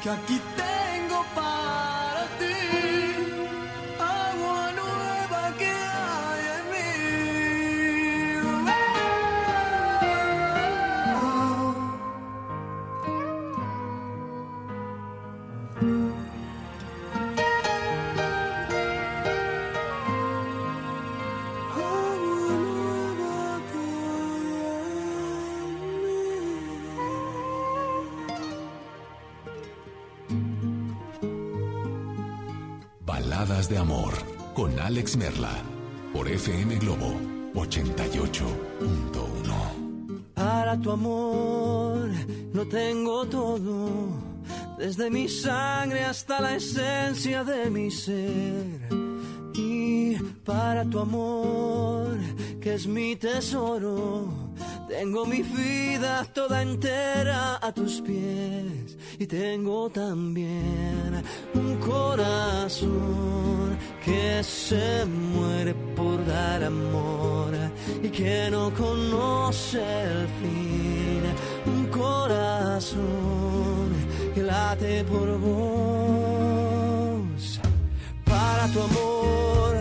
que 0.00 0.08
aquí 0.08 0.40
tengo 0.56 0.69
Alex 34.90 35.16
Merla 35.16 35.54
por 36.12 36.26
FM 36.26 36.76
Globo 36.78 37.14
88.1. 37.54 40.34
Para 40.34 40.76
tu 40.80 40.90
amor 40.90 42.10
lo 42.52 42.66
tengo 42.66 43.24
todo, 43.26 43.88
desde 44.78 45.08
mi 45.08 45.28
sangre 45.28 46.02
hasta 46.02 46.40
la 46.40 46.56
esencia 46.56 47.44
de 47.44 47.70
mi 47.70 47.88
ser. 47.88 48.88
Y 49.54 50.16
para 50.44 50.84
tu 50.84 50.98
amor, 50.98 52.18
que 52.60 52.74
es 52.74 52.88
mi 52.88 53.14
tesoro, 53.14 54.52
tengo 54.88 55.24
mi 55.24 55.42
vida 55.42 56.24
toda 56.34 56.62
entera 56.62 57.64
a 57.64 57.72
tus 57.72 58.00
pies. 58.00 58.98
Y 59.20 59.26
tengo 59.28 59.88
también 59.88 61.22
un 61.54 61.76
corazón 61.76 63.59
que 64.04 64.42
se 64.42 65.04
muere 65.04 65.74
por 65.96 66.24
dar 66.26 66.64
amor 66.64 67.52
y 68.02 68.08
que 68.08 68.48
no 68.50 68.72
conoce 68.74 69.78
el 69.78 70.26
fin. 70.40 71.22
Un 71.66 71.86
corazón 71.86 73.00
que 74.34 74.42
la 74.42 74.70
late 74.70 75.04
por 75.04 75.38
vos. 75.38 76.80
Para 78.24 78.66
tu 78.72 78.80
amor 78.80 79.76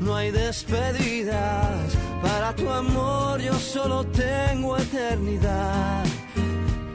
no 0.00 0.16
hay 0.16 0.30
despedidas. 0.30 1.96
Para 2.22 2.54
tu 2.54 2.68
amor 2.70 3.40
yo 3.40 3.54
solo 3.54 4.04
tengo 4.06 4.76
eternidad. 4.76 6.04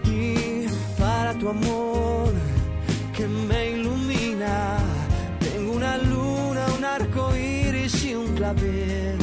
Y 0.06 0.68
para 1.00 1.34
tu 1.34 1.50
amor 1.50 2.41
arco 7.12 7.36
iris 7.36 8.06
y 8.06 8.16
un 8.16 8.36
clavel. 8.36 9.18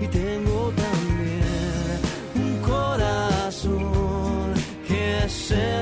Y 0.00 0.06
tengo 0.06 0.72
también 0.76 2.00
un 2.34 2.60
corazón 2.60 4.54
que 4.86 5.28
se 5.28 5.81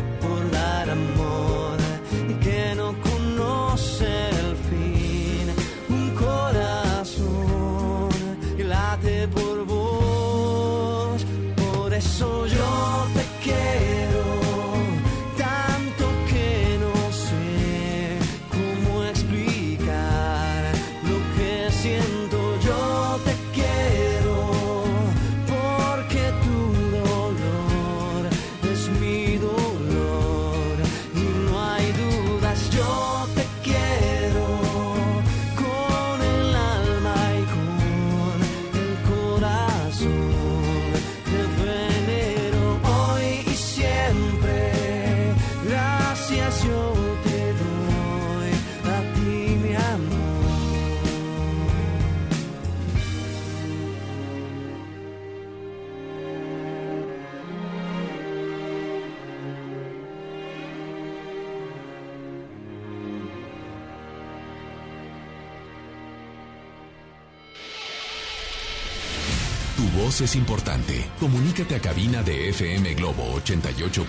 por 9.27 9.65
vos, 9.65 11.25
por 11.55 11.93
eso 11.93 12.47
es 70.19 70.35
importante. 70.35 71.09
Comunícate 71.21 71.75
a 71.75 71.79
cabina 71.79 72.21
de 72.21 72.49
FM 72.49 72.95
Globo 72.95 73.23
88.1. 73.39 74.03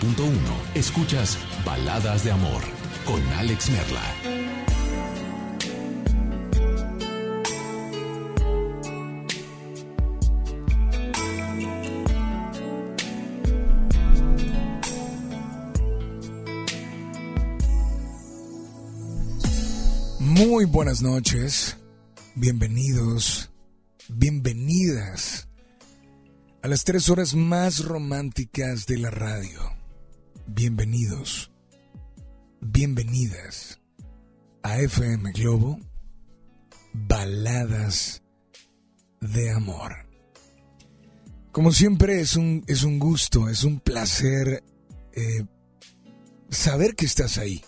Escuchas 0.75 1.39
Baladas 1.65 2.25
de 2.25 2.33
Amor 2.33 2.63
con 3.05 3.23
Alex 3.35 3.71
Merla. 3.71 4.03
Muy 20.19 20.65
buenas 20.65 21.01
noches, 21.03 21.77
bienvenidos, 22.35 23.52
las 26.73 26.85
tres 26.85 27.11
horas 27.11 27.35
más 27.35 27.85
románticas 27.85 28.87
de 28.87 28.97
la 28.97 29.11
radio. 29.11 29.61
Bienvenidos, 30.47 31.53
bienvenidas 32.63 33.79
a 34.63 34.79
FM 34.79 35.33
Globo, 35.33 35.79
Baladas 36.95 38.23
de 39.21 39.51
Amor. 39.51 40.09
Como 41.51 41.73
siempre 41.73 42.23
es 42.23 42.37
un, 42.37 42.65
es 42.67 42.85
un 42.85 42.99
gusto, 42.99 43.51
es 43.51 43.65
un 43.65 43.79
placer 43.79 44.65
eh, 45.13 45.45
saber 46.49 46.95
que 46.95 47.05
estás 47.05 47.37
ahí. 47.37 47.63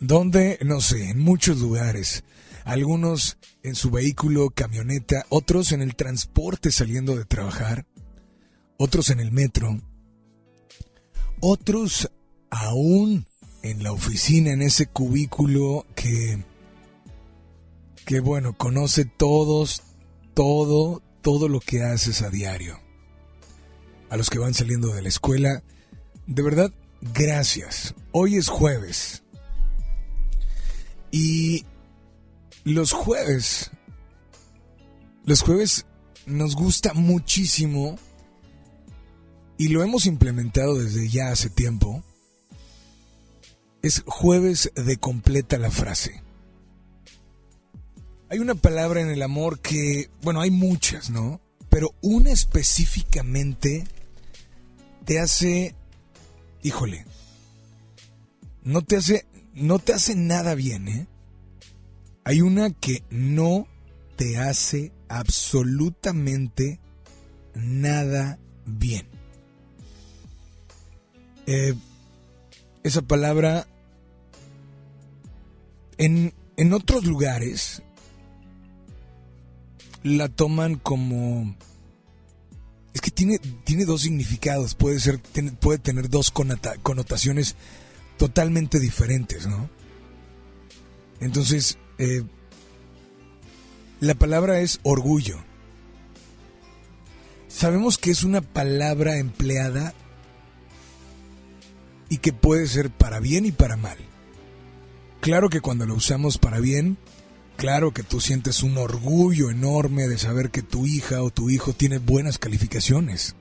Donde, 0.00 0.58
no 0.64 0.80
sé, 0.80 1.10
en 1.10 1.20
muchos 1.20 1.60
lugares. 1.60 2.24
Algunos 2.66 3.38
en 3.62 3.76
su 3.76 3.92
vehículo, 3.92 4.50
camioneta, 4.50 5.24
otros 5.28 5.70
en 5.70 5.82
el 5.82 5.94
transporte 5.94 6.72
saliendo 6.72 7.14
de 7.14 7.24
trabajar, 7.24 7.86
otros 8.76 9.10
en 9.10 9.20
el 9.20 9.30
metro, 9.30 9.80
otros 11.40 12.10
aún 12.50 13.24
en 13.62 13.84
la 13.84 13.92
oficina, 13.92 14.50
en 14.50 14.62
ese 14.62 14.86
cubículo 14.86 15.86
que, 15.94 16.42
que 18.04 18.18
bueno, 18.18 18.56
conoce 18.58 19.04
todos, 19.04 19.84
todo, 20.34 21.04
todo 21.22 21.48
lo 21.48 21.60
que 21.60 21.84
haces 21.84 22.20
a 22.22 22.30
diario. 22.30 22.80
A 24.10 24.16
los 24.16 24.28
que 24.28 24.40
van 24.40 24.54
saliendo 24.54 24.92
de 24.92 25.02
la 25.02 25.08
escuela, 25.08 25.62
de 26.26 26.42
verdad, 26.42 26.72
gracias. 27.14 27.94
Hoy 28.10 28.34
es 28.34 28.48
jueves. 28.48 29.22
Y 31.12 31.64
los 32.72 32.92
jueves, 32.92 33.70
los 35.24 35.42
jueves 35.42 35.86
nos 36.26 36.56
gusta 36.56 36.94
muchísimo 36.94 37.96
y 39.56 39.68
lo 39.68 39.84
hemos 39.84 40.06
implementado 40.06 40.74
desde 40.74 41.08
ya 41.08 41.30
hace 41.30 41.48
tiempo. 41.48 42.02
Es 43.82 44.02
jueves 44.06 44.72
de 44.74 44.96
completa 44.96 45.58
la 45.58 45.70
frase. 45.70 46.22
Hay 48.28 48.40
una 48.40 48.56
palabra 48.56 49.00
en 49.00 49.10
el 49.10 49.22
amor 49.22 49.60
que, 49.60 50.10
bueno, 50.22 50.40
hay 50.40 50.50
muchas, 50.50 51.10
¿no? 51.10 51.40
Pero 51.70 51.94
una 52.02 52.32
específicamente 52.32 53.84
te 55.04 55.20
hace, 55.20 55.76
híjole, 56.64 57.06
no 58.64 58.82
te 58.82 58.96
hace, 58.96 59.24
no 59.54 59.78
te 59.78 59.92
hace 59.92 60.16
nada 60.16 60.56
bien, 60.56 60.88
¿eh? 60.88 61.06
Hay 62.26 62.40
una 62.40 62.70
que 62.70 63.04
no 63.08 63.68
te 64.16 64.36
hace 64.36 64.92
absolutamente 65.08 66.80
nada 67.54 68.40
bien. 68.64 69.06
Eh, 71.46 71.74
esa 72.82 73.02
palabra 73.02 73.68
en, 75.98 76.34
en 76.56 76.72
otros 76.72 77.04
lugares 77.04 77.84
la 80.02 80.28
toman 80.28 80.80
como 80.80 81.54
es 82.92 83.00
que 83.00 83.12
tiene, 83.12 83.38
tiene 83.62 83.84
dos 83.84 84.02
significados, 84.02 84.74
puede 84.74 84.98
ser, 84.98 85.20
puede 85.60 85.78
tener 85.78 86.10
dos 86.10 86.32
connotaciones 86.32 87.54
totalmente 88.16 88.80
diferentes, 88.80 89.46
¿no? 89.46 89.70
Entonces, 91.20 91.78
eh, 91.98 92.22
la 94.00 94.14
palabra 94.14 94.60
es 94.60 94.80
orgullo. 94.82 95.38
Sabemos 97.48 97.96
que 97.96 98.10
es 98.10 98.24
una 98.24 98.42
palabra 98.42 99.16
empleada 99.18 99.94
y 102.08 102.18
que 102.18 102.32
puede 102.32 102.66
ser 102.66 102.90
para 102.90 103.20
bien 103.20 103.46
y 103.46 103.52
para 103.52 103.76
mal. 103.76 103.96
Claro 105.20 105.48
que 105.48 105.60
cuando 105.60 105.86
lo 105.86 105.94
usamos 105.94 106.38
para 106.38 106.60
bien, 106.60 106.98
claro 107.56 107.92
que 107.92 108.02
tú 108.02 108.20
sientes 108.20 108.62
un 108.62 108.76
orgullo 108.76 109.50
enorme 109.50 110.06
de 110.06 110.18
saber 110.18 110.50
que 110.50 110.62
tu 110.62 110.86
hija 110.86 111.22
o 111.22 111.30
tu 111.30 111.50
hijo 111.50 111.72
tiene 111.72 111.98
buenas 111.98 112.38
calificaciones. 112.38 113.34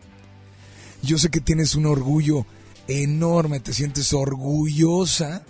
Yo 1.03 1.17
sé 1.17 1.29
que 1.29 1.41
tienes 1.41 1.75
un 1.75 1.85
orgullo 1.85 2.45
enorme, 2.88 3.59
te 3.59 3.74
sientes 3.74 4.13
orgullosa 4.13 5.43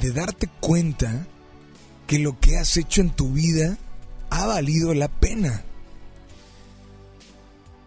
de 0.00 0.12
darte 0.12 0.48
cuenta 0.60 1.26
que 2.10 2.18
lo 2.18 2.40
que 2.40 2.58
has 2.58 2.76
hecho 2.76 3.02
en 3.02 3.10
tu 3.10 3.34
vida 3.34 3.78
ha 4.30 4.44
valido 4.44 4.94
la 4.94 5.06
pena. 5.06 5.62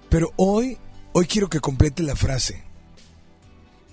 Pero 0.07 0.31
hoy, 0.37 0.77
hoy 1.11 1.25
quiero 1.25 1.49
que 1.49 1.59
complete 1.59 2.03
la 2.03 2.15
frase. 2.15 2.63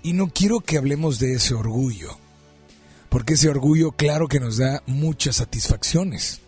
Y 0.03 0.13
no 0.13 0.29
quiero 0.29 0.61
que 0.61 0.77
hablemos 0.77 1.19
de 1.19 1.33
ese 1.33 1.53
orgullo, 1.53 2.17
porque 3.09 3.33
ese 3.33 3.49
orgullo 3.49 3.91
claro 3.91 4.29
que 4.29 4.39
nos 4.39 4.55
da 4.55 4.81
muchas 4.85 5.35
satisfacciones. 5.35 6.39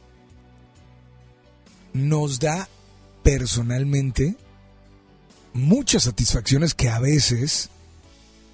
Nos 1.92 2.40
da 2.40 2.70
personalmente 3.22 4.38
muchas 5.52 6.04
satisfacciones 6.04 6.74
que 6.74 6.88
a 6.88 7.00
veces 7.00 7.70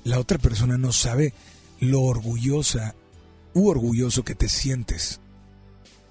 la 0.04 0.18
otra 0.18 0.40
persona 0.40 0.80
no 0.80 0.92
sabe 0.92 1.36
lo 1.80 2.02
orgullosa 2.02 2.96
u 3.54 3.70
orgulloso 3.70 4.24
que 4.24 4.36
te 4.36 4.50
sientes. 4.50 5.20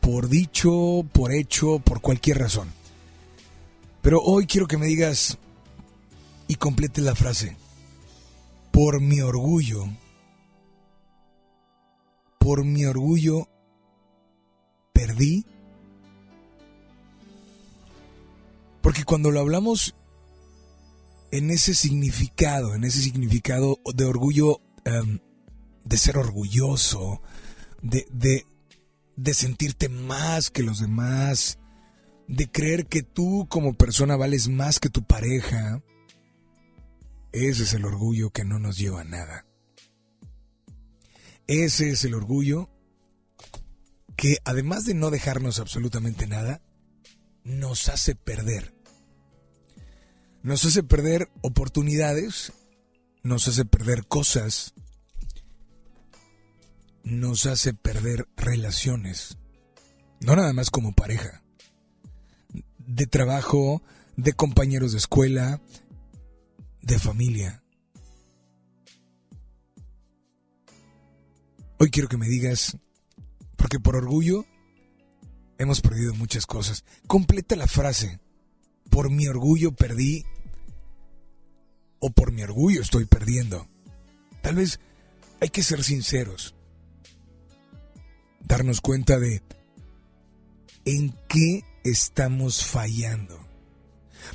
Por 0.00 0.28
dicho, 0.28 1.04
por 1.12 1.32
hecho, 1.32 1.78
por 1.80 2.00
cualquier 2.00 2.38
razón. 2.38 2.72
Pero 4.02 4.20
hoy 4.22 4.46
quiero 4.46 4.66
que 4.66 4.78
me 4.78 4.86
digas 4.86 5.38
y 6.46 6.54
complete 6.54 7.00
la 7.00 7.14
frase 7.14 7.56
por 8.78 9.00
mi 9.00 9.20
orgullo, 9.20 9.88
por 12.38 12.64
mi 12.64 12.84
orgullo, 12.84 13.48
perdí. 14.92 15.44
Porque 18.80 19.02
cuando 19.02 19.32
lo 19.32 19.40
hablamos 19.40 19.96
en 21.32 21.50
ese 21.50 21.74
significado, 21.74 22.76
en 22.76 22.84
ese 22.84 23.02
significado 23.02 23.80
de 23.94 24.04
orgullo, 24.04 24.60
em, 24.84 25.18
de 25.88 25.96
ser 25.96 26.18
orgulloso, 26.18 27.22
de, 27.80 28.06
de, 28.10 28.46
de 29.16 29.34
sentirte 29.34 29.88
más 29.88 30.50
que 30.50 30.62
los 30.62 30.80
demás, 30.80 31.58
de 32.26 32.50
creer 32.50 32.86
que 32.86 33.02
tú 33.02 33.46
como 33.48 33.74
persona 33.74 34.16
vales 34.16 34.48
más 34.48 34.80
que 34.80 34.90
tu 34.90 35.02
pareja, 35.02 35.82
ese 37.32 37.62
es 37.62 37.72
el 37.72 37.86
orgullo 37.86 38.30
que 38.30 38.44
no 38.44 38.58
nos 38.58 38.76
lleva 38.76 39.00
a 39.00 39.04
nada. 39.04 39.46
Ese 41.46 41.88
es 41.88 42.04
el 42.04 42.12
orgullo 42.12 42.68
que 44.14 44.38
además 44.44 44.84
de 44.84 44.92
no 44.92 45.10
dejarnos 45.10 45.58
absolutamente 45.58 46.26
nada, 46.26 46.60
nos 47.44 47.88
hace 47.88 48.14
perder. 48.14 48.74
Nos 50.42 50.66
hace 50.66 50.82
perder 50.82 51.30
oportunidades, 51.40 52.52
nos 53.22 53.48
hace 53.48 53.64
perder 53.64 54.06
cosas, 54.06 54.74
nos 57.08 57.46
hace 57.46 57.74
perder 57.74 58.28
relaciones. 58.36 59.38
No 60.20 60.36
nada 60.36 60.52
más 60.52 60.70
como 60.70 60.94
pareja. 60.94 61.42
De 62.78 63.06
trabajo, 63.06 63.82
de 64.16 64.32
compañeros 64.32 64.92
de 64.92 64.98
escuela, 64.98 65.60
de 66.82 66.98
familia. 66.98 67.62
Hoy 71.78 71.90
quiero 71.90 72.08
que 72.08 72.16
me 72.16 72.28
digas, 72.28 72.76
porque 73.56 73.78
por 73.78 73.96
orgullo 73.96 74.44
hemos 75.58 75.80
perdido 75.80 76.14
muchas 76.14 76.46
cosas. 76.46 76.84
Completa 77.06 77.56
la 77.56 77.66
frase. 77.66 78.20
Por 78.90 79.10
mi 79.10 79.28
orgullo 79.28 79.72
perdí 79.72 80.24
o 82.00 82.10
por 82.10 82.32
mi 82.32 82.42
orgullo 82.42 82.82
estoy 82.82 83.04
perdiendo. 83.04 83.68
Tal 84.42 84.56
vez 84.56 84.80
hay 85.40 85.48
que 85.50 85.62
ser 85.62 85.84
sinceros. 85.84 86.54
Darnos 88.48 88.80
cuenta 88.80 89.18
de 89.18 89.42
en 90.86 91.14
qué 91.28 91.64
estamos 91.84 92.64
fallando. 92.64 93.38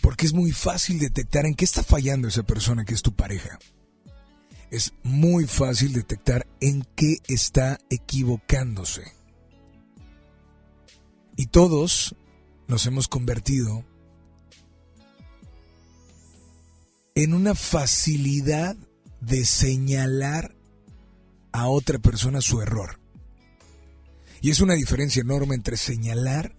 Porque 0.01 0.27
es 0.27 0.33
muy 0.33 0.51
fácil 0.51 0.99
detectar 0.99 1.47
en 1.47 1.55
qué 1.55 1.65
está 1.65 1.83
fallando 1.83 2.27
esa 2.27 2.43
persona 2.43 2.85
que 2.85 2.93
es 2.93 3.01
tu 3.01 3.15
pareja. 3.15 3.57
Es 4.69 4.93
muy 5.01 5.47
fácil 5.47 5.93
detectar 5.93 6.47
en 6.61 6.85
qué 6.95 7.17
está 7.27 7.79
equivocándose. 7.89 9.13
Y 11.35 11.47
todos 11.47 12.15
nos 12.67 12.85
hemos 12.85 13.07
convertido 13.07 13.83
en 17.15 17.33
una 17.33 17.55
facilidad 17.55 18.75
de 19.21 19.43
señalar 19.45 20.55
a 21.51 21.67
otra 21.67 21.97
persona 21.97 22.41
su 22.41 22.61
error. 22.61 23.02
Y 24.43 24.49
es 24.49 24.59
una 24.59 24.73
diferencia 24.73 25.21
enorme 25.21 25.55
entre 25.55 25.77
señalar 25.77 26.53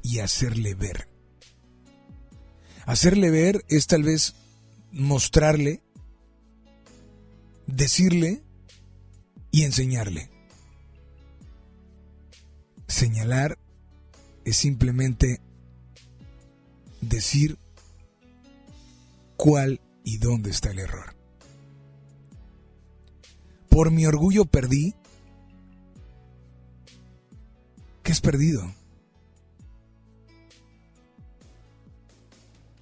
y 0.00 0.20
hacerle 0.20 0.76
ver. 0.76 1.08
Hacerle 2.86 3.30
ver 3.30 3.64
es 3.68 3.88
tal 3.88 4.04
vez 4.04 4.36
mostrarle, 4.92 5.82
decirle 7.66 8.44
y 9.50 9.64
enseñarle. 9.64 10.30
Señalar 12.86 13.58
es 14.44 14.56
simplemente 14.56 15.40
decir 17.00 17.58
cuál 19.36 19.80
y 20.04 20.18
dónde 20.18 20.50
está 20.50 20.70
el 20.70 20.78
error. 20.78 21.16
Por 23.68 23.90
mi 23.90 24.06
orgullo 24.06 24.44
perdí. 24.44 24.94
¿Qué 28.08 28.12
has 28.12 28.22
perdido? 28.22 28.74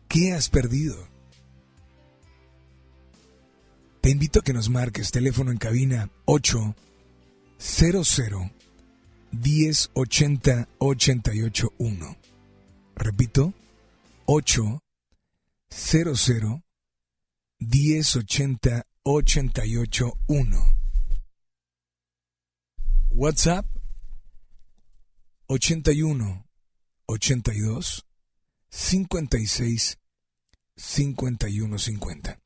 ¿Qué 0.07 0.33
has 0.33 0.49
perdido? 0.49 0.97
Te 4.01 4.11
invito 4.11 4.39
a 4.39 4.45
que 4.45 4.53
nos 4.53 4.69
marques 4.69 5.11
teléfono 5.11 5.51
en 5.51 5.59
cabina 5.59 6.13
800 6.27 8.53
1080 9.33 10.69
881. 10.79 12.17
Repito, 12.95 13.53
800 14.27 16.61
1080 17.59 18.87
881. 19.03 20.77
WhatsApp 23.11 23.76
81 25.47 26.49
82 27.07 28.07
56 28.69 29.99
5150. 30.77 32.41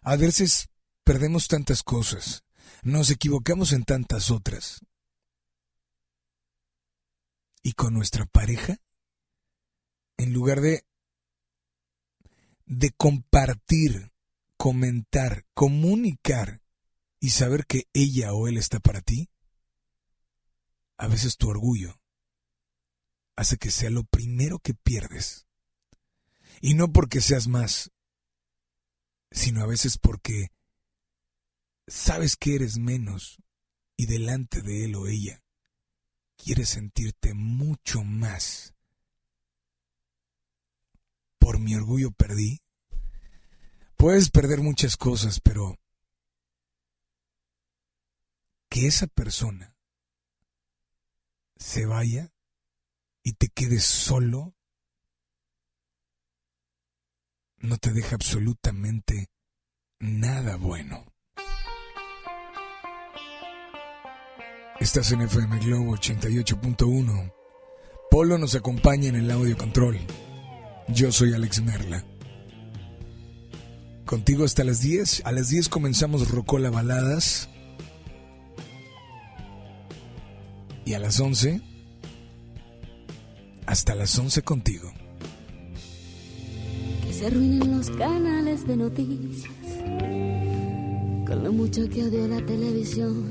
A 0.00 0.16
veces 0.16 0.68
perdemos 1.04 1.48
tantas 1.48 1.82
cosas, 1.82 2.44
nos 2.82 3.10
equivocamos 3.10 3.72
en 3.72 3.84
tantas 3.84 4.30
otras. 4.30 4.80
Y 7.62 7.72
con 7.72 7.94
nuestra 7.94 8.24
pareja, 8.26 8.78
en 10.16 10.32
lugar 10.32 10.60
de 10.60 10.84
de 12.68 12.90
compartir, 12.90 14.12
comentar, 14.56 15.46
comunicar 15.54 16.60
y 17.18 17.30
saber 17.30 17.66
que 17.66 17.88
ella 17.94 18.34
o 18.34 18.46
él 18.46 18.58
está 18.58 18.78
para 18.78 19.00
ti, 19.00 19.30
a 20.98 21.06
veces 21.06 21.36
tu 21.36 21.48
orgullo 21.48 21.98
hace 23.36 23.56
que 23.56 23.70
sea 23.70 23.88
lo 23.88 24.02
primero 24.02 24.58
que 24.58 24.74
pierdes. 24.74 25.46
Y 26.60 26.74
no 26.74 26.92
porque 26.92 27.20
seas 27.20 27.46
más, 27.46 27.92
sino 29.30 29.62
a 29.62 29.66
veces 29.66 29.96
porque 29.96 30.48
sabes 31.86 32.36
que 32.36 32.56
eres 32.56 32.78
menos 32.78 33.38
y 33.96 34.06
delante 34.06 34.60
de 34.60 34.84
él 34.84 34.96
o 34.96 35.06
ella 35.06 35.42
quieres 36.36 36.70
sentirte 36.70 37.32
mucho 37.32 38.02
más. 38.02 38.74
Por 41.38 41.60
mi 41.60 41.76
orgullo 41.76 42.10
perdí. 42.10 42.60
Puedes 43.96 44.30
perder 44.30 44.60
muchas 44.60 44.96
cosas, 44.96 45.40
pero 45.40 45.78
que 48.68 48.86
esa 48.86 49.06
persona 49.06 49.77
se 51.58 51.86
vaya 51.86 52.32
y 53.22 53.32
te 53.34 53.48
quedes 53.48 53.84
solo, 53.84 54.54
no 57.58 57.76
te 57.76 57.92
deja 57.92 58.14
absolutamente 58.14 59.30
nada 59.98 60.56
bueno. 60.56 61.04
Estás 64.80 65.10
en 65.10 65.22
FM 65.22 65.58
Globo 65.58 65.96
88.1. 65.96 67.34
Polo 68.10 68.38
nos 68.38 68.54
acompaña 68.54 69.08
en 69.08 69.16
el 69.16 69.30
audio 69.30 69.58
control. 69.58 69.98
Yo 70.86 71.10
soy 71.10 71.34
Alex 71.34 71.62
Merla. 71.62 72.06
Contigo 74.06 74.44
hasta 74.44 74.62
las 74.62 74.80
10. 74.80 75.22
A 75.26 75.32
las 75.32 75.48
10 75.48 75.68
comenzamos 75.68 76.30
Rocola 76.30 76.70
Baladas. 76.70 77.50
Y 80.88 80.94
a 80.94 80.98
las 80.98 81.20
11, 81.20 81.60
hasta 83.66 83.94
las 83.94 84.18
11 84.18 84.40
contigo. 84.40 84.90
Que 87.04 87.12
se 87.12 87.26
arruinen 87.26 87.76
los 87.76 87.90
canales 87.90 88.66
de 88.66 88.74
noticias, 88.74 89.52
con 91.26 91.44
lo 91.44 91.52
mucho 91.52 91.86
que 91.90 92.04
odio 92.04 92.26
la 92.26 92.40
televisión. 92.46 93.22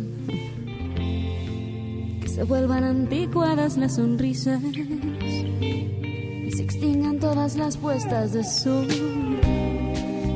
Que 2.22 2.30
se 2.30 2.44
vuelvan 2.44 2.84
anticuadas 2.84 3.76
las 3.76 3.96
sonrisas 3.96 4.62
y 4.64 6.52
se 6.52 6.62
extingan 6.62 7.18
todas 7.20 7.56
las 7.56 7.76
puestas 7.76 8.34
de 8.34 8.44
sol. 8.44 8.88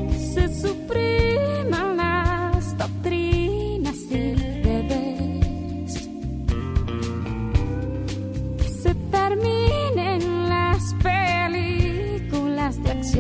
Que 0.10 0.32
se 0.34 0.60
supriman 0.60 1.41
Que 13.12 13.20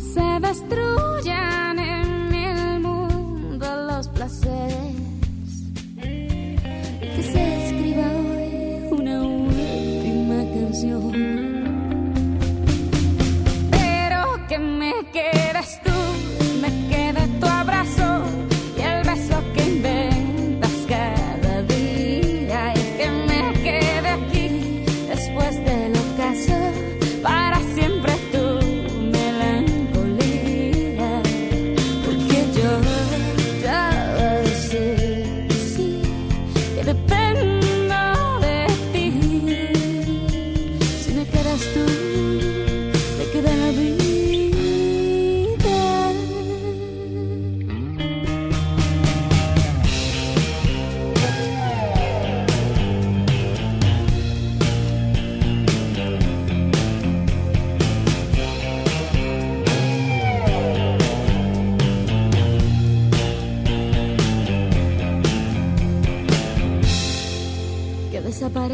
se 0.00 0.40
destruyan 0.40 1.31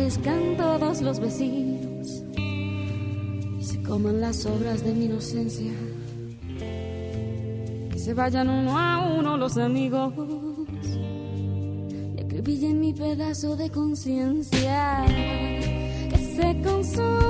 desaparezcan 0.08 0.56
todos 0.56 1.02
los 1.02 1.20
vecinos 1.20 2.22
y 3.58 3.62
se 3.62 3.82
coman 3.82 4.20
las 4.20 4.46
obras 4.46 4.82
de 4.82 4.94
mi 4.94 5.04
inocencia. 5.04 5.72
Que 7.90 7.98
se 7.98 8.14
vayan 8.14 8.48
uno 8.48 8.78
a 8.78 9.12
uno 9.18 9.36
los 9.36 9.58
amigos 9.58 10.14
y 12.16 12.20
acribillen 12.22 12.80
mi 12.80 12.94
pedazo 12.94 13.56
de 13.56 13.70
conciencia. 13.70 15.04
Que 15.06 16.36
se 16.36 16.62
consuman 16.62 17.27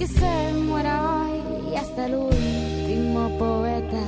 que 0.00 0.06
se 0.06 0.52
muera 0.54 0.94
hoy 1.12 1.76
hasta 1.76 2.06
el 2.06 2.14
último 2.14 3.28
poeta. 3.38 4.00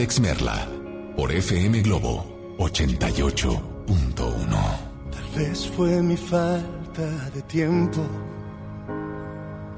Alex 0.00 0.18
Merla 0.18 0.66
por 1.14 1.30
FM 1.30 1.82
Globo 1.82 2.56
88.1. 2.56 3.60
Tal 5.10 5.28
vez 5.36 5.68
fue 5.76 6.00
mi 6.00 6.16
falta 6.16 7.28
de 7.34 7.42
tiempo 7.42 8.00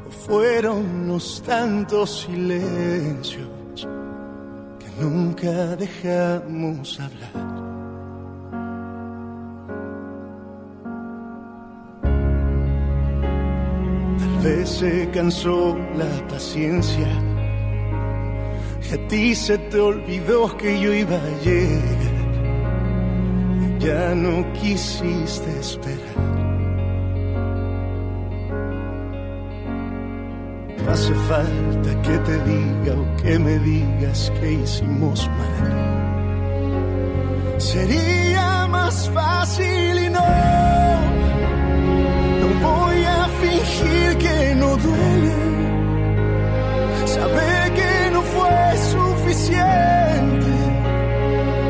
o 0.07 0.11
fueron 0.13 1.09
los 1.09 1.43
tantos 1.43 2.21
silencios 2.21 3.49
que 4.79 5.03
nunca 5.03 5.75
dejamos 5.75 7.01
hablar. 7.01 7.33
Tal 14.21 14.39
vez 14.45 14.69
se 14.69 15.11
cansó 15.11 15.77
la 15.97 16.29
paciencia 16.29 17.32
a 18.93 19.09
ti 19.09 19.35
se 19.35 19.57
te 19.57 19.81
olvidó 19.81 20.55
que 20.57 20.79
yo 20.79 20.93
iba 20.93 21.17
a 21.17 21.31
llegar. 21.43 22.23
Ya 23.79 24.15
no 24.15 24.53
quisiste 24.53 25.51
esperar. 25.59 26.33
No 30.77 30.91
hace 30.91 31.15
falta 31.15 32.03
que 32.03 32.19
te 32.19 32.37
diga 32.45 32.95
o 33.01 33.17
que 33.23 33.39
me 33.39 33.59
digas 33.61 34.31
que 34.39 34.53
hicimos 34.53 35.29
mal. 35.39 35.73
Sería 37.59 38.67
más 38.69 39.09
fácil 39.11 39.99
y 40.07 40.11
no. 40.11 40.27
No 42.41 42.47
voy 42.69 43.05
a 43.05 43.29
fingir 43.41 44.19
que 44.19 44.55
no 44.57 44.77
duele. 44.77 45.62
Suficiente. 49.33 50.53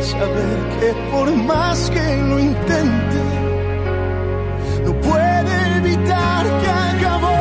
Saber 0.01 0.59
que 0.81 0.93
por 1.11 1.33
más 1.33 1.91
que 1.91 2.17
lo 2.29 2.39
intente, 2.39 3.23
no 4.85 4.93
puede 5.01 5.77
evitar 5.79 6.45
que 6.61 6.69
acabó. 6.69 7.39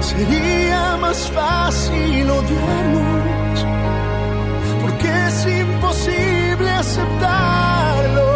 Sería 0.00 0.96
más 1.00 1.30
fácil 1.30 2.28
odiarnos, 2.30 3.66
porque 4.82 5.08
es 5.28 5.46
imposible 5.46 6.70
aceptarlo. 6.70 8.30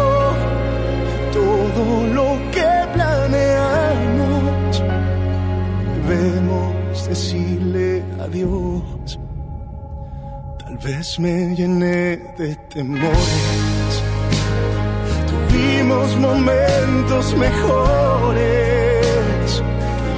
Todo 1.33 2.07
lo 2.13 2.39
que 2.51 2.69
planeamos, 2.93 4.83
debemos 6.07 7.07
decirle 7.07 8.03
adiós. 8.21 8.92
Vez 10.83 11.17
me 11.17 11.55
llené 11.55 12.17
de 12.37 12.55
temores. 12.73 14.03
Tuvimos 15.29 16.17
momentos 16.17 17.35
mejores 17.37 18.53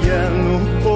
ya 0.06 0.30
no 0.30 0.58
podrán 0.82 0.95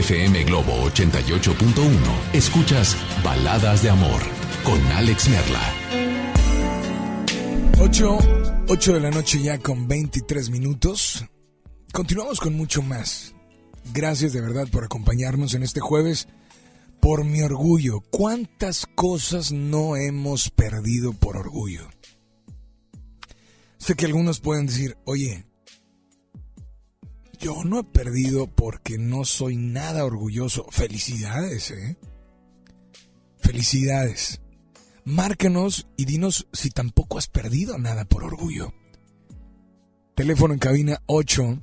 FM 0.00 0.44
Globo 0.44 0.72
88.1. 0.88 1.92
Escuchas 2.32 2.96
Baladas 3.22 3.82
de 3.82 3.90
Amor 3.90 4.22
con 4.64 4.80
Alex 4.92 5.28
Merla. 5.28 5.60
8, 7.78 8.18
8 8.68 8.94
de 8.94 9.00
la 9.00 9.10
noche 9.10 9.42
ya 9.42 9.58
con 9.58 9.88
23 9.88 10.48
minutos. 10.48 11.26
Continuamos 11.92 12.40
con 12.40 12.54
mucho 12.54 12.80
más. 12.80 13.34
Gracias 13.92 14.32
de 14.32 14.40
verdad 14.40 14.68
por 14.72 14.84
acompañarnos 14.84 15.52
en 15.52 15.64
este 15.64 15.80
jueves. 15.80 16.28
Por 17.00 17.26
mi 17.26 17.42
orgullo, 17.42 18.00
¿cuántas 18.10 18.86
cosas 18.94 19.52
no 19.52 19.96
hemos 19.96 20.48
perdido 20.48 21.12
por 21.12 21.36
orgullo? 21.36 21.90
Sé 23.76 23.96
que 23.96 24.06
algunos 24.06 24.40
pueden 24.40 24.64
decir, 24.64 24.96
oye, 25.04 25.44
yo 27.40 27.64
no 27.64 27.80
he 27.80 27.84
perdido 27.84 28.46
porque 28.46 28.98
no 28.98 29.24
soy 29.24 29.56
nada 29.56 30.04
orgulloso. 30.04 30.66
Felicidades, 30.70 31.70
¿eh? 31.70 31.96
Felicidades. 33.38 34.40
Márcanos 35.04 35.88
y 35.96 36.04
dinos 36.04 36.46
si 36.52 36.70
tampoco 36.70 37.18
has 37.18 37.26
perdido 37.28 37.78
nada 37.78 38.04
por 38.04 38.22
orgullo. 38.24 38.74
Teléfono 40.14 40.52
en 40.52 40.60
cabina 40.60 41.02
800 41.06 41.62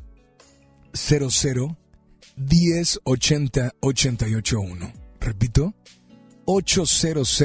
1080 2.36 3.76
881. 3.80 4.94
Repito, 5.20 5.76
800 6.46 7.44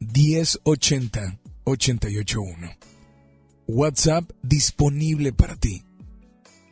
1080 0.00 1.38
881. 1.64 2.70
WhatsApp 3.66 4.30
disponible 4.42 5.34
para 5.34 5.56
ti. 5.56 5.84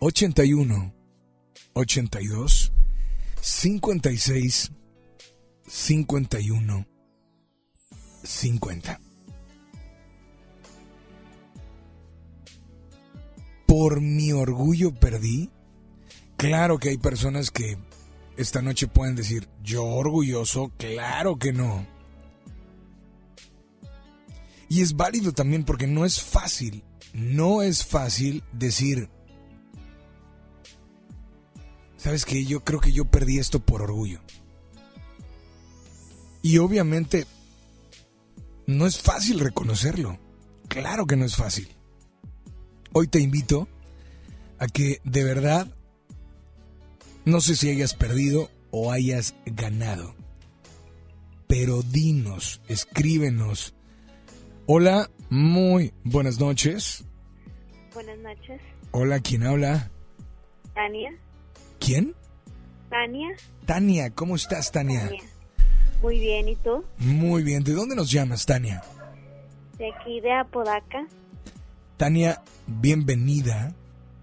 81 0.01 0.95
82 1.73 2.73
56 3.41 4.73
51 5.67 6.87
50. 8.23 9.01
Por 13.67 14.01
mi 14.01 14.33
orgullo 14.33 14.95
perdí. 14.95 15.51
Claro 16.37 16.79
que 16.79 16.91
hay 16.91 16.99
personas 16.99 17.51
que 17.51 17.79
esta 18.37 18.61
noche 18.61 18.89
pueden 18.89 19.17
decir, 19.17 19.49
yo 19.63 19.85
orgulloso, 19.85 20.71
claro 20.77 21.37
que 21.37 21.53
no. 21.53 21.87
Y 24.69 24.83
es 24.83 24.95
válido 24.95 25.33
también 25.33 25.65
porque 25.65 25.87
no 25.87 26.05
es 26.05 26.21
fácil, 26.21 26.85
no 27.15 27.63
es 27.63 27.87
fácil 27.87 28.43
decir, 28.53 29.09
¿sabes 32.07 32.25
qué? 32.25 32.45
Yo 32.45 32.63
creo 32.63 32.79
que 32.79 32.93
yo 32.93 33.05
perdí 33.07 33.41
esto 33.41 33.59
por 33.59 33.83
orgullo. 33.83 34.21
Y 36.41 36.59
obviamente 36.59 37.27
no 38.69 38.87
es 38.87 39.01
fácil 39.01 39.41
reconocerlo. 39.41 40.17
Claro 40.69 41.07
que 41.07 41.17
no 41.17 41.25
es 41.25 41.35
fácil. 41.35 41.69
Hoy 42.93 43.09
te 43.09 43.19
invito 43.19 43.67
a 44.61 44.69
que 44.69 45.01
de 45.03 45.25
verdad, 45.25 45.67
no 47.25 47.41
sé 47.41 47.57
si 47.57 47.71
hayas 47.71 47.95
perdido 47.95 48.53
o 48.71 48.93
hayas 48.93 49.35
ganado, 49.45 50.15
pero 51.49 51.83
dinos, 51.83 52.61
escríbenos. 52.69 53.75
Hola, 54.67 55.11
muy 55.29 55.93
buenas 56.05 56.39
noches. 56.39 57.05
Buenas 57.93 58.19
noches. 58.21 58.61
Hola, 58.93 59.19
¿quién 59.19 59.43
habla? 59.43 59.91
Tania. 60.73 61.26
¿Quién? 61.79 62.15
Tania. 62.91 63.29
Tania, 63.65 64.11
¿cómo 64.11 64.37
estás, 64.37 64.71
Tania? 64.71 65.07
Tania. 65.07 65.23
Muy 66.03 66.19
bien, 66.19 66.49
¿y 66.49 66.57
tú? 66.57 66.85
Muy 66.99 67.43
bien, 67.43 67.65
¿de 67.65 67.73
dónde 67.73 67.97
nos 67.97 68.11
llamas, 68.11 68.47
Tania? 68.47 68.83
De 69.79 69.93
aquí, 69.93 70.21
de 70.21 70.33
Apodaca. 70.33 71.07
Tania, 71.97 72.43
bienvenida 72.67 73.75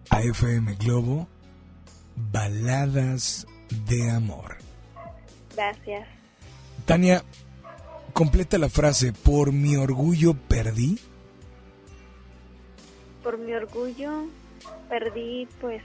a 0.10 0.22
FM 0.22 0.76
Globo, 0.76 1.28
Baladas 2.32 3.48
de 3.88 4.12
Amor. 4.12 4.58
Gracias. 5.56 6.08
Tania, 6.86 7.24
completa 8.14 8.58
la 8.58 8.70
frase, 8.70 9.14
por 9.14 9.52
mi 9.52 9.76
orgullo 9.76 10.36
perdí. 10.36 11.00
Por 13.24 13.38
mi 13.40 13.54
orgullo 13.54 14.28
perdí, 14.90 15.48
pues, 15.60 15.82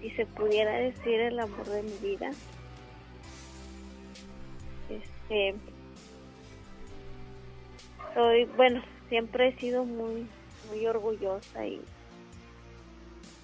si 0.00 0.10
se 0.10 0.26
pudiera 0.26 0.72
decir, 0.72 1.20
el 1.20 1.38
amor 1.38 1.66
de 1.66 1.82
mi 1.82 1.96
vida. 1.98 2.30
Este, 4.88 5.54
soy, 8.14 8.44
bueno, 8.56 8.82
siempre 9.08 9.48
he 9.48 9.56
sido 9.56 9.84
muy, 9.84 10.26
muy 10.68 10.86
orgullosa 10.86 11.66
y, 11.66 11.80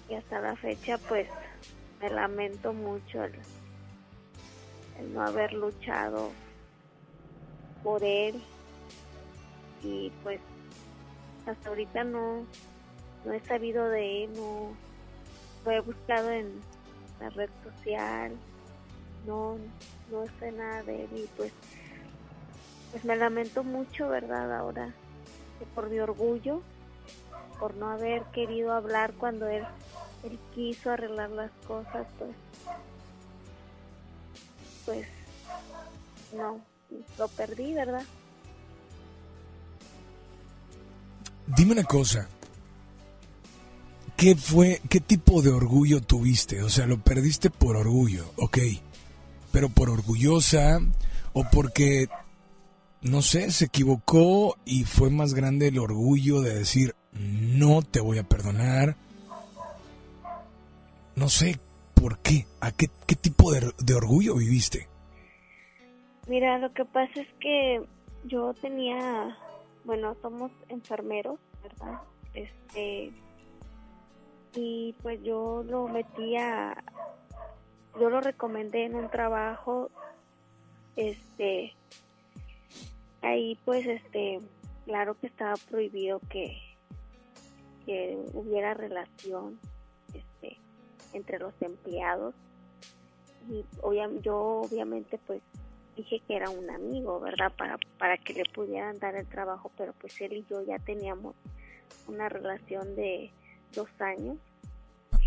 y 0.09 0.13
hasta 0.15 0.39
la 0.39 0.55
fecha, 0.55 0.97
pues, 0.97 1.27
me 2.01 2.09
lamento 2.09 2.73
mucho 2.73 3.23
el, 3.23 3.33
el 4.99 5.13
no 5.13 5.21
haber 5.21 5.53
luchado 5.53 6.31
por 7.83 8.03
él 8.03 8.41
y 9.83 10.11
pues 10.23 10.39
hasta 11.45 11.69
ahorita 11.69 12.03
no 12.03 12.45
no 13.25 13.33
he 13.33 13.39
sabido 13.41 13.87
de 13.89 14.23
él 14.23 14.33
no 14.35 14.71
lo 15.65 15.71
he 15.71 15.79
buscado 15.79 16.31
en 16.31 16.61
la 17.19 17.29
red 17.29 17.49
social 17.63 18.31
no 19.25 19.57
no 20.11 20.25
sé 20.39 20.51
nada 20.51 20.83
de 20.83 21.03
él 21.03 21.09
y 21.15 21.29
pues 21.35 21.51
pues 22.91 23.03
me 23.03 23.15
lamento 23.15 23.63
mucho 23.63 24.07
verdad 24.07 24.55
ahora 24.55 24.93
por 25.75 25.89
mi 25.89 25.99
orgullo 25.99 26.61
por 27.59 27.75
no 27.75 27.89
haber 27.89 28.23
querido 28.25 28.73
hablar 28.73 29.13
cuando 29.13 29.47
él 29.47 29.63
él 30.23 30.39
quiso 30.53 30.91
arreglar 30.91 31.29
las 31.31 31.51
cosas 31.67 32.07
pues 32.17 32.35
pues 34.85 35.07
no 36.33 36.61
lo 37.17 37.27
perdí 37.29 37.73
verdad 37.73 38.03
Dime 41.55 41.71
una 41.71 41.83
cosa. 41.85 42.27
¿Qué 44.17 44.35
fue, 44.35 44.81
qué 44.89 44.99
tipo 44.99 45.43
de 45.43 45.51
orgullo 45.51 46.01
tuviste? 46.01 46.63
O 46.63 46.69
sea, 46.69 46.87
lo 46.87 46.97
perdiste 46.97 47.51
por 47.51 47.75
orgullo, 47.75 48.25
ok. 48.37 48.57
Pero 49.51 49.69
por 49.69 49.91
orgullosa 49.91 50.79
o 51.33 51.45
porque, 51.51 52.07
no 53.03 53.21
sé, 53.21 53.51
se 53.51 53.65
equivocó 53.65 54.57
y 54.65 54.85
fue 54.85 55.11
más 55.11 55.35
grande 55.35 55.67
el 55.67 55.77
orgullo 55.77 56.41
de 56.41 56.55
decir, 56.55 56.95
no 57.13 57.83
te 57.83 57.99
voy 58.01 58.17
a 58.17 58.23
perdonar. 58.23 58.95
No 61.15 61.29
sé, 61.29 61.59
¿por 61.93 62.17
qué? 62.17 62.47
¿A 62.59 62.71
qué, 62.71 62.89
qué 63.05 63.15
tipo 63.15 63.51
de, 63.51 63.71
de 63.77 63.93
orgullo 63.93 64.33
viviste? 64.35 64.87
Mira, 66.27 66.57
lo 66.57 66.73
que 66.73 66.85
pasa 66.85 67.21
es 67.21 67.27
que 67.39 67.83
yo 68.25 68.55
tenía, 68.55 69.37
bueno, 69.85 70.17
somos 70.23 70.51
enfermeros, 70.69 71.39
¿verdad? 71.61 72.01
Este, 72.33 73.13
y 74.57 74.95
pues 75.03 75.21
yo 75.23 75.63
lo 75.63 75.87
metía, 75.87 76.83
yo 77.99 78.09
lo 78.09 78.21
recomendé 78.21 78.85
en 78.85 78.95
un 78.95 79.09
trabajo, 79.09 79.89
este, 80.95 81.75
ahí 83.21 83.57
pues, 83.65 83.85
este, 83.85 84.39
claro 84.85 85.15
que 85.19 85.27
estaba 85.27 85.53
prohibido 85.69 86.19
que, 86.29 86.57
que 87.85 88.17
hubiera 88.33 88.73
relación, 88.73 89.59
este, 90.13 90.57
entre 91.13 91.39
los 91.39 91.53
empleados 91.61 92.33
y 93.49 93.63
yo 94.21 94.61
obviamente 94.61 95.19
pues 95.25 95.41
dije 95.95 96.21
que 96.27 96.35
era 96.35 96.49
un 96.49 96.69
amigo, 96.69 97.19
¿verdad? 97.19 97.51
Para, 97.57 97.77
para 97.97 98.17
que 98.17 98.33
le 98.33 98.43
pudieran 98.53 98.99
dar 98.99 99.15
el 99.15 99.27
trabajo, 99.27 99.71
pero 99.77 99.93
pues 99.93 100.19
él 100.21 100.33
y 100.33 100.45
yo 100.49 100.61
ya 100.63 100.77
teníamos 100.79 101.35
una 102.07 102.29
relación 102.29 102.95
de 102.95 103.31
dos 103.73 103.89
años. 103.99 104.37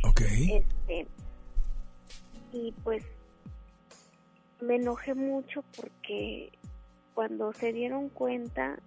Ok. 0.05 0.21
Este, 0.21 1.07
y 2.53 2.73
pues 2.83 3.05
me 4.61 4.77
enojé 4.77 5.15
mucho 5.15 5.63
porque 5.77 6.53
cuando 7.15 7.53
se 7.53 7.73
dieron 7.73 8.09
cuenta, 8.09 8.79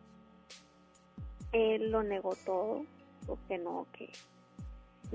él 1.52 1.92
lo 1.92 2.04
negó 2.04 2.36
todo, 2.46 2.86
o 3.28 3.38
que 3.48 3.58
no, 3.58 3.88
que 3.94 4.12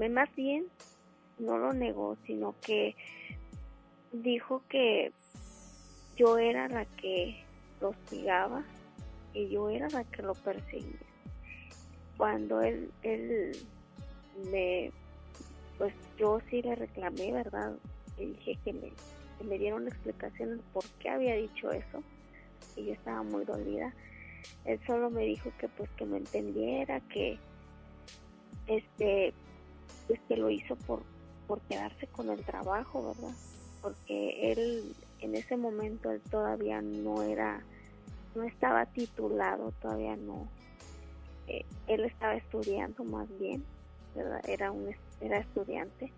más 0.09 0.35
bien 0.37 0.67
no 1.39 1.59
lo 1.59 1.73
negó, 1.73 2.17
sino 2.27 2.55
que 2.61 2.95
dijo 4.13 4.63
que 4.69 5.11
yo 6.17 6.39
era 6.39 6.69
la 6.69 6.85
que 6.85 7.45
lo 7.81 7.91
hostigaba 7.91 8.65
y 9.35 9.49
yo 9.49 9.71
era 9.71 9.89
la 9.89 10.05
que 10.05 10.23
lo 10.23 10.35
perseguía. 10.35 10.99
Cuando 12.17 12.61
él, 12.63 12.91
él 13.03 13.57
me, 14.51 14.91
pues 15.79 15.95
yo 16.17 16.41
sí 16.51 16.61
le 16.63 16.75
reclamé, 16.75 17.33
¿verdad? 17.33 17.73
Le 18.19 18.27
dije 18.27 18.59
que 18.65 18.73
me, 18.73 18.93
que 19.39 19.45
me 19.45 19.59
dieron 19.59 19.87
explicaciones 19.87 20.61
por 20.73 20.85
qué 21.01 21.09
había 21.09 21.35
dicho 21.35 21.71
eso 21.73 22.03
y 22.77 22.87
yo 22.87 22.93
estaba 22.93 23.23
muy 23.23 23.45
dolida. 23.45 23.95
Él 24.65 24.81
solo 24.87 25.09
me 25.11 25.23
dijo 25.25 25.53
que 25.59 25.69
pues 25.69 25.89
que 25.91 26.05
me 26.05 26.19
entendiera, 26.19 27.01
que 27.13 27.39
este, 28.67 29.33
pues 30.07 30.21
que 30.29 30.37
lo 30.37 30.51
hizo 30.51 30.77
por, 30.77 31.03
por 31.47 31.61
quedarse 31.63 32.07
con 32.09 32.29
el 32.31 32.45
trabajo, 32.45 33.15
¿verdad? 33.15 33.35
Porque 33.81 34.53
él 34.53 34.95
en 35.21 35.35
ese 35.35 35.57
momento 35.57 36.11
él 36.11 36.21
todavía 36.31 36.81
no 36.83 37.23
era, 37.23 37.63
no 38.35 38.43
estaba 38.43 38.85
titulado, 38.87 39.73
todavía 39.81 40.17
no. 40.17 40.49
Eh, 41.47 41.65
él 41.87 42.05
estaba 42.05 42.35
estudiando 42.35 43.05
más 43.05 43.29
bien, 43.39 43.65
¿verdad? 44.15 44.41
Era 44.49 44.71
un 44.71 44.89
es- 44.89 45.08
era 45.21 45.39
estudiante 45.39 46.13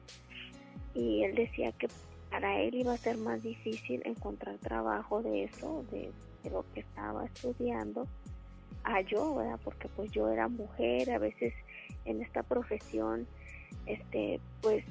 y 0.95 1.25
él 1.25 1.35
decía 1.35 1.73
que 1.73 1.89
para 2.31 2.61
él 2.61 2.75
iba 2.75 2.93
a 2.93 2.99
ser 2.99 3.19
más 3.19 3.43
difícil 3.43 4.03
encontrar 4.05 4.57
trabajo 4.59 5.23
de 5.23 5.45
eso, 5.45 5.85
de, 5.91 6.13
lo 6.51 6.65
que 6.73 6.81
estaba 6.81 7.27
estudiando, 7.27 8.07
a 8.85 9.03
yo, 9.03 9.35
¿verdad? 9.35 9.61
Porque 9.63 9.89
pues 9.89 10.11
yo 10.11 10.31
era 10.31 10.49
mujer, 10.49 11.11
a 11.11 11.19
veces 11.19 11.53
en 12.07 12.23
esta 12.23 12.43
profesión, 12.43 13.27
este, 13.85 14.41
pues 14.63 14.85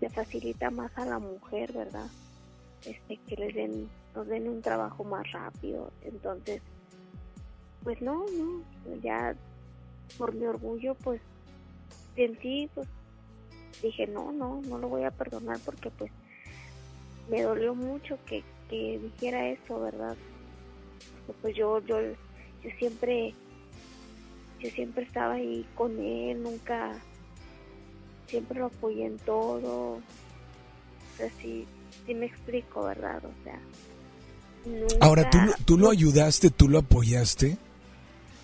se 0.00 0.08
facilita 0.08 0.70
más 0.70 0.96
a 0.96 1.04
la 1.04 1.18
mujer, 1.18 1.72
¿verdad? 1.72 2.06
Este, 2.86 3.18
que 3.18 3.36
les 3.36 3.54
den, 3.54 3.90
nos 4.14 4.26
den 4.26 4.48
un 4.48 4.62
trabajo 4.62 5.04
más 5.04 5.30
rápido. 5.32 5.92
Entonces, 6.00 6.62
pues 7.82 8.00
no, 8.00 8.24
no, 8.38 8.62
ya 9.02 9.36
por 10.16 10.34
mi 10.34 10.46
orgullo, 10.46 10.94
pues 10.94 11.20
en 12.16 12.38
sí, 12.40 12.70
pues 12.74 12.88
dije, 13.82 14.06
no, 14.06 14.32
no, 14.32 14.60
no 14.62 14.78
lo 14.78 14.88
voy 14.88 15.04
a 15.04 15.10
perdonar 15.10 15.58
porque 15.64 15.90
pues 15.90 16.10
me 17.30 17.42
dolió 17.42 17.74
mucho 17.74 18.18
que, 18.26 18.42
que 18.68 18.98
dijera 18.98 19.48
eso, 19.48 19.80
¿verdad? 19.80 20.16
Porque, 21.26 21.40
pues 21.42 21.56
yo, 21.56 21.80
yo, 21.80 22.00
yo 22.00 22.70
siempre, 22.78 23.34
yo 24.60 24.70
siempre 24.70 25.04
estaba 25.04 25.34
ahí 25.34 25.66
con 25.74 25.98
él, 25.98 26.42
nunca, 26.42 26.96
siempre 28.28 28.58
lo 28.58 28.66
apoyé 28.66 29.06
en 29.06 29.18
todo. 29.18 29.94
O 29.94 30.02
sea, 31.16 31.30
sí, 31.40 31.66
sí 32.06 32.14
me 32.14 32.26
explico, 32.26 32.84
¿verdad? 32.84 33.22
O 33.24 33.44
sea, 33.44 33.58
nunca, 34.64 34.96
Ahora, 35.00 35.30
¿tú, 35.30 35.38
tú 35.64 35.78
lo 35.78 35.90
ayudaste, 35.90 36.50
tú 36.50 36.68
lo 36.68 36.78
apoyaste 36.78 37.56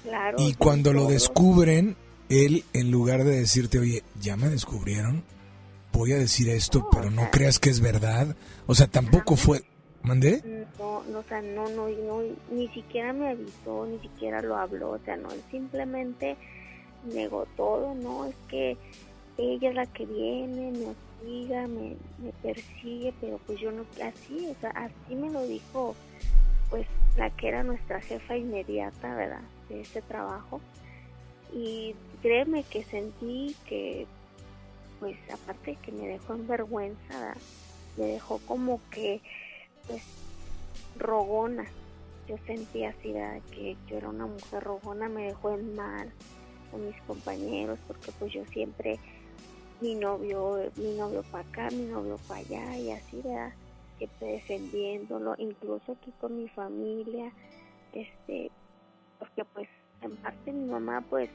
claro, 0.03 0.38
y 0.40 0.55
cuando 0.55 0.92
lo 0.92 1.07
descubren, 1.07 1.97
él 2.33 2.64
en 2.73 2.90
lugar 2.90 3.25
de 3.25 3.37
decirte, 3.40 3.79
oye, 3.79 4.03
ya 4.21 4.37
me 4.37 4.49
descubrieron, 4.49 5.23
voy 5.92 6.12
a 6.12 6.18
decir 6.18 6.49
esto, 6.49 6.88
pero 6.90 7.11
no 7.11 7.31
creas 7.31 7.59
que 7.59 7.68
es 7.68 7.81
verdad. 7.81 8.35
O 8.66 8.75
sea, 8.75 8.87
tampoco 8.87 9.37
fue... 9.37 9.62
¿Mandé? 10.03 10.42
No, 10.81 11.05
no, 11.05 11.21
o 11.21 11.23
sea, 11.23 11.40
no, 11.40 11.68
no, 11.68 11.88
no, 11.88 12.23
ni 12.51 12.66
siquiera 12.68 13.12
me 13.12 13.29
avisó, 13.29 13.87
ni 13.87 14.01
siquiera 14.01 14.42
lo 14.42 14.57
habló, 14.57 14.90
o 14.90 14.99
sea, 15.05 15.16
no, 15.16 15.31
él 15.31 15.40
simplemente 15.49 16.37
negó 17.05 17.47
todo, 17.57 17.95
¿no? 17.95 18.25
Es 18.25 18.35
que 18.49 18.77
ella 19.38 19.68
es 19.68 19.75
la 19.77 19.87
que 19.87 20.05
viene, 20.05 20.73
me 20.73 20.87
hostiga, 20.88 21.68
me, 21.68 21.97
me 22.18 22.33
persigue, 22.42 23.14
pero 23.21 23.38
pues 23.47 23.61
yo 23.61 23.71
no, 23.71 23.85
así, 24.05 24.49
o 24.51 24.61
sea, 24.61 24.71
así 24.71 25.14
me 25.14 25.31
lo 25.31 25.47
dijo, 25.47 25.95
pues, 26.68 26.87
la 27.16 27.31
que 27.31 27.47
era 27.47 27.62
nuestra 27.62 28.01
jefa 28.01 28.37
inmediata, 28.37 29.14
¿verdad? 29.14 29.42
De 29.68 29.83
ese 29.83 30.03
trabajo. 30.03 30.61
Y 31.55 31.95
créeme 32.23 32.65
que 32.65 32.85
sentí 32.85 33.55
que, 33.67 34.07
pues, 35.01 35.17
aparte 35.33 35.77
que 35.77 35.93
me 35.93 36.09
dejó 36.09 36.35
en 36.35 36.47
vergüenza, 36.47 37.19
¿verdad? 37.19 37.37
me 37.97 38.07
dejó 38.07 38.38
como 38.47 38.81
que 38.91 39.21
pues 39.87 40.03
rogona. 40.97 41.67
Yo 42.29 42.37
sentía 42.47 42.91
así, 42.91 43.15
que 43.51 43.77
yo 43.88 43.97
era 43.97 44.09
una 44.09 44.27
mujer 44.27 44.62
rogona, 44.62 45.09
me 45.09 45.25
dejó 45.27 45.51
en 45.53 45.75
mal 45.75 46.11
con 46.71 46.87
mis 46.87 46.97
compañeros, 47.03 47.79
porque 47.87 48.12
pues 48.12 48.33
yo 48.33 48.45
siempre, 48.47 48.99
mi 49.81 49.95
novio, 49.97 50.71
mi 50.77 50.95
novio 50.95 51.25
para 51.31 51.47
acá, 51.47 51.69
mi 51.71 51.83
novio 51.83 52.19
para 52.29 52.41
allá, 52.41 52.79
y 52.79 52.93
así, 52.93 53.21
¿verdad? 53.23 53.53
Siempre 53.99 54.29
defendiéndolo, 54.29 55.35
incluso 55.37 55.93
aquí 55.93 56.12
con 56.21 56.37
mi 56.37 56.49
familia, 56.49 57.33
este, 57.93 58.51
porque 59.19 59.45
pues 59.47 59.69
en 60.03 60.17
parte 60.17 60.53
mi 60.53 60.71
mamá 60.71 61.05
pues 61.09 61.31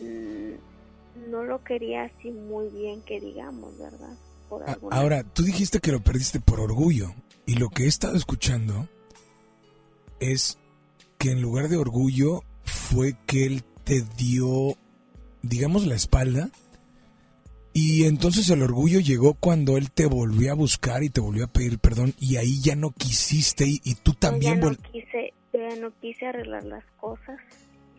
mm, 0.00 1.30
no 1.30 1.44
lo 1.44 1.62
quería 1.64 2.04
así 2.04 2.30
muy 2.30 2.68
bien 2.68 3.02
que 3.02 3.20
digamos, 3.20 3.78
¿verdad? 3.78 4.16
Ahora, 4.90 5.22
tú 5.24 5.42
dijiste 5.42 5.80
que 5.80 5.92
lo 5.92 6.00
perdiste 6.00 6.40
por 6.40 6.60
orgullo. 6.60 7.14
Y 7.46 7.54
lo 7.54 7.70
que 7.70 7.84
he 7.84 7.88
estado 7.88 8.16
escuchando 8.16 8.88
es 10.20 10.58
que 11.18 11.30
en 11.30 11.42
lugar 11.42 11.68
de 11.68 11.76
orgullo 11.76 12.44
fue 12.64 13.16
que 13.26 13.46
él 13.46 13.64
te 13.84 14.02
dio, 14.16 14.76
digamos, 15.42 15.86
la 15.86 15.94
espalda. 15.94 16.50
Y 17.72 18.04
entonces 18.04 18.48
el 18.50 18.62
orgullo 18.62 19.00
llegó 19.00 19.34
cuando 19.34 19.78
él 19.78 19.90
te 19.90 20.06
volvió 20.06 20.52
a 20.52 20.54
buscar 20.54 21.02
y 21.02 21.08
te 21.08 21.22
volvió 21.22 21.44
a 21.44 21.52
pedir 21.52 21.78
perdón 21.78 22.14
y 22.20 22.36
ahí 22.36 22.60
ya 22.60 22.76
no 22.76 22.90
quisiste 22.90 23.64
y, 23.66 23.94
tú 24.02 24.12
también... 24.12 24.60
ya 24.60 24.68
no 24.68 24.76
quise, 24.92 25.32
ya 25.54 25.76
no 25.76 25.90
quise 25.98 26.26
arreglar 26.26 26.64
las 26.64 26.84
cosas, 27.00 27.38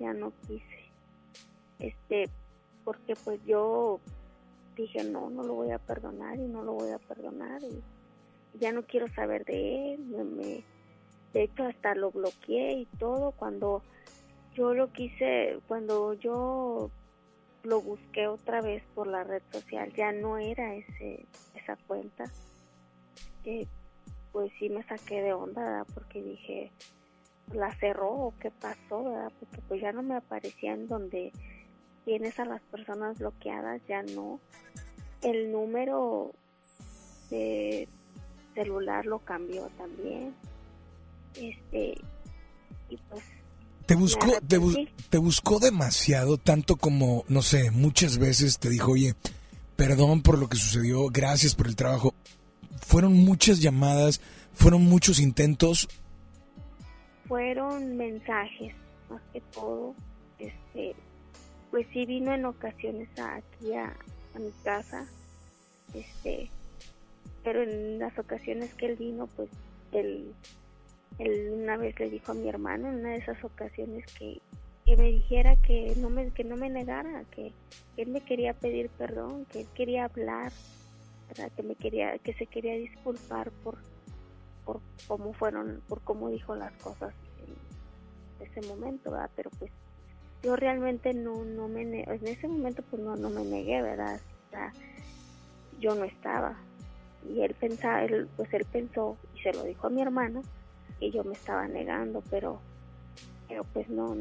ya 0.03 0.13
no 0.13 0.33
quise. 0.45 0.91
Este, 1.79 2.29
porque 2.83 3.15
pues 3.23 3.39
yo 3.45 3.99
dije, 4.75 5.03
no, 5.03 5.29
no 5.29 5.43
lo 5.43 5.53
voy 5.53 5.71
a 5.71 5.79
perdonar 5.79 6.37
y 6.37 6.47
no 6.47 6.63
lo 6.63 6.73
voy 6.73 6.91
a 6.91 6.99
perdonar 6.99 7.61
y 7.63 7.81
ya 8.59 8.71
no 8.71 8.83
quiero 8.83 9.07
saber 9.07 9.45
de 9.45 9.93
él, 9.93 9.99
me, 9.99 10.63
de 11.33 11.43
hecho 11.43 11.63
hasta 11.63 11.95
lo 11.95 12.11
bloqueé 12.11 12.73
y 12.73 12.85
todo 12.97 13.31
cuando 13.31 13.81
yo 14.53 14.73
lo 14.73 14.91
quise, 14.91 15.59
cuando 15.67 16.13
yo 16.13 16.91
lo 17.63 17.81
busqué 17.81 18.27
otra 18.27 18.61
vez 18.61 18.83
por 18.93 19.07
la 19.07 19.23
red 19.23 19.41
social, 19.51 19.91
ya 19.93 20.11
no 20.11 20.37
era 20.37 20.75
ese 20.75 21.25
esa 21.55 21.77
cuenta. 21.87 22.25
Eh, 23.45 23.67
pues 24.31 24.51
sí 24.59 24.69
me 24.69 24.83
saqué 24.83 25.21
de 25.21 25.33
onda, 25.33 25.85
porque 25.93 26.21
dije, 26.21 26.71
la 27.51 27.73
cerró 27.79 28.11
o 28.11 28.33
qué 28.39 28.51
pasó, 28.51 29.03
¿verdad? 29.03 29.31
Porque 29.39 29.61
pues 29.67 29.81
ya 29.81 29.91
no 29.91 30.01
me 30.01 30.15
aparecía 30.15 30.73
en 30.73 30.87
donde 30.87 31.31
tienes 32.05 32.39
a 32.39 32.45
las 32.45 32.61
personas 32.63 33.19
bloqueadas, 33.19 33.81
ya 33.87 34.03
no. 34.03 34.39
El 35.21 35.51
número 35.51 36.31
de 37.29 37.87
celular 38.53 39.05
lo 39.05 39.19
cambió 39.19 39.69
también. 39.77 40.33
Este, 41.35 41.95
y 42.89 42.97
pues 43.09 43.23
te 43.85 43.95
buscó, 43.95 44.27
te, 45.09 45.17
buscó 45.17 45.59
demasiado, 45.59 46.37
tanto 46.37 46.77
como, 46.77 47.25
no 47.27 47.41
sé, 47.41 47.69
muchas 47.71 48.17
veces 48.17 48.57
te 48.57 48.69
dijo, 48.69 48.93
oye, 48.93 49.13
perdón 49.75 50.21
por 50.21 50.37
lo 50.37 50.47
que 50.47 50.55
sucedió, 50.55 51.09
gracias 51.09 51.53
por 51.53 51.67
el 51.67 51.75
trabajo. 51.75 52.13
Fueron 52.81 53.13
muchas 53.13 53.59
llamadas, 53.59 54.21
fueron 54.53 54.83
muchos 54.83 55.19
intentos. 55.19 55.89
Fueron 57.27 57.97
mensajes, 57.97 58.73
más 59.09 59.21
que 59.31 59.41
todo. 59.53 59.95
Este, 60.39 60.95
pues 61.71 61.87
sí 61.93 62.05
vino 62.05 62.33
en 62.33 62.45
ocasiones 62.45 63.09
aquí 63.17 63.73
a, 63.73 63.95
a 64.35 64.39
mi 64.39 64.51
casa, 64.63 65.07
este, 65.93 66.49
pero 67.43 67.63
en 67.63 67.99
las 67.99 68.17
ocasiones 68.17 68.73
que 68.73 68.87
él 68.87 68.95
vino, 68.95 69.27
pues 69.27 69.49
él, 69.91 70.33
él 71.19 71.51
una 71.53 71.77
vez 71.77 71.99
le 71.99 72.09
dijo 72.09 72.31
a 72.31 72.35
mi 72.35 72.49
hermano, 72.49 72.89
en 72.89 72.99
una 72.99 73.09
de 73.11 73.17
esas 73.17 73.43
ocasiones 73.43 74.05
que, 74.17 74.39
que 74.85 74.97
me 74.97 75.05
dijera 75.05 75.55
que 75.57 75.93
no 75.97 76.09
me, 76.09 76.31
que 76.31 76.43
no 76.43 76.57
me 76.57 76.69
negara, 76.69 77.23
que, 77.31 77.51
él 77.97 78.09
me 78.09 78.21
quería 78.21 78.53
pedir 78.53 78.89
perdón, 78.89 79.45
que 79.45 79.61
él 79.61 79.67
quería 79.75 80.05
hablar, 80.05 80.51
que 81.55 81.63
me 81.63 81.75
quería, 81.75 82.17
que 82.19 82.33
se 82.33 82.47
quería 82.47 82.73
disculpar 82.75 83.51
por, 83.63 83.77
por 84.65 84.81
cómo 85.07 85.33
fueron, 85.33 85.81
por 85.87 86.01
cómo 86.01 86.29
dijo 86.29 86.55
las 86.55 86.71
cosas 86.81 87.13
en 87.39 88.47
ese 88.47 88.67
momento, 88.67 89.11
¿verdad? 89.11 89.29
Pero 89.35 89.49
pues 89.59 89.71
yo 90.41 90.55
realmente 90.55 91.13
no, 91.13 91.43
no 91.43 91.67
me, 91.67 91.81
en 91.81 92.27
ese 92.27 92.47
momento 92.47 92.83
pues 92.89 93.01
no, 93.01 93.15
no 93.15 93.29
me 93.29 93.43
negué, 93.43 93.81
¿verdad? 93.81 94.19
yo 95.79 95.95
no 95.95 96.05
estaba. 96.05 96.55
Y 97.27 97.41
él 97.41 97.55
pensaba, 97.59 98.03
él, 98.03 98.29
pues 98.37 98.53
él 98.53 98.65
pensó 98.71 99.17
y 99.35 99.41
se 99.41 99.53
lo 99.53 99.63
dijo 99.63 99.87
a 99.87 99.89
mi 99.89 100.01
hermano 100.01 100.41
que 100.99 101.11
yo 101.11 101.23
me 101.23 101.33
estaba 101.33 101.67
negando, 101.67 102.21
pero, 102.29 102.59
pero 103.47 103.63
pues 103.73 103.89
no, 103.89 104.15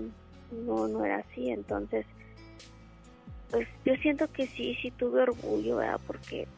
no, 0.51 0.89
no 0.89 1.05
era 1.05 1.19
así. 1.19 1.51
Entonces, 1.51 2.07
pues 3.51 3.69
yo 3.85 3.95
siento 3.97 4.33
que 4.33 4.47
sí, 4.47 4.77
sí 4.81 4.91
tuve 4.93 5.23
orgullo, 5.23 5.77
¿verdad? 5.77 6.01
Porque 6.07 6.49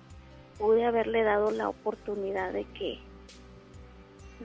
pude 0.59 0.85
haberle 0.85 1.23
dado 1.23 1.51
la 1.51 1.69
oportunidad 1.69 2.53
de 2.53 2.65
que, 2.65 2.99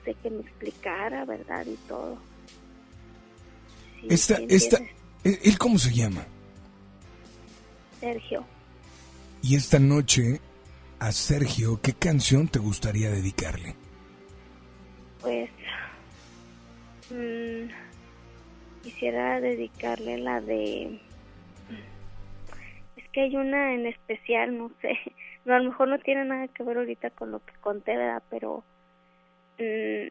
de 0.06 0.14
que 0.16 0.30
me 0.30 0.42
explicara, 0.42 1.26
¿verdad? 1.26 1.66
Y 1.66 1.76
todo. 1.88 2.18
esta, 4.10 4.40
esta, 4.48 4.80
¿Él 5.24 5.58
cómo 5.58 5.78
se 5.78 5.94
llama? 5.94 6.26
Sergio. 8.00 8.46
Y 9.42 9.56
esta 9.56 9.80
noche, 9.80 10.40
a 11.00 11.12
Sergio, 11.12 11.80
¿qué 11.82 11.94
canción 11.94 12.48
te 12.48 12.60
gustaría 12.60 13.10
dedicarle? 13.10 13.76
Pues 15.22 15.50
mmm, 17.10 17.70
quisiera 18.84 19.42
dedicarle 19.42 20.18
la 20.18 20.42
de... 20.42 21.00
Es 22.96 23.10
que 23.12 23.22
hay 23.22 23.36
una 23.36 23.74
en 23.74 23.86
especial, 23.88 24.58
no 24.58 24.72
sé, 24.82 24.98
no, 25.46 25.56
a 25.56 25.60
lo 25.60 25.72
mejor 25.72 25.90
no 25.90 26.00
tiene 26.00 26.26
nada 26.26 26.48
que 26.48 26.64
ver 26.64 26.78
ahorita 26.78 27.10
con 27.12 27.32
lo 27.32 27.44
que 27.44 27.54
conté, 27.60 27.98
¿verdad? 27.98 28.24
Pero 28.30 28.64
mmm, 29.60 30.08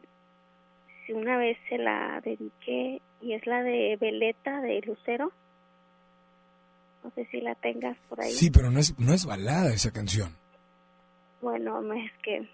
si 1.05 1.13
una 1.13 1.37
vez 1.37 1.57
se 1.67 1.77
la 1.77 2.21
dediqué 2.23 3.01
y 3.21 3.33
es 3.33 3.45
la 3.45 3.63
de 3.63 3.97
Veleta 3.99 4.61
de 4.61 4.81
Lucero. 4.81 5.31
No 7.03 7.11
sé 7.11 7.25
si 7.31 7.41
la 7.41 7.55
tengas 7.55 7.97
por 8.09 8.21
ahí. 8.21 8.31
Sí, 8.31 8.51
pero 8.51 8.71
no 8.71 8.79
es, 8.79 8.97
no 8.99 9.13
es 9.13 9.25
balada 9.25 9.73
esa 9.73 9.91
canción. 9.91 10.35
Bueno, 11.41 11.81
es 11.93 12.11
que 12.21 12.47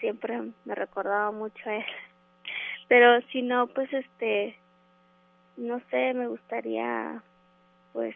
siempre 0.00 0.40
me 0.64 0.74
recordaba 0.74 1.30
mucho 1.30 1.62
a 1.68 1.76
él. 1.76 1.84
Pero 2.88 3.20
si 3.32 3.42
no, 3.42 3.66
pues 3.68 3.90
este, 3.92 4.58
no 5.56 5.80
sé, 5.90 6.12
me 6.12 6.26
gustaría 6.26 7.22
pues 7.92 8.14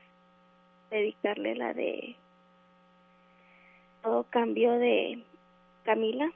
dedicarle 0.91 1.55
la 1.55 1.73
de 1.73 2.17
Todo 4.03 4.25
cambió 4.25 4.73
de 4.73 5.25
Camila. 5.85 6.31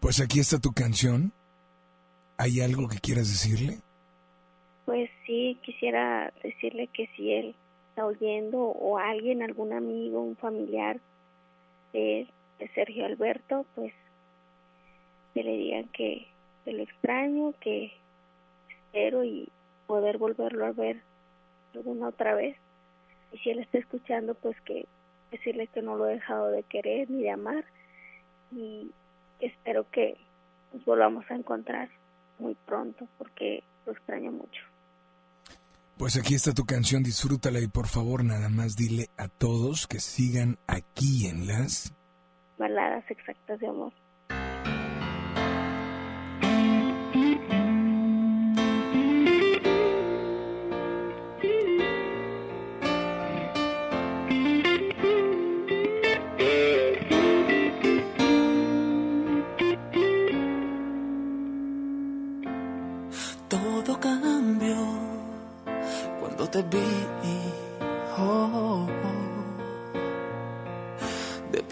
Pues 0.00 0.20
aquí 0.20 0.40
está 0.40 0.58
tu 0.58 0.72
canción. 0.72 1.32
¿Hay 2.38 2.60
algo 2.62 2.88
que 2.88 2.98
quieras 2.98 3.28
decirle? 3.28 3.78
Pues 4.86 5.10
sí, 5.26 5.58
quisiera 5.62 6.32
decirle 6.42 6.86
que 6.86 7.06
si 7.14 7.32
él 7.32 7.54
está 7.90 8.06
oyendo 8.06 8.60
o 8.60 8.96
alguien, 8.96 9.42
algún 9.42 9.74
amigo, 9.74 10.22
un 10.22 10.36
familiar 10.36 10.98
de, 11.92 12.26
de 12.58 12.68
Sergio 12.68 13.04
Alberto, 13.04 13.66
pues 13.74 13.92
que 15.34 15.44
le 15.44 15.56
digan 15.56 15.88
que, 15.88 16.26
que 16.64 16.72
lo 16.72 16.82
extraño, 16.82 17.52
que 17.60 17.92
espero 18.68 19.22
y 19.22 19.48
poder 19.86 20.16
volverlo 20.16 20.64
a 20.64 20.72
ver 20.72 21.02
alguna 21.74 22.08
otra 22.08 22.34
vez. 22.34 22.56
Y 23.32 23.38
si 23.38 23.50
él 23.50 23.58
está 23.58 23.76
escuchando, 23.76 24.34
pues 24.34 24.58
que 24.62 24.86
decirle 25.30 25.66
que 25.66 25.82
no 25.82 25.96
lo 25.96 26.08
he 26.08 26.14
dejado 26.14 26.50
de 26.50 26.62
querer 26.62 27.10
ni 27.10 27.22
de 27.22 27.30
amar 27.30 27.64
y 28.50 28.90
espero 29.40 29.88
que 29.90 30.16
nos 30.72 30.84
volvamos 30.84 31.24
a 31.30 31.34
encontrar 31.34 31.88
muy 32.38 32.54
pronto 32.66 33.06
porque 33.18 33.62
lo 33.86 33.92
extraño 33.92 34.32
mucho. 34.32 34.62
Pues 35.96 36.16
aquí 36.16 36.34
está 36.34 36.54
tu 36.54 36.64
canción, 36.64 37.02
disfrútala 37.02 37.60
y 37.60 37.68
por 37.68 37.86
favor 37.86 38.24
nada 38.24 38.48
más 38.48 38.74
dile 38.74 39.08
a 39.18 39.28
todos 39.28 39.86
que 39.86 40.00
sigan 40.00 40.56
aquí 40.66 41.26
en 41.26 41.46
las 41.46 41.92
baladas 42.58 43.04
exactas 43.10 43.60
de 43.60 43.66
amor. 43.66 43.92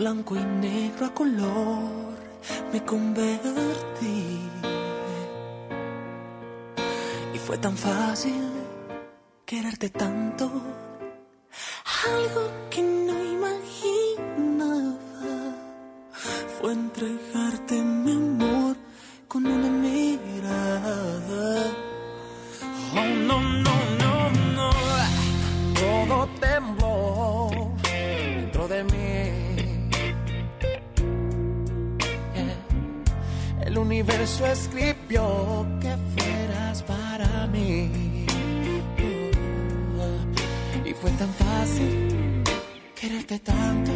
Blanco 0.09 0.37
y 0.37 0.45
negro 0.45 1.05
a 1.05 1.13
color 1.13 2.17
me 2.73 2.83
convertí. 2.83 4.41
Y 7.35 7.39
fue 7.39 7.59
tan 7.59 7.77
fácil 7.77 8.43
quererte 9.45 9.91
tanto. 9.91 10.51
Algo 12.07 12.43
que 12.71 12.81
no 12.83 13.23
imaginaba 13.37 14.97
fue 16.59 16.73
entregarte 16.73 17.75
mi 17.83 18.13
amor 18.13 18.77
con 19.29 19.45
una 19.45 19.68
universo 34.19 34.47
escribió 34.47 35.67
que 35.81 35.97
fueras 36.17 36.83
para 36.83 37.47
mí. 37.47 38.27
y 40.85 40.95
fue 40.95 41.11
tan 41.13 41.29
fácil 41.35 42.43
quererte 43.01 43.39
tanto. 43.39 43.93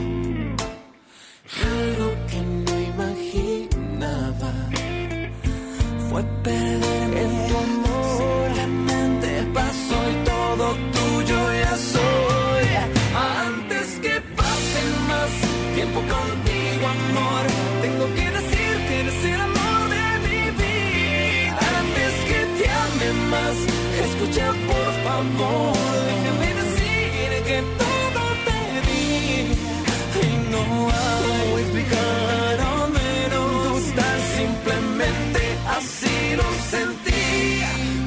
Algo 1.60 2.08
que 2.28 2.40
no 2.40 2.80
imaginaba 2.92 4.52
fue 6.08 6.22
perderme 6.44 7.22
en 7.22 7.48
tu 7.48 7.56
amor. 7.58 7.91
Favor, 25.22 25.72
déjame 26.06 26.48
decir 26.62 27.30
que 27.48 27.58
todo 27.82 28.22
te 28.46 28.60
di. 28.88 29.02
Y 30.20 30.50
no 30.50 30.62
hago 30.90 31.58
explicar, 31.58 32.54
al 32.72 32.90
menos 33.00 33.82
tan 33.98 34.18
simplemente 34.36 35.42
así 35.76 36.16
lo 36.36 36.48
sentí 36.72 37.62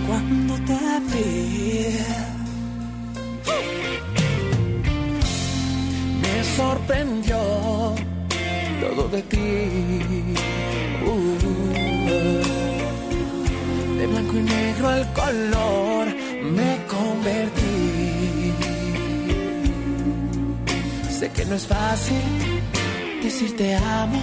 cuando 0.07 0.53
te 0.69 0.83
vi. 1.11 1.97
Me 6.21 6.43
sorprendió 6.57 7.39
todo 8.81 9.07
de 9.09 9.21
ti. 9.23 10.14
Que 21.35 21.45
no 21.45 21.55
es 21.55 21.67
fácil 21.67 22.21
decir 23.21 23.55
te 23.57 23.75
amo. 23.75 24.21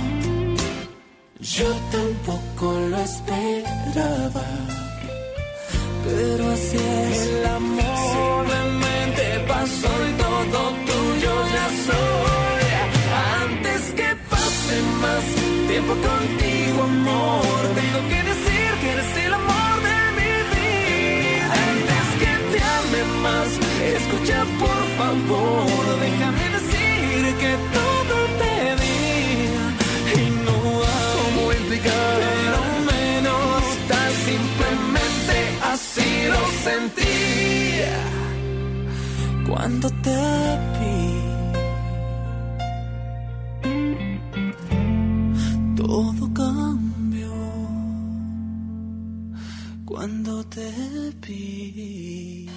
Yo 1.40 1.68
tampoco 1.90 2.72
lo 2.90 2.98
esperaba. 2.98 4.46
Pero 6.04 6.50
así 6.50 6.76
es 6.76 7.26
el 7.26 7.46
amor. 7.46 8.46
Simplemente 8.46 9.24
pasó 9.48 9.92
y 10.08 10.12
todo 10.22 10.60
tuyo 10.88 11.32
ya 11.56 11.66
soy. 11.88 12.64
Antes 13.42 13.82
que 13.98 14.08
pase 14.30 14.76
más 15.04 15.24
tiempo 15.68 15.94
contigo, 16.08 16.82
amor. 16.82 17.60
Tengo 17.80 18.00
que 18.10 18.20
decir 18.30 18.68
que 18.80 18.88
eres 18.94 19.16
el 19.26 19.34
amor 19.34 19.74
de 19.88 19.98
mi 20.18 20.32
vida. 20.54 21.54
Antes 21.70 22.06
que 22.20 22.32
te 22.52 22.60
ame 22.78 23.02
más, 23.26 23.48
escucha 23.98 24.38
por 24.62 24.80
favor. 24.98 26.00
Déjame 26.00 26.31
lo 36.64 36.70
sentí 36.70 37.02
cuando 39.48 39.90
te 40.02 40.58
vi. 40.80 41.22
Todo 45.76 46.32
cambió 46.34 47.32
cuando 49.84 50.44
te 50.44 50.70
vi. 51.26 52.48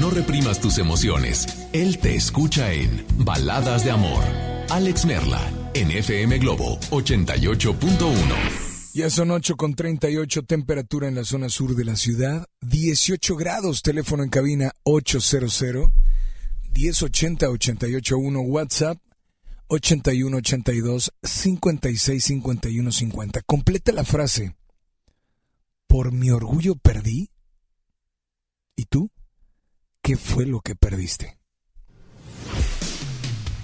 No 0.00 0.10
reprimas 0.10 0.60
tus 0.60 0.78
emociones. 0.78 1.68
Él 1.72 1.98
te 1.98 2.14
escucha 2.14 2.72
en 2.72 3.04
Baladas 3.18 3.84
de 3.84 3.90
Amor. 3.90 4.24
Alex 4.70 5.04
Merla, 5.04 5.40
en 5.74 5.90
FM 5.90 6.38
Globo 6.38 6.78
88.1. 6.90 8.63
Ya 8.94 9.10
son 9.10 9.32
8 9.32 9.56
con 9.56 9.74
38, 9.74 10.44
temperatura 10.44 11.08
en 11.08 11.16
la 11.16 11.24
zona 11.24 11.48
sur 11.48 11.74
de 11.74 11.84
la 11.84 11.96
ciudad, 11.96 12.46
18 12.60 13.34
grados, 13.34 13.82
teléfono 13.82 14.22
en 14.22 14.30
cabina 14.30 14.70
800 14.84 15.90
1080 16.72 17.48
881 17.48 18.40
WhatsApp 18.42 18.98
8182 19.66 21.12
56 21.24 22.24
51 22.24 22.92
50. 22.92 23.42
Completa 23.42 23.90
la 23.90 24.04
frase. 24.04 24.54
Por 25.88 26.12
mi 26.12 26.30
orgullo 26.30 26.76
perdí. 26.76 27.30
¿Y 28.76 28.84
tú? 28.84 29.10
¿Qué 30.02 30.16
fue 30.16 30.46
lo 30.46 30.60
que 30.60 30.76
perdiste? 30.76 31.36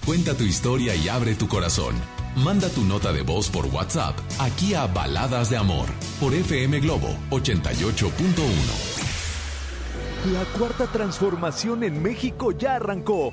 Cuenta 0.05 0.35
tu 0.35 0.43
historia 0.43 0.97
y 0.97 1.09
abre 1.09 1.37
tu 1.37 1.47
corazón. 1.47 1.95
Manda 2.37 2.69
tu 2.69 2.85
nota 2.85 3.13
de 3.13 3.23
voz 3.23 3.51
por 3.51 3.67
WhatsApp 3.67 4.17
aquí 4.39 4.73
a 4.75 4.87
Baladas 4.87 5.51
de 5.51 5.57
Amor 5.57 5.87
por 6.21 6.33
FM 6.33 6.79
Globo 6.79 7.09
88.1. 7.31 8.15
La 10.33 10.45
cuarta 10.57 10.87
transformación 10.87 11.83
en 11.83 12.01
México 12.01 12.53
ya 12.53 12.77
arrancó 12.77 13.33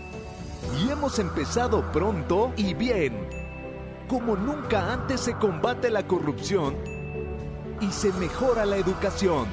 y 0.82 0.90
hemos 0.90 1.20
empezado 1.20 1.92
pronto 1.92 2.52
y 2.58 2.74
bien. 2.74 3.14
Como 4.08 4.36
nunca 4.36 4.92
antes 4.92 5.22
se 5.22 5.36
combate 5.36 5.92
la 5.92 6.08
corrupción 6.08 6.76
y 7.80 7.92
se 7.92 8.12
mejora 8.14 8.66
la 8.66 8.78
educación. 8.78 9.46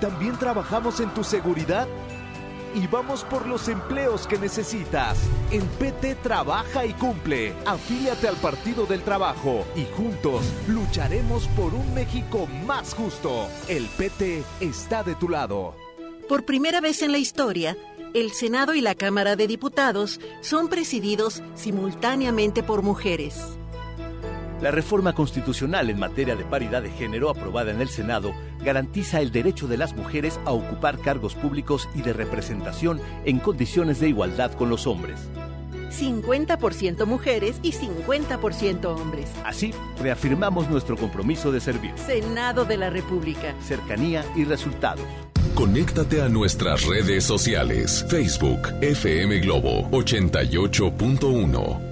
También 0.00 0.36
trabajamos 0.36 0.98
en 0.98 1.10
tu 1.10 1.22
seguridad 1.22 1.86
y 2.74 2.86
vamos 2.86 3.24
por 3.24 3.46
los 3.46 3.68
empleos 3.68 4.26
que 4.26 4.38
necesitas. 4.38 5.18
En 5.50 5.66
PT 5.66 6.16
trabaja 6.16 6.86
y 6.86 6.92
cumple. 6.94 7.54
Afíliate 7.66 8.28
al 8.28 8.36
Partido 8.36 8.86
del 8.86 9.02
Trabajo 9.02 9.64
y 9.76 9.84
juntos 9.96 10.42
lucharemos 10.68 11.46
por 11.48 11.74
un 11.74 11.94
México 11.94 12.46
más 12.66 12.94
justo. 12.94 13.48
El 13.68 13.86
PT 13.86 14.42
está 14.60 15.02
de 15.02 15.14
tu 15.14 15.28
lado. 15.28 15.74
Por 16.28 16.44
primera 16.44 16.80
vez 16.80 17.02
en 17.02 17.12
la 17.12 17.18
historia, 17.18 17.76
el 18.14 18.32
Senado 18.32 18.74
y 18.74 18.80
la 18.80 18.94
Cámara 18.94 19.36
de 19.36 19.46
Diputados 19.46 20.20
son 20.40 20.68
presididos 20.68 21.42
simultáneamente 21.54 22.62
por 22.62 22.82
mujeres. 22.82 23.58
La 24.62 24.70
reforma 24.70 25.12
constitucional 25.12 25.90
en 25.90 25.98
materia 25.98 26.36
de 26.36 26.44
paridad 26.44 26.82
de 26.82 26.90
género 26.90 27.28
aprobada 27.28 27.72
en 27.72 27.80
el 27.80 27.88
Senado 27.88 28.32
garantiza 28.64 29.20
el 29.20 29.32
derecho 29.32 29.66
de 29.66 29.76
las 29.76 29.96
mujeres 29.96 30.38
a 30.44 30.52
ocupar 30.52 31.00
cargos 31.00 31.34
públicos 31.34 31.88
y 31.96 32.02
de 32.02 32.12
representación 32.12 33.00
en 33.24 33.40
condiciones 33.40 33.98
de 33.98 34.08
igualdad 34.08 34.52
con 34.52 34.70
los 34.70 34.86
hombres. 34.86 35.18
50% 35.90 37.06
mujeres 37.06 37.58
y 37.62 37.72
50% 37.72 38.84
hombres. 38.84 39.28
Así, 39.44 39.74
reafirmamos 40.00 40.70
nuestro 40.70 40.96
compromiso 40.96 41.50
de 41.50 41.60
servir. 41.60 41.94
Senado 41.96 42.64
de 42.64 42.76
la 42.76 42.88
República. 42.88 43.56
Cercanía 43.66 44.24
y 44.36 44.44
resultados. 44.44 45.04
Conéctate 45.56 46.22
a 46.22 46.28
nuestras 46.28 46.86
redes 46.86 47.24
sociales. 47.24 48.06
Facebook 48.08 48.68
FM 48.80 49.40
Globo 49.40 49.90
88.1. 49.90 51.91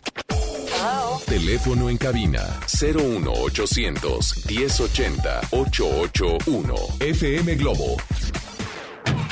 Teléfono 1.31 1.89
en 1.89 1.95
cabina 1.95 2.59
01800 2.67 4.45
1080 4.49 5.41
881 5.51 6.75
FM 6.99 7.55
Globo. 7.55 7.95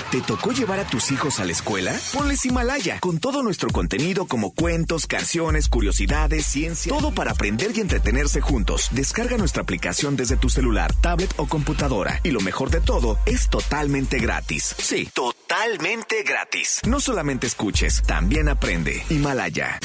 ¿Te 0.09 0.21
tocó 0.21 0.53
llevar 0.53 0.79
a 0.79 0.87
tus 0.87 1.11
hijos 1.11 1.41
a 1.41 1.45
la 1.45 1.51
escuela? 1.51 1.93
Ponles 2.13 2.45
Himalaya, 2.45 3.01
con 3.01 3.19
todo 3.19 3.43
nuestro 3.43 3.69
contenido 3.69 4.27
como 4.27 4.53
cuentos, 4.53 5.07
canciones, 5.07 5.67
curiosidades, 5.67 6.45
ciencia, 6.45 6.89
todo 6.89 7.11
para 7.11 7.31
aprender 7.31 7.73
y 7.75 7.81
entretenerse 7.81 8.39
juntos. 8.39 8.87
Descarga 8.91 9.35
nuestra 9.35 9.63
aplicación 9.63 10.15
desde 10.15 10.37
tu 10.37 10.47
celular, 10.47 10.93
tablet 11.01 11.33
o 11.35 11.47
computadora. 11.47 12.21
Y 12.23 12.31
lo 12.31 12.39
mejor 12.39 12.69
de 12.69 12.79
todo, 12.79 13.19
es 13.25 13.49
totalmente 13.49 14.19
gratis. 14.19 14.73
Sí, 14.77 15.09
totalmente 15.13 16.23
gratis. 16.23 16.79
No 16.87 17.01
solamente 17.01 17.45
escuches, 17.45 18.03
también 18.03 18.47
aprende. 18.47 19.03
Himalaya. 19.09 19.79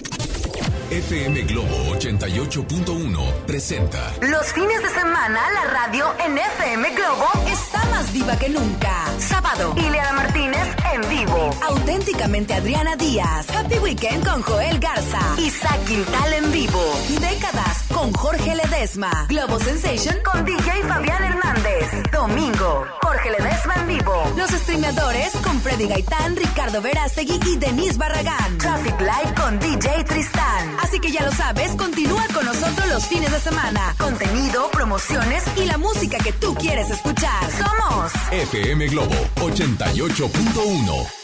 FM 0.95 1.43
Globo 1.43 1.97
88.1 1.97 3.33
presenta 3.47 4.13
Los 4.23 4.53
fines 4.53 4.81
de 4.81 4.89
semana 4.91 5.41
la 5.53 5.65
radio 5.73 6.07
en 6.25 6.39
FM 6.39 6.89
Globo 6.95 7.27
está 7.51 7.85
más 7.87 8.13
viva 8.13 8.39
que 8.39 8.49
nunca. 8.49 9.05
Sábado, 9.19 9.75
Ileana 9.77 10.13
Martínez 10.13 10.69
en 10.95 11.09
vivo. 11.09 11.51
Auténticamente 11.67 12.55
Adriana 12.55 12.95
Díaz. 12.95 13.51
Happy 13.51 13.79
Weekend 13.79 14.25
con 14.25 14.43
Joel 14.43 14.79
Garza. 14.79 15.19
Isaac 15.39 15.85
Quintal 15.85 16.33
en 16.33 16.53
vivo. 16.53 16.81
Décadas 17.21 17.84
con 17.95 18.13
Jorge 18.13 18.55
Ledesma. 18.55 19.27
Globo 19.29 19.59
Sensation 19.61 20.17
con 20.25 20.45
DJ 20.45 20.83
Fabián 20.87 21.23
Hernández. 21.23 22.13
Domingo, 22.13 22.85
Jorge 23.03 23.31
Ledesma 23.31 23.75
en 23.77 23.87
vivo. 23.87 24.33
Los 24.37 24.51
streamadores 24.51 25.31
con 25.43 25.61
Freddy 25.61 25.87
Gaitán, 25.87 26.37
Ricardo 26.37 26.83
Verástegui 26.83 27.39
y 27.47 27.57
Denise 27.57 27.97
Barragán. 27.97 28.59
Traffic 28.59 29.01
Light 29.01 29.41
con 29.41 29.59
DJ 29.61 30.05
Tristán. 30.05 30.77
Así 30.83 30.99
que 30.99 31.11
ya 31.11 31.25
lo 31.25 31.33
sabes, 31.33 31.71
continúa 31.77 32.27
con 32.35 32.45
nosotros 32.45 32.87
los 32.89 33.07
fines 33.07 33.31
de 33.31 33.39
semana. 33.39 33.95
Contenido, 33.99 34.69
promociones 34.73 35.45
y 35.57 35.65
la 35.65 35.79
música 35.79 36.19
que 36.19 36.33
tú 36.33 36.55
quieres 36.57 36.91
escuchar. 36.91 37.51
Somos 37.53 38.13
FM 38.33 38.89
Globo 38.89 39.15
88.1. 39.37 41.24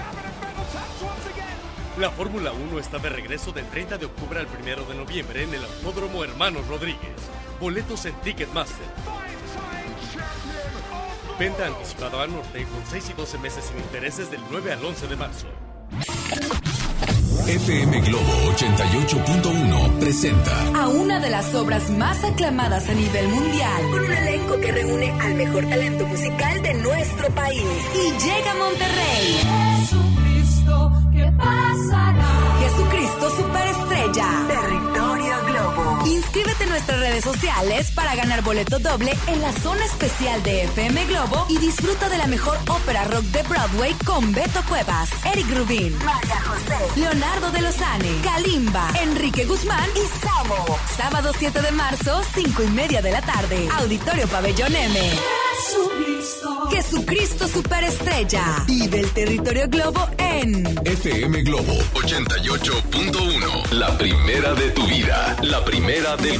La 1.97 2.09
Fórmula 2.09 2.53
1 2.53 2.79
está 2.79 2.99
de 2.99 3.09
regreso 3.09 3.51
del 3.51 3.65
30 3.67 3.97
de 3.97 4.05
octubre 4.05 4.39
al 4.39 4.47
1 4.47 4.85
de 4.85 4.95
noviembre 4.95 5.43
en 5.43 5.53
el 5.53 5.63
Autódromo 5.63 6.23
Hermanos 6.23 6.65
Rodríguez. 6.67 7.15
Boletos 7.59 8.05
en 8.05 8.15
Ticketmaster. 8.21 8.85
Venta 11.37 11.67
anticipada 11.67 12.23
al 12.23 12.31
norte 12.31 12.65
con 12.65 12.85
6 12.89 13.09
y 13.09 13.13
12 13.13 13.37
meses 13.39 13.65
sin 13.65 13.77
intereses 13.77 14.31
del 14.31 14.39
9 14.49 14.71
al 14.71 14.85
11 14.85 15.07
de 15.07 15.15
marzo. 15.17 15.47
FM 17.47 18.01
Globo 18.01 18.53
88.1 18.55 19.99
presenta 19.99 20.81
a 20.81 20.87
una 20.87 21.19
de 21.19 21.29
las 21.29 21.53
obras 21.55 21.89
más 21.89 22.23
aclamadas 22.23 22.87
a 22.87 22.93
nivel 22.93 23.27
mundial, 23.27 23.81
con 23.91 24.05
un 24.05 24.11
elenco 24.13 24.57
que 24.61 24.71
reúne 24.71 25.11
al 25.19 25.35
mejor 25.35 25.67
talento 25.67 26.05
musical 26.07 26.61
de 26.61 26.73
nuestro 26.75 27.27
país. 27.35 27.65
Y 27.95 28.11
llega 28.23 28.51
a 28.51 28.55
Monterrey. 28.55 30.30
Jesucristo, 31.37 31.37
¿qué 31.37 31.37
pasará? 31.37 32.59
Jesucristo 32.59 33.29
Superestrella. 33.29 34.27
Territorio 34.47 35.35
Globo. 35.47 35.99
Inscríbete 36.05 36.60
nuestras 36.71 36.99
redes 36.99 37.23
sociales 37.23 37.91
para 37.91 38.15
ganar 38.15 38.41
boleto 38.43 38.79
doble 38.79 39.13
en 39.27 39.41
la 39.41 39.51
zona 39.51 39.83
especial 39.85 40.41
de 40.43 40.63
FM 40.63 41.05
Globo 41.05 41.45
y 41.49 41.57
disfruta 41.57 42.07
de 42.07 42.17
la 42.17 42.27
mejor 42.27 42.57
ópera 42.69 43.03
rock 43.05 43.23
de 43.25 43.43
Broadway 43.43 43.93
con 44.05 44.31
Beto 44.31 44.61
Cuevas, 44.67 45.09
Eric 45.25 45.47
Rubin, 45.55 45.97
María 45.97 46.41
José, 46.41 46.99
Leonardo 46.99 47.51
de 47.51 47.61
Lozane, 47.61 48.21
Kalimba, 48.23 48.89
Enrique 49.01 49.45
Guzmán 49.45 49.89
y 49.95 50.25
Samo. 50.25 50.79
Sábado 50.95 51.31
7 51.37 51.61
de 51.61 51.71
marzo, 51.71 52.21
5 52.33 52.63
y 52.63 52.67
media 52.67 53.01
de 53.01 53.11
la 53.11 53.21
tarde. 53.21 53.67
Auditorio 53.79 54.27
Pabellón 54.27 54.73
M. 54.73 54.99
Jesucristo. 55.57 56.69
Jesucristo 56.71 57.47
Superestrella. 57.47 58.63
Vive 58.65 59.01
el 59.01 59.11
territorio 59.11 59.67
Globo 59.67 60.07
en 60.17 60.65
FM 60.85 61.41
Globo 61.43 61.73
88.1. 61.93 63.71
La 63.71 63.97
primera 63.97 64.53
de 64.53 64.71
tu 64.71 64.85
vida. 64.87 65.35
La 65.41 65.63
primera 65.63 66.15
del 66.17 66.39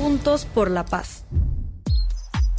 Juntos 0.00 0.46
por 0.46 0.70
la 0.70 0.86
paz. 0.86 1.26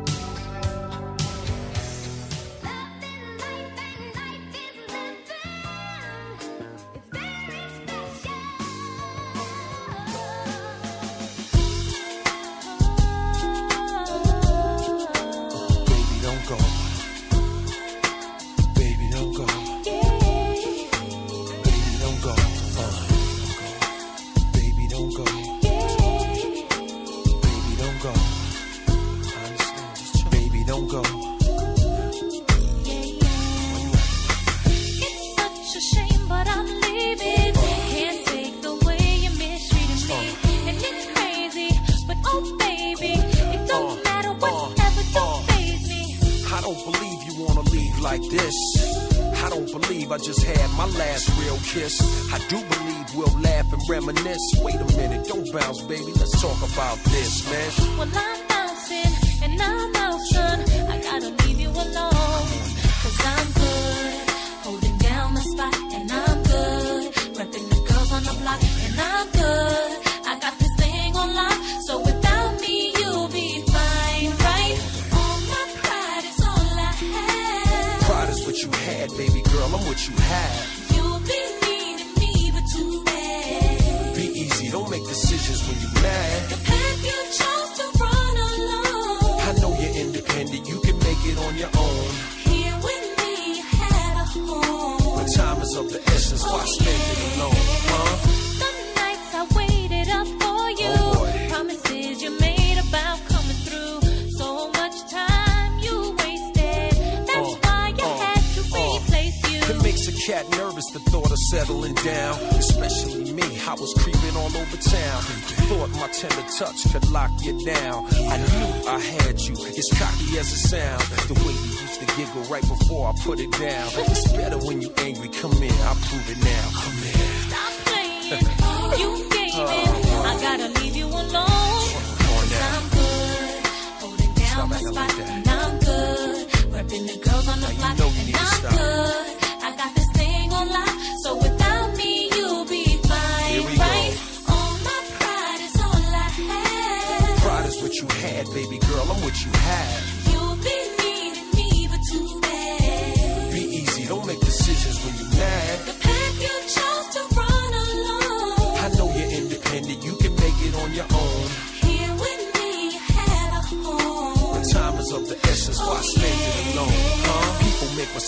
o'clock. 137.81 137.97
Know 137.97 138.07
you 138.09 138.25
need 138.25 138.35
to 138.35 138.45
stop. 138.45 139.30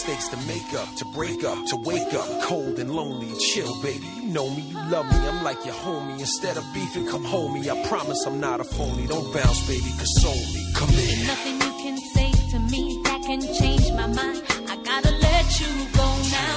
Mistakes 0.05 0.27
to 0.27 0.37
make 0.47 0.73
up, 0.73 0.95
to 0.95 1.05
break 1.05 1.43
up, 1.45 1.57
to 1.65 1.77
wake 1.77 2.13
up, 2.13 2.27
cold 2.41 2.77
and 2.77 2.91
lonely. 2.91 3.31
Chill, 3.39 3.73
baby, 3.81 4.05
you 4.17 4.23
know 4.23 4.49
me, 4.49 4.61
you 4.61 4.75
love 4.89 5.05
me, 5.05 5.27
I'm 5.29 5.43
like 5.43 5.63
your 5.65 5.75
homie. 5.75 6.19
Instead 6.19 6.57
of 6.57 6.65
beefing, 6.73 7.07
come 7.07 7.23
home 7.23 7.53
me. 7.53 7.69
I 7.69 7.87
promise 7.87 8.25
I'm 8.25 8.39
not 8.39 8.59
a 8.59 8.65
phony. 8.65 9.07
Don't 9.07 9.33
bounce, 9.33 9.65
baby, 9.65 9.91
console 9.97 10.43
me. 10.53 10.61
Come 10.75 10.89
in. 10.89 11.27
Nothing 11.27 11.55
you 11.55 11.71
can 11.83 11.97
say 11.97 12.31
to 12.51 12.59
me 12.59 12.99
that 13.05 13.21
can 13.23 13.41
change 13.53 13.89
my 13.91 14.07
mind. 14.07 14.43
I 14.67 14.75
gotta 14.83 15.11
let 15.11 15.59
you 15.61 15.71
go 15.95 16.07
now. 16.35 16.53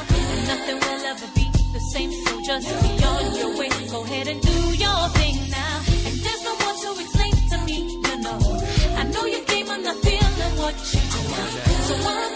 Nothing 0.50 0.78
will 0.82 1.02
ever 1.12 1.28
be 1.36 1.46
the 1.72 1.80
same. 1.92 2.10
So 2.26 2.40
just 2.42 2.66
be 2.82 3.04
on 3.04 3.34
your 3.36 3.58
way. 3.58 3.70
Go 3.90 4.02
ahead 4.02 4.26
and 4.26 4.40
do 4.40 4.58
your 4.74 5.02
thing 5.18 5.36
now. 5.50 5.76
And 6.06 6.14
there's 6.24 6.42
no 6.42 6.52
more 6.62 6.76
to 6.82 6.88
explain 7.00 7.34
to 7.52 7.58
me, 7.64 7.78
you 7.94 8.16
know. 8.26 8.38
I 8.96 9.04
know 9.04 9.24
you 9.24 9.40
came, 9.44 9.70
I'm 9.70 9.82
not 9.84 9.96
feeling 10.02 10.54
what 10.58 10.74
you 10.92 11.00
do. 11.14 11.22
So 11.86 11.94
I'm 11.94 12.35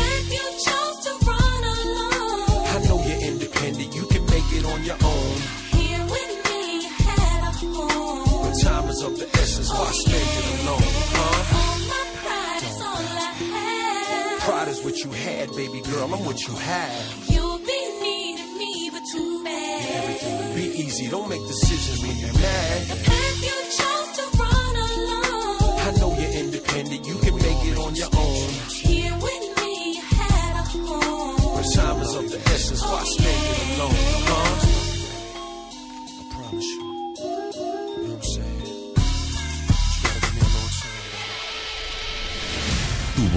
have. 15.51 15.81
Pride 15.81 15.91
is 15.91 15.91
what 15.91 15.91
you 15.91 15.91
had, 15.91 15.91
baby 15.91 15.91
girl, 15.91 16.13
I'm 16.13 16.25
what 16.25 16.41
you 16.47 16.55
have. 16.55 17.29
You'll 17.29 17.57
be 17.59 17.81
needing 18.01 18.57
me, 18.57 18.89
but 18.91 19.01
too 19.11 19.43
bad. 19.43 20.03
Everything 20.03 20.37
would 20.37 20.55
be 20.55 20.67
easy. 20.79 21.09
Don't 21.09 21.29
make 21.29 21.47
decisions 21.47 22.01
when 22.01 22.17
you're 22.17 22.33
mad. 22.33 22.81
The 22.87 22.95
path 22.95 23.43
you 23.43 23.57
chose 23.77 24.11
to 24.17 24.23
run 24.37 24.75
alone. 24.75 25.79
I 25.79 25.91
know 25.99 26.15
you're 26.19 26.31
independent. 26.31 27.07
You 27.07 27.15
can 27.19 27.35
make 27.35 27.65
it 27.65 27.77
on 27.77 27.95
your 27.95 28.09
own. 28.17 28.49
Here 28.69 29.13
with 29.15 29.57
me, 29.63 29.93
you 29.93 30.01
had 30.01 30.55
a 30.55 30.63
home. 30.63 31.55
But 31.55 31.65
time 31.75 32.01
is 32.01 32.15
of 32.15 32.29
the 32.31 32.37
essence. 32.51 32.81
Why 32.81 33.03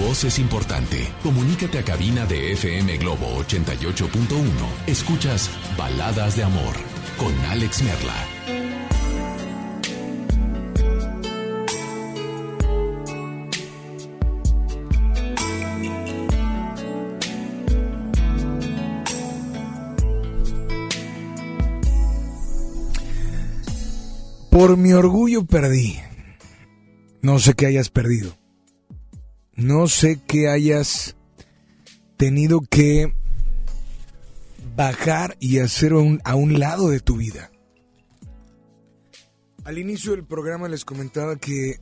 voz 0.05 0.23
es 0.23 0.37
importante. 0.37 1.07
Comunícate 1.23 1.79
a 1.79 1.83
cabina 1.83 2.25
de 2.25 2.51
FM 2.53 2.97
Globo 2.97 3.25
88.1. 3.43 4.07
Escuchas 4.85 5.49
Baladas 5.77 6.35
de 6.35 6.43
Amor 6.43 6.75
con 7.17 7.33
Alex 7.45 7.81
Merla. 7.81 8.13
Por 24.51 24.77
mi 24.77 24.93
orgullo 24.93 25.45
perdí. 25.45 25.99
No 27.21 27.39
sé 27.39 27.55
qué 27.55 27.65
hayas 27.65 27.89
perdido. 27.89 28.44
No 29.55 29.87
sé 29.87 30.21
qué 30.27 30.49
hayas 30.49 31.15
tenido 32.17 32.61
que 32.61 33.13
bajar 34.75 35.37
y 35.39 35.59
hacer 35.59 35.93
a 35.93 35.97
un, 35.97 36.21
a 36.23 36.35
un 36.35 36.59
lado 36.59 36.89
de 36.89 36.99
tu 36.99 37.17
vida. 37.17 37.51
Al 39.63 39.77
inicio 39.77 40.11
del 40.11 40.25
programa 40.25 40.67
les 40.67 40.85
comentaba 40.85 41.37
que 41.37 41.79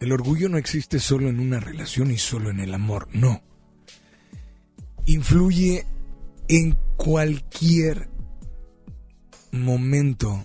el 0.00 0.12
orgullo 0.12 0.48
no 0.48 0.58
existe 0.58 0.98
solo 0.98 1.28
en 1.28 1.40
una 1.40 1.60
relación 1.60 2.10
y 2.10 2.18
solo 2.18 2.50
en 2.50 2.60
el 2.60 2.74
amor, 2.74 3.08
no. 3.12 3.42
Influye 5.06 5.86
en 6.48 6.76
cualquier 6.96 8.08
momento 9.52 10.44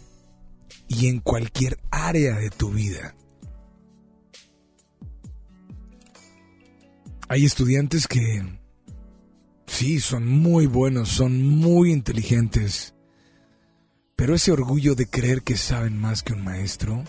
y 0.88 1.08
en 1.08 1.20
cualquier 1.20 1.80
área 1.92 2.36
de 2.38 2.50
tu 2.50 2.72
vida. 2.72 3.16
Hay 7.30 7.44
estudiantes 7.44 8.08
que 8.08 8.42
sí, 9.66 10.00
son 10.00 10.26
muy 10.26 10.66
buenos, 10.66 11.10
son 11.10 11.46
muy 11.46 11.92
inteligentes, 11.92 12.94
pero 14.16 14.34
ese 14.34 14.54
orgullo 14.54 14.96
de 14.96 15.10
creer 15.10 15.44
que 15.44 15.58
saben 15.58 15.98
más 15.98 16.24
que 16.24 16.32
un 16.34 16.44
maestro, 16.44 17.04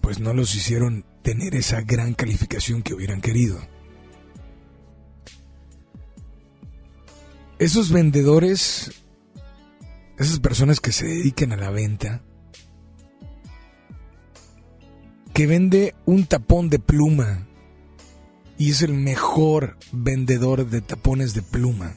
pues 0.00 0.20
no 0.20 0.32
los 0.32 0.54
hicieron 0.54 1.04
tener 1.22 1.56
esa 1.56 1.80
gran 1.80 2.14
calificación 2.14 2.82
que 2.82 2.94
hubieran 2.94 3.20
querido. 3.20 3.58
Esos 7.58 7.90
vendedores, 7.90 8.92
esas 10.16 10.38
personas 10.38 10.78
que 10.78 10.92
se 10.92 11.04
dedican 11.04 11.50
a 11.50 11.56
la 11.56 11.70
venta, 11.70 12.22
que 15.38 15.46
vende 15.46 15.94
un 16.04 16.26
tapón 16.26 16.68
de 16.68 16.80
pluma 16.80 17.46
y 18.58 18.72
es 18.72 18.82
el 18.82 18.92
mejor 18.92 19.76
vendedor 19.92 20.68
de 20.68 20.80
tapones 20.80 21.32
de 21.32 21.42
pluma. 21.42 21.94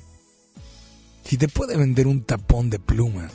Si 1.23 1.37
te 1.37 1.47
puede 1.47 1.75
vender 1.75 2.05
un 2.05 2.23
tapón 2.23 2.69
de 2.69 2.77
pluma, 2.77 3.29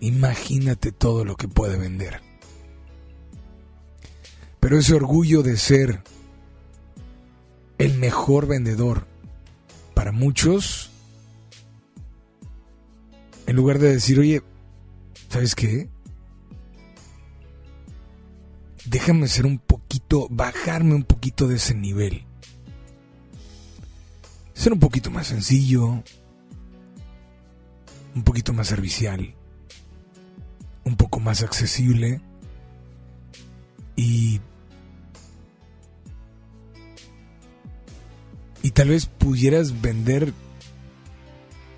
imagínate 0.00 0.90
todo 0.90 1.24
lo 1.24 1.36
que 1.36 1.46
puede 1.46 1.78
vender. 1.78 2.20
Pero 4.58 4.76
ese 4.76 4.94
orgullo 4.94 5.44
de 5.44 5.56
ser 5.56 6.02
el 7.78 7.96
mejor 7.96 8.48
vendedor, 8.48 9.06
para 9.94 10.10
muchos, 10.10 10.90
en 13.46 13.54
lugar 13.54 13.78
de 13.78 13.92
decir, 13.92 14.18
oye, 14.18 14.42
¿sabes 15.28 15.54
qué? 15.54 15.88
Déjame 18.90 19.28
ser 19.28 19.46
un 19.46 19.58
poquito, 19.58 20.26
bajarme 20.30 20.96
un 20.96 21.04
poquito 21.04 21.46
de 21.46 21.54
ese 21.54 21.76
nivel. 21.76 22.24
Ser 24.52 24.72
un 24.72 24.80
poquito 24.80 25.12
más 25.12 25.28
sencillo, 25.28 26.02
un 28.16 28.24
poquito 28.24 28.52
más 28.52 28.66
servicial, 28.66 29.32
un 30.82 30.96
poco 30.96 31.20
más 31.20 31.44
accesible 31.44 32.20
y 33.94 34.40
y 38.60 38.72
tal 38.72 38.88
vez 38.88 39.06
pudieras 39.06 39.80
vender 39.80 40.34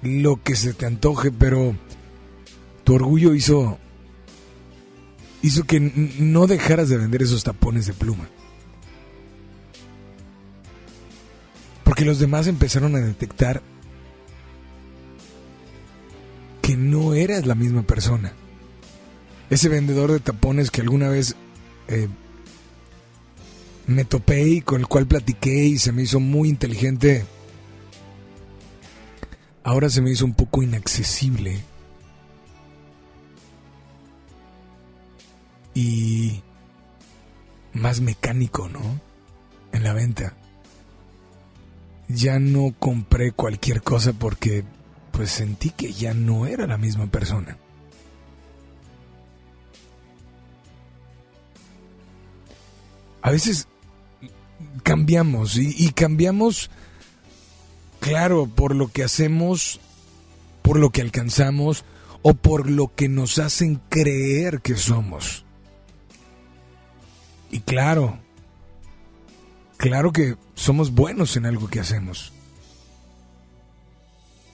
lo 0.01 0.43
que 0.43 0.57
se 0.57 0.73
te 0.73 0.87
antoje, 0.87 1.31
pero 1.31 1.77
tu 2.85 2.95
orgullo 2.95 3.35
hizo 3.35 3.79
hizo 5.43 5.65
que 5.65 5.81
no 5.81 6.47
dejaras 6.47 6.89
de 6.89 6.97
vender 6.97 7.23
esos 7.23 7.45
tapones 7.45 7.87
de 7.87 7.93
pluma. 7.93 8.29
Porque 11.85 12.05
los 12.05 12.19
demás 12.19 12.47
empezaron 12.47 12.95
a 12.97 13.01
detectar 13.01 13.61
que 16.63 16.77
no 16.77 17.15
eras 17.15 17.45
la 17.45 17.57
misma 17.57 17.83
persona. 17.83 18.33
Ese 19.51 19.69
vendedor 19.69 20.13
de 20.13 20.21
tapones 20.21 20.71
que 20.71 20.81
alguna 20.81 21.09
vez 21.09 21.35
eh, 21.89 22.09
me 23.87 24.05
topé 24.05 24.49
y 24.49 24.61
con 24.61 24.81
el 24.81 24.87
cual 24.87 25.07
platiqué 25.07 25.65
y 25.67 25.79
se 25.79 25.93
me 25.93 26.03
hizo 26.03 26.21
muy 26.21 26.49
inteligente, 26.49 27.25
ahora 29.65 29.91
se 29.91 30.01
me 30.01 30.11
hizo 30.11 30.25
un 30.25 30.35
poco 30.35 30.63
inaccesible. 30.63 31.72
Y 35.75 36.43
más 37.73 38.01
mecánico, 38.01 38.69
¿no? 38.69 38.81
En 39.73 39.85
la 39.85 39.93
venta. 39.93 40.35
Ya 42.09 42.39
no 42.39 42.75
compré 42.79 43.33
cualquier 43.33 43.83
cosa 43.83 44.13
porque 44.13 44.65
pues 45.13 45.31
sentí 45.31 45.71
que 45.71 45.93
ya 45.93 46.15
no 46.15 46.47
era 46.47 46.67
la 46.67 46.79
misma 46.79 47.07
persona. 47.07 47.57
A 53.23 53.31
veces 53.31 53.69
cambiamos 54.83 55.57
y, 55.57 55.75
y 55.77 55.93
cambiamos, 55.93 56.71
claro, 58.01 58.47
por 58.47 58.75
lo 58.75 58.89
que 58.89 59.05
hacemos, 59.05 59.81
por 60.63 60.79
lo 60.79 60.91
que 60.91 61.03
alcanzamos 61.03 61.85
o 62.23 62.35
por 62.35 62.69
lo 62.69 62.93
que 62.95 63.09
nos 63.09 63.39
hacen 63.39 63.81
creer 63.89 64.61
que 64.61 64.77
somos. 64.77 65.45
Y 67.53 67.61
claro, 67.61 68.19
claro 69.77 70.11
que 70.11 70.37
somos 70.55 70.93
buenos 70.93 71.37
en 71.37 71.45
algo 71.45 71.69
que 71.69 71.81
hacemos. 71.81 72.33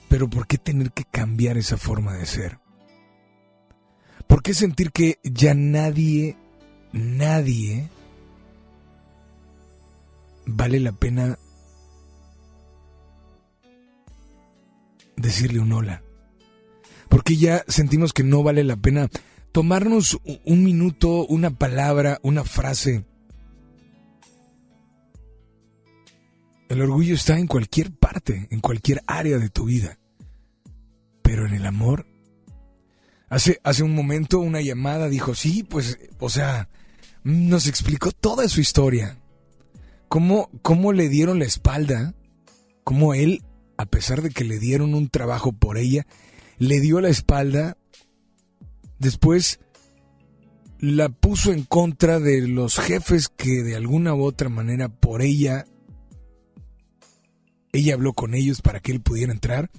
Pero 0.09 0.29
¿por 0.29 0.47
qué 0.47 0.57
tener 0.57 0.91
que 0.91 1.05
cambiar 1.05 1.57
esa 1.57 1.77
forma 1.77 2.13
de 2.13 2.25
ser? 2.25 2.59
¿Por 4.27 4.43
qué 4.43 4.53
sentir 4.53 4.91
que 4.91 5.17
ya 5.23 5.53
nadie, 5.53 6.35
nadie 6.91 7.89
vale 10.45 10.81
la 10.81 10.91
pena 10.91 11.39
decirle 15.15 15.59
un 15.61 15.71
hola? 15.71 16.03
Porque 17.07 17.37
ya 17.37 17.63
sentimos 17.69 18.11
que 18.11 18.23
no 18.23 18.43
vale 18.43 18.65
la 18.65 18.75
pena 18.75 19.09
tomarnos 19.51 20.19
un 20.45 20.63
minuto, 20.63 21.25
una 21.25 21.51
palabra, 21.51 22.19
una 22.23 22.43
frase. 22.43 23.05
El 26.69 26.81
orgullo 26.81 27.15
está 27.15 27.39
en 27.39 27.47
cualquier 27.47 27.91
parte, 27.91 28.47
en 28.51 28.59
cualquier 28.59 29.01
área 29.07 29.39
de 29.39 29.49
tu 29.49 29.65
vida. 29.65 29.97
Pero 31.23 31.47
en 31.47 31.53
el 31.53 31.65
amor. 31.65 32.05
Hace, 33.27 33.59
hace 33.63 33.83
un 33.83 33.95
momento 33.95 34.39
una 34.39 34.61
llamada 34.61 35.09
dijo, 35.09 35.35
sí, 35.35 35.63
pues, 35.63 35.99
o 36.19 36.29
sea, 36.29 36.69
nos 37.23 37.67
explicó 37.67 38.11
toda 38.11 38.47
su 38.49 38.61
historia. 38.61 39.17
Cómo, 40.07 40.49
cómo 40.61 40.93
le 40.93 41.09
dieron 41.09 41.39
la 41.39 41.45
espalda, 41.45 42.15
cómo 42.83 43.13
él, 43.13 43.43
a 43.77 43.85
pesar 43.85 44.21
de 44.21 44.31
que 44.31 44.43
le 44.43 44.59
dieron 44.59 44.95
un 44.95 45.09
trabajo 45.09 45.51
por 45.51 45.77
ella, 45.77 46.07
le 46.57 46.79
dio 46.79 46.99
la 47.01 47.09
espalda, 47.09 47.77
después 48.99 49.59
la 50.79 51.09
puso 51.09 51.51
en 51.51 51.63
contra 51.63 52.19
de 52.19 52.47
los 52.47 52.77
jefes 52.77 53.27
que 53.27 53.63
de 53.63 53.75
alguna 53.75 54.13
u 54.13 54.23
otra 54.23 54.49
manera 54.49 54.87
por 54.87 55.21
ella 55.21 55.65
ella 57.71 57.93
habló 57.93 58.13
con 58.13 58.33
ellos 58.33 58.61
para 58.61 58.79
que 58.79 58.91
él 58.91 59.01
pudiera 59.01 59.31
entrar. 59.31 59.69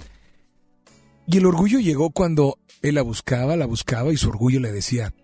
Y 1.26 1.38
el 1.38 1.46
orgullo 1.46 1.78
llegó 1.78 2.10
cuando 2.10 2.58
él 2.82 2.96
la 2.96 3.02
buscaba, 3.02 3.56
la 3.56 3.66
buscaba 3.66 4.12
y 4.12 4.16
su 4.16 4.28
orgullo 4.28 4.60
le 4.60 4.72
decía, 4.72 5.14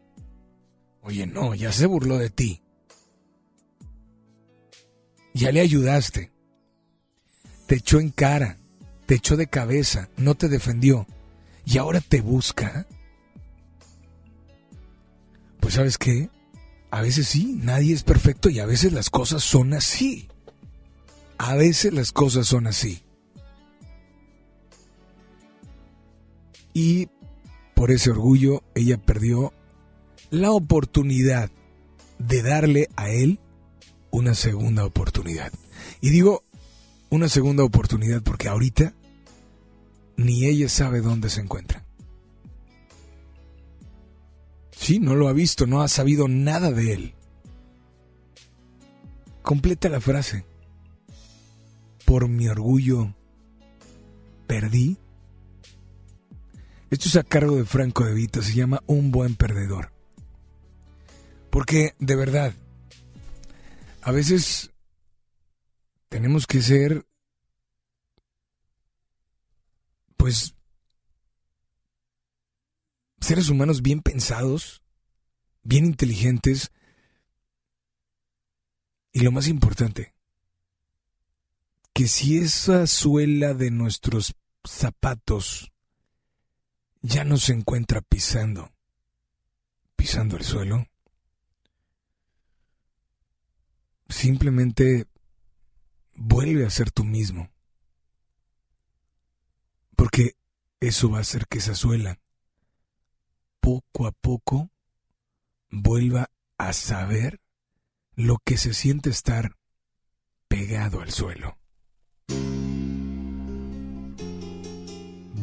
oye, 1.02 1.26
no, 1.26 1.54
ya 1.54 1.72
se 1.72 1.86
burló 1.86 2.18
de 2.18 2.30
ti. 2.30 2.62
Ya 5.34 5.52
le 5.52 5.60
ayudaste. 5.60 6.32
Te 7.66 7.76
echó 7.76 7.98
en 7.98 8.10
cara, 8.10 8.58
te 9.06 9.16
echó 9.16 9.36
de 9.36 9.48
cabeza, 9.48 10.08
no 10.16 10.34
te 10.34 10.48
defendió. 10.48 11.06
Y 11.64 11.78
ahora 11.78 12.00
te 12.00 12.20
busca. 12.20 12.86
Pues 15.66 15.74
sabes 15.74 15.98
qué, 15.98 16.30
a 16.92 17.00
veces 17.00 17.26
sí, 17.26 17.58
nadie 17.60 17.92
es 17.92 18.04
perfecto 18.04 18.48
y 18.50 18.60
a 18.60 18.66
veces 18.66 18.92
las 18.92 19.10
cosas 19.10 19.42
son 19.42 19.74
así. 19.74 20.28
A 21.38 21.56
veces 21.56 21.92
las 21.92 22.12
cosas 22.12 22.46
son 22.46 22.68
así. 22.68 23.02
Y 26.72 27.08
por 27.74 27.90
ese 27.90 28.12
orgullo 28.12 28.62
ella 28.76 28.96
perdió 28.96 29.52
la 30.30 30.52
oportunidad 30.52 31.50
de 32.20 32.42
darle 32.42 32.88
a 32.94 33.10
él 33.10 33.40
una 34.12 34.36
segunda 34.36 34.84
oportunidad. 34.84 35.52
Y 36.00 36.10
digo 36.10 36.44
una 37.10 37.28
segunda 37.28 37.64
oportunidad 37.64 38.22
porque 38.22 38.46
ahorita 38.46 38.94
ni 40.16 40.46
ella 40.46 40.68
sabe 40.68 41.00
dónde 41.00 41.28
se 41.28 41.40
encuentra. 41.40 41.85
Sí, 44.78 45.00
no 45.00 45.14
lo 45.14 45.28
ha 45.28 45.32
visto, 45.32 45.66
no 45.66 45.80
ha 45.80 45.88
sabido 45.88 46.28
nada 46.28 46.70
de 46.70 46.92
él. 46.92 47.14
Completa 49.42 49.88
la 49.88 50.00
frase. 50.00 50.44
Por 52.04 52.28
mi 52.28 52.46
orgullo, 52.46 53.14
perdí. 54.46 54.98
Esto 56.90 57.08
es 57.08 57.16
a 57.16 57.24
cargo 57.24 57.56
de 57.56 57.64
Franco 57.64 58.04
de 58.04 58.14
Vita, 58.14 58.42
se 58.42 58.54
llama 58.54 58.82
Un 58.86 59.10
buen 59.10 59.34
perdedor. 59.34 59.92
Porque, 61.50 61.94
de 61.98 62.14
verdad, 62.14 62.52
a 64.02 64.12
veces 64.12 64.70
tenemos 66.08 66.46
que 66.46 66.62
ser, 66.62 67.06
pues, 70.16 70.55
seres 73.20 73.48
humanos 73.48 73.82
bien 73.82 74.00
pensados, 74.02 74.82
bien 75.62 75.84
inteligentes 75.84 76.70
y 79.12 79.20
lo 79.20 79.32
más 79.32 79.48
importante, 79.48 80.14
que 81.92 82.06
si 82.08 82.38
esa 82.38 82.86
suela 82.86 83.54
de 83.54 83.70
nuestros 83.70 84.34
zapatos 84.64 85.72
ya 87.00 87.24
no 87.24 87.38
se 87.38 87.52
encuentra 87.52 88.02
pisando, 88.02 88.72
pisando 89.96 90.36
el 90.36 90.44
suelo, 90.44 90.86
simplemente 94.08 95.06
vuelve 96.14 96.66
a 96.66 96.70
ser 96.70 96.90
tú 96.90 97.04
mismo. 97.04 97.50
Porque 99.96 100.36
eso 100.80 101.10
va 101.10 101.18
a 101.18 101.22
hacer 101.22 101.46
que 101.46 101.58
esa 101.58 101.74
suela 101.74 102.20
poco 103.66 104.06
a 104.06 104.12
poco 104.12 104.70
vuelva 105.72 106.30
a 106.56 106.72
saber 106.72 107.40
lo 108.14 108.36
que 108.44 108.58
se 108.58 108.72
siente 108.72 109.10
estar 109.10 109.56
pegado 110.46 111.00
al 111.00 111.10
suelo. 111.10 111.58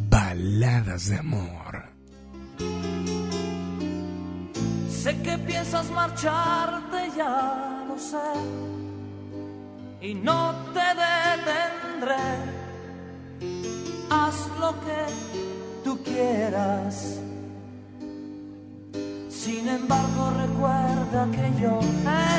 Baladas 0.09 1.09
de 1.09 1.17
amor. 1.17 1.89
Sé 4.87 5.21
que 5.21 5.37
piensas 5.39 5.91
marcharte, 5.91 7.11
ya 7.17 7.83
lo 7.89 7.99
sé, 7.99 8.31
y 9.99 10.13
no 10.13 10.55
te 10.73 10.87
detendré. 11.03 12.23
Haz 14.09 14.47
lo 14.61 14.71
que 14.79 15.05
tú 15.83 16.01
quieras 16.03 17.19
sin 19.43 19.67
embargo, 19.67 20.31
recuerda 20.37 21.27
que 21.35 21.61
yo 21.61 21.77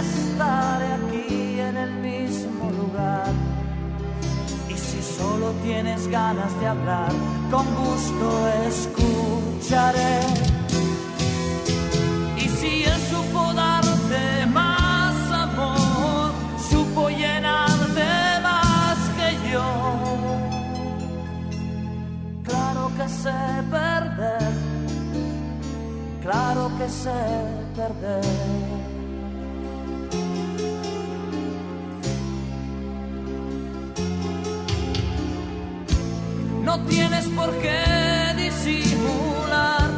estaré 0.00 0.88
aquí 0.94 1.60
en 1.60 1.76
el 1.76 1.92
mismo 2.08 2.70
lugar. 2.70 3.30
Y 4.70 4.74
si 4.74 5.02
solo 5.02 5.50
tienes 5.62 6.08
ganas 6.08 6.58
de 6.60 6.66
hablar, 6.66 7.12
con 7.50 7.66
gusto 7.74 8.26
escucharé. 8.70 10.20
Y 12.38 12.48
si 12.48 12.84
él 12.84 13.00
supo 13.10 13.52
darte 13.52 14.46
más 14.46 15.14
amor, 15.30 16.32
supo 16.70 17.10
llenarte 17.10 18.08
más 18.42 18.98
que 19.18 19.28
yo. 19.52 19.66
Claro 22.44 22.90
que 22.96 23.06
sé 23.08 23.54
claro 26.24 26.70
que 26.78 26.88
sé 26.88 27.20
perder. 27.76 28.24
No 36.62 36.74
tienes 36.86 37.26
por 37.38 37.50
qué 37.58 37.82
disimular, 38.36 39.90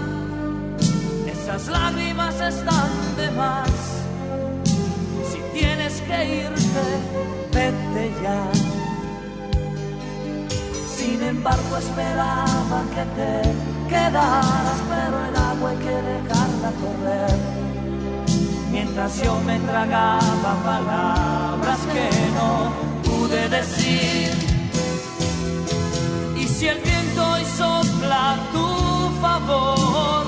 esas 1.33 1.69
lágrimas 1.69 2.35
están 2.41 2.91
de 3.17 3.31
más. 3.31 3.71
Si 5.31 5.39
tienes 5.59 5.95
que 6.07 6.19
irte, 6.45 6.87
vete 7.55 8.05
ya. 8.23 8.43
Sin 10.97 11.23
embargo, 11.23 11.77
esperaba 11.79 12.83
que 12.95 13.05
te 13.17 13.76
quedarás, 13.89 14.81
pero 14.89 15.25
el 15.29 15.37
agua 15.37 15.71
hay 15.71 15.77
que 15.79 15.97
dejarla 16.13 16.71
correr. 16.83 17.39
Mientras 18.71 19.23
yo 19.23 19.39
me 19.47 19.59
tragaba 19.61 20.53
palabras 20.65 21.79
que 21.93 22.09
no 22.39 22.73
pude 23.03 23.49
decir. 23.49 24.31
Y 26.37 26.47
si 26.47 26.69
el 26.69 26.79
viento 26.81 27.33
hoy 27.33 27.45
sopla 27.45 28.33
a 28.33 28.37
tu 28.53 28.67
favor, 29.21 30.27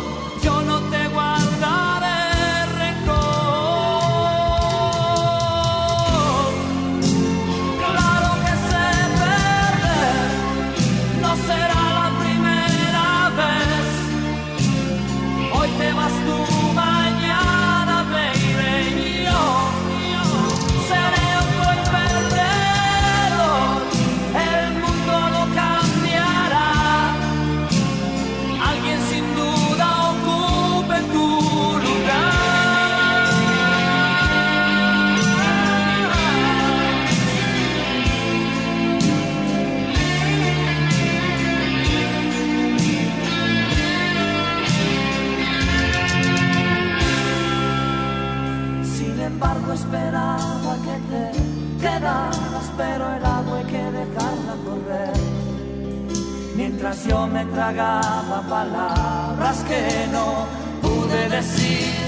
Yo 57.06 57.26
me 57.26 57.44
tragaba 57.44 58.42
palabras 58.48 59.62
que 59.68 60.06
no 60.10 60.46
pude 60.80 61.28
decir. 61.28 62.07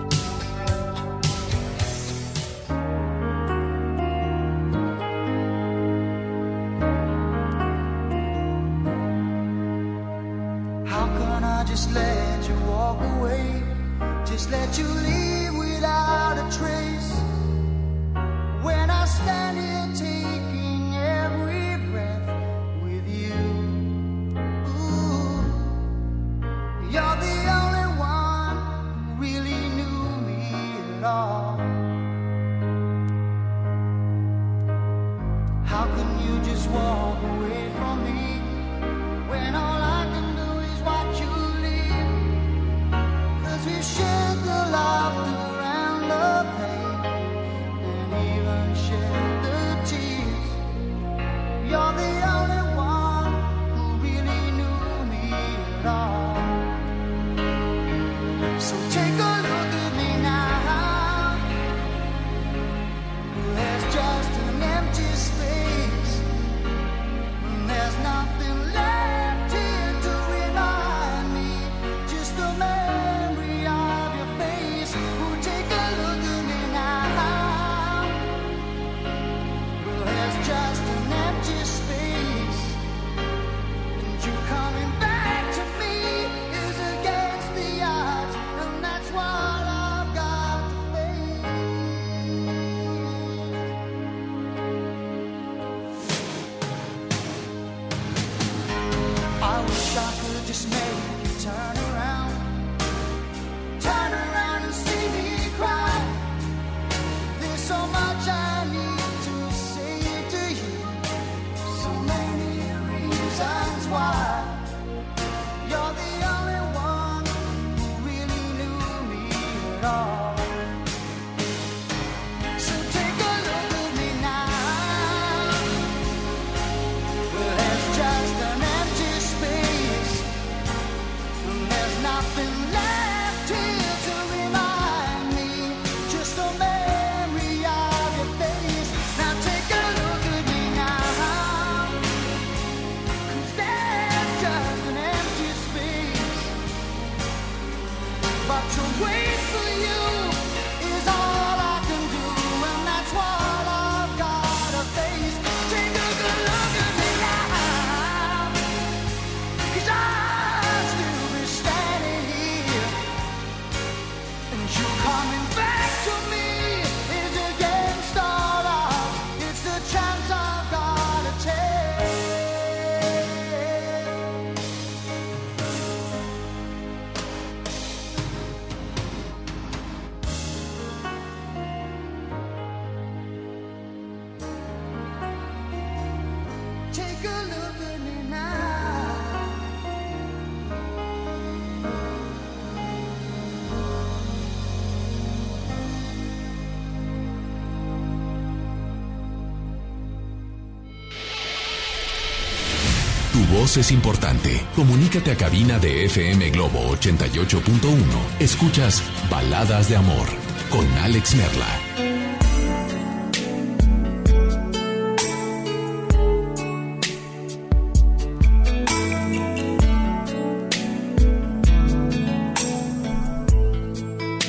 es 203.61 203.91
importante. 203.91 204.59
Comunícate 204.75 205.29
a 205.29 205.37
cabina 205.37 205.77
de 205.77 206.05
FM 206.05 206.49
Globo 206.49 206.79
88.1. 206.95 207.99
Escuchas 208.39 209.03
Baladas 209.29 209.87
de 209.87 209.97
Amor 209.97 210.27
con 210.71 210.83
Alex 210.97 211.35
Merla. 211.35 211.67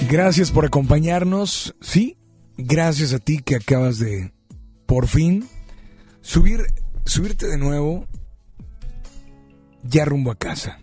Gracias 0.09 0.51
por 0.51 0.65
acompañarnos. 0.65 1.75
Sí, 1.83 2.17
gracias 2.57 3.13
a 3.13 3.19
ti 3.19 3.43
que 3.45 3.57
acabas 3.57 3.99
de, 3.99 4.33
por 4.87 5.07
fin, 5.07 5.47
subir, 6.23 6.65
subirte 7.05 7.47
de 7.47 7.59
nuevo 7.59 8.07
ya 9.83 10.05
rumbo 10.05 10.31
a 10.31 10.39
casa. 10.39 10.79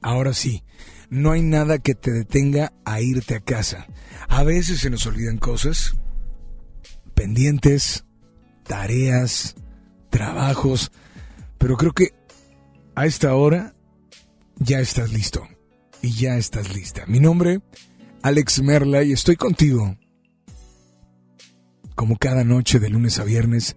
Ahora 0.00 0.32
sí, 0.34 0.64
no 1.10 1.32
hay 1.32 1.42
nada 1.42 1.78
que 1.78 1.94
te 1.94 2.10
detenga 2.10 2.72
a 2.84 3.00
irte 3.00 3.36
a 3.36 3.40
casa. 3.40 3.86
A 4.28 4.42
veces 4.44 4.80
se 4.80 4.90
nos 4.90 5.06
olvidan 5.06 5.38
cosas, 5.38 5.94
pendientes, 7.14 8.04
tareas, 8.64 9.54
trabajos, 10.10 10.90
pero 11.58 11.76
creo 11.76 11.92
que 11.92 12.14
a 12.94 13.06
esta 13.06 13.34
hora 13.34 13.74
ya 14.56 14.80
estás 14.80 15.12
listo 15.12 15.46
y 16.02 16.12
ya 16.12 16.36
estás 16.36 16.74
lista. 16.74 17.04
Mi 17.06 17.20
nombre, 17.20 17.60
Alex 18.22 18.62
Merla, 18.62 19.02
y 19.02 19.12
estoy 19.12 19.36
contigo. 19.36 19.96
como 21.94 22.16
cada 22.16 22.42
noche 22.42 22.80
de 22.80 22.88
lunes 22.88 23.18
a 23.18 23.24
viernes, 23.24 23.76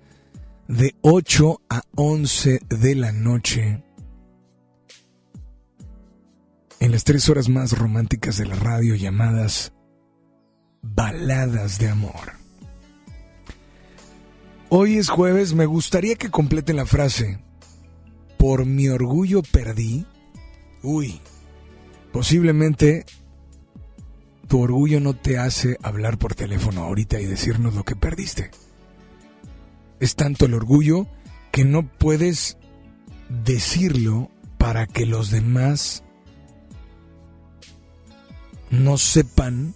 de 0.68 0.96
8 1.02 1.62
a 1.70 1.82
11 1.96 2.60
de 2.70 2.96
la 2.96 3.12
noche, 3.12 3.84
en 6.80 6.92
las 6.92 7.04
tres 7.04 7.30
horas 7.30 7.50
más 7.50 7.78
románticas 7.78 8.38
de 8.38 8.46
la 8.46 8.56
radio 8.56 8.96
llamadas 8.96 9.74
Baladas 10.82 11.80
de 11.80 11.90
Amor. 11.90 12.34
Hoy 14.70 14.98
es 14.98 15.10
jueves, 15.10 15.54
me 15.54 15.66
gustaría 15.66 16.16
que 16.16 16.30
completen 16.30 16.76
la 16.76 16.86
frase. 16.86 17.40
Por 18.38 18.66
mi 18.66 18.90
orgullo 18.90 19.42
perdí. 19.42 20.06
Uy, 20.84 21.20
posiblemente 22.12 23.06
tu 24.48 24.62
orgullo 24.62 25.00
no 25.00 25.16
te 25.16 25.38
hace 25.38 25.78
hablar 25.82 26.18
por 26.18 26.36
teléfono 26.36 26.84
ahorita 26.84 27.20
y 27.20 27.26
decirnos 27.26 27.74
lo 27.74 27.84
que 27.84 27.96
perdiste. 27.96 28.52
Es 30.00 30.16
tanto 30.16 30.46
el 30.46 30.54
orgullo 30.54 31.08
que 31.52 31.66
no 31.66 31.88
puedes 31.88 32.58
decirlo 33.44 34.30
para 34.58 34.88
que 34.88 35.06
los 35.06 35.32
demás 35.32 36.05
no 38.70 38.98
sepan 38.98 39.74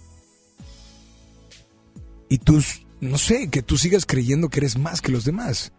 y 2.28 2.38
tú, 2.38 2.62
no 3.00 3.18
sé, 3.18 3.48
que 3.48 3.62
tú 3.62 3.76
sigas 3.76 4.06
creyendo 4.06 4.48
que 4.48 4.60
eres 4.60 4.78
más 4.78 5.00
que 5.00 5.10
los 5.12 5.24
demás. 5.24 5.72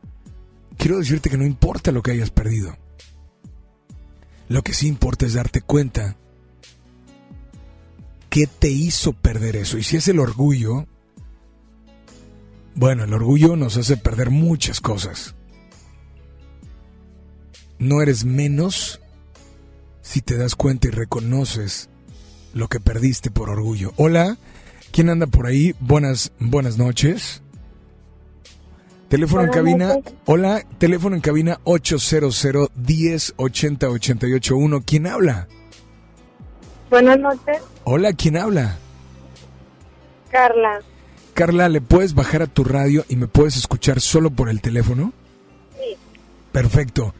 Quiero 0.78 0.97
decirte 0.97 1.30
que 1.30 1.38
no 1.38 1.45
importa 1.45 1.91
lo 1.91 2.01
que 2.01 2.12
hayas 2.12 2.30
perdido. 2.30 2.78
Lo 4.49 4.62
que 4.64 4.74
sí 4.74 4.88
importa 4.88 5.26
es 5.26 5.34
darte 5.34 5.62
cuenta 5.62 6.18
qué 8.30 8.47
te 8.47 8.70
hizo 8.70 9.14
perder 9.14 9.55
eso. 9.55 9.78
Y 9.78 9.84
si 9.84 9.97
es 9.97 10.07
el 10.07 10.20
orgullo, 10.20 10.88
bueno, 12.76 13.03
el 13.03 13.14
orgullo 13.14 13.55
nos 13.55 13.78
hace 13.78 13.95
perder 13.95 14.30
muchas 14.30 14.82
cosas. 14.82 15.36
No 17.80 18.01
eres 18.01 18.26
menos 18.26 18.99
si 20.01 20.22
te 20.22 20.36
das 20.36 20.55
cuenta 20.55 20.88
y 20.89 20.91
reconoces 20.91 21.90
lo 22.53 22.67
que 22.67 22.79
perdiste 22.79 23.31
por 23.31 23.49
orgullo. 23.49 23.93
Hola, 23.97 24.37
¿quién 24.91 25.09
anda 25.09 25.27
por 25.27 25.47
ahí? 25.47 25.75
Buenas, 25.79 26.31
buenas 26.39 26.77
noches. 26.77 27.41
Teléfono 29.09 29.43
en 29.43 29.49
cabina, 29.49 29.97
hola, 30.25 30.63
teléfono 30.77 31.17
en 31.17 31.21
cabina 31.21 31.59
800 31.65 32.71
10 32.75 33.33
80 33.35 33.89
88 33.89 34.55
1. 34.55 34.81
¿Quién 34.85 35.07
habla? 35.07 35.47
Buenas 36.89 37.19
noches, 37.19 37.57
Hola, 37.83 38.13
¿quién 38.13 38.37
habla? 38.37 38.77
Carla. 40.29 40.79
Carla, 41.33 41.69
¿le 41.69 41.81
puedes 41.81 42.13
bajar 42.13 42.41
a 42.41 42.47
tu 42.47 42.63
radio 42.63 43.05
y 43.09 43.15
me 43.15 43.27
puedes 43.27 43.57
escuchar 43.57 44.01
solo 44.01 44.29
por 44.31 44.49
el 44.49 44.61
teléfono? 44.61 45.13
Sí. 45.77 45.97
Perfecto. 46.51 47.13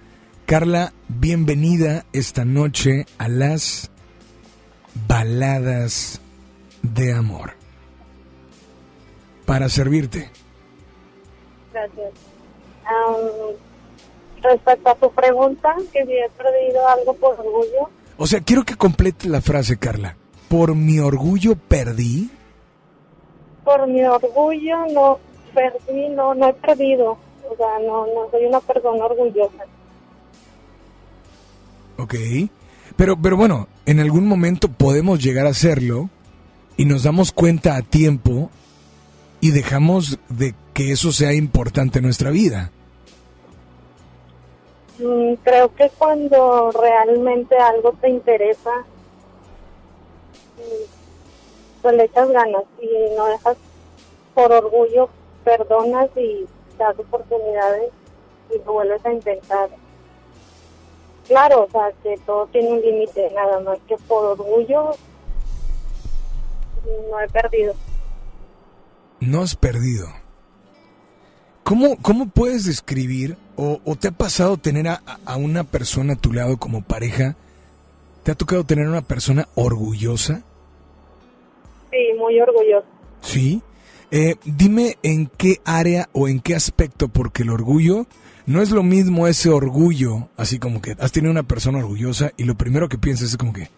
Carla, 0.46 0.94
bienvenida 1.08 2.06
esta 2.14 2.46
noche 2.46 3.06
a 3.18 3.28
las 3.28 3.92
baladas 5.08 6.22
de 6.82 7.14
amor. 7.14 7.54
Para 9.46 9.70
servirte. 9.70 10.30
Gracias. 11.74 12.14
Respecto 14.42 14.90
a 14.90 14.96
tu 14.96 15.12
pregunta, 15.12 15.76
que 15.94 16.06
si 16.06 16.14
he 16.14 16.30
perdido 16.32 16.88
algo 16.88 17.14
por 17.16 17.40
orgullo, 17.40 17.90
O 18.18 18.26
sea, 18.28 18.40
quiero 18.42 18.64
que 18.64 18.76
complete 18.76 19.28
la 19.30 19.42
frase, 19.42 19.78
Carla. 19.78 20.16
Por 20.50 20.76
mi 20.76 21.00
orgullo 21.00 21.56
perdí. 21.56 22.30
por 23.64 23.88
mi 23.88 24.04
orgullo 24.04 24.86
no 24.92 25.20
perdí, 25.54 26.10
no, 26.10 26.34
no 26.34 26.48
he 26.50 26.54
perdido. 26.54 27.18
O 27.50 27.56
sea, 27.56 27.80
no, 27.86 28.06
no 28.08 28.30
soy 28.32 28.46
una 28.46 28.60
persona 28.60 29.06
orgullosa. 29.06 29.64
Ok. 31.98 32.16
Pero, 32.96 33.18
pero 33.22 33.38
bueno, 33.38 33.68
en 33.86 34.00
algún 34.00 34.28
momento 34.28 34.68
podemos 34.70 35.24
llegar 35.24 35.46
a 35.46 35.50
hacerlo 35.50 36.10
y 36.78 36.86
nos 36.86 37.04
damos 37.04 37.32
cuenta 37.32 37.76
a 37.76 37.82
tiempo 37.82 38.50
y 39.40 39.52
dejamos 39.52 40.20
de 40.30 40.54
que 40.74 40.92
eso 40.92 41.12
sea 41.12 41.34
importante 41.34 42.00
en 42.00 42.06
nuestra 42.06 42.30
vida. 42.30 42.72
Mm, 45.00 45.34
creo 45.44 45.74
que 45.76 45.90
cuando 45.98 46.72
realmente 46.72 47.58
algo 47.58 47.94
te 47.94 48.10
interesa, 48.10 48.72
mm, 50.58 51.82
pues 51.82 51.96
le 51.96 52.04
echas 52.04 52.30
ganas 52.30 52.64
y 52.80 53.16
no 53.18 53.26
dejas 53.26 53.58
por 54.36 54.52
orgullo, 54.52 55.10
perdonas 55.44 56.10
y 56.16 56.46
das 56.78 56.98
oportunidades 57.00 57.92
y 58.54 58.58
lo 58.64 58.74
vuelves 58.74 59.04
a 59.06 59.12
intentar. 59.12 59.70
Claro, 61.32 61.64
o 61.64 61.72
sea, 61.72 61.94
que 62.04 62.18
todo 62.26 62.46
tiene 62.48 62.74
un 62.74 62.82
límite, 62.82 63.32
nada 63.34 63.62
más 63.62 63.80
que 63.88 63.96
por 63.96 64.38
orgullo 64.38 64.92
no 67.10 67.22
he 67.22 67.30
perdido. 67.30 67.74
No 69.22 69.42
has 69.42 69.56
perdido. 69.56 70.10
¿Cómo, 71.64 71.96
cómo 72.02 72.28
puedes 72.28 72.66
describir 72.66 73.38
o, 73.56 73.80
o 73.86 73.96
te 73.96 74.10
ha 74.10 74.12
pasado 74.12 74.58
tener 74.58 74.90
a, 74.90 75.02
a 75.24 75.38
una 75.38 75.64
persona 75.64 76.14
a 76.14 76.18
tu 76.18 76.34
lado 76.34 76.58
como 76.58 76.82
pareja? 76.82 77.38
¿Te 78.24 78.34
ha 78.34 78.36
tocado 78.36 78.66
tener 78.66 78.90
una 78.90 79.02
persona 79.02 79.48
orgullosa? 79.56 80.42
Sí, 81.92 82.10
muy 82.18 82.42
orgulloso. 82.42 82.88
Sí. 83.22 83.62
Eh, 84.12 84.36
dime 84.44 84.98
en 85.02 85.28
qué 85.28 85.62
área 85.64 86.10
o 86.12 86.28
en 86.28 86.42
qué 86.42 86.56
aspecto, 86.56 87.08
porque 87.08 87.44
el 87.44 87.52
orgullo 87.52 88.06
no 88.46 88.62
es 88.62 88.72
lo 88.72 88.84
mismo 88.84 89.28
ese 89.28 89.50
orgullo, 89.50 90.30
así 90.38 90.60
como 90.60 90.82
que 90.82 90.96
has 91.00 91.12
tenido 91.12 91.32
una 91.32 91.44
persona 91.44 91.80
orgullosa 91.80 92.32
y 92.38 92.44
lo 92.44 92.56
primero 92.56 92.90
que 92.90 92.98
piensas 92.98 93.30
es 93.30 93.38
como 93.38 93.54
que, 93.54 93.70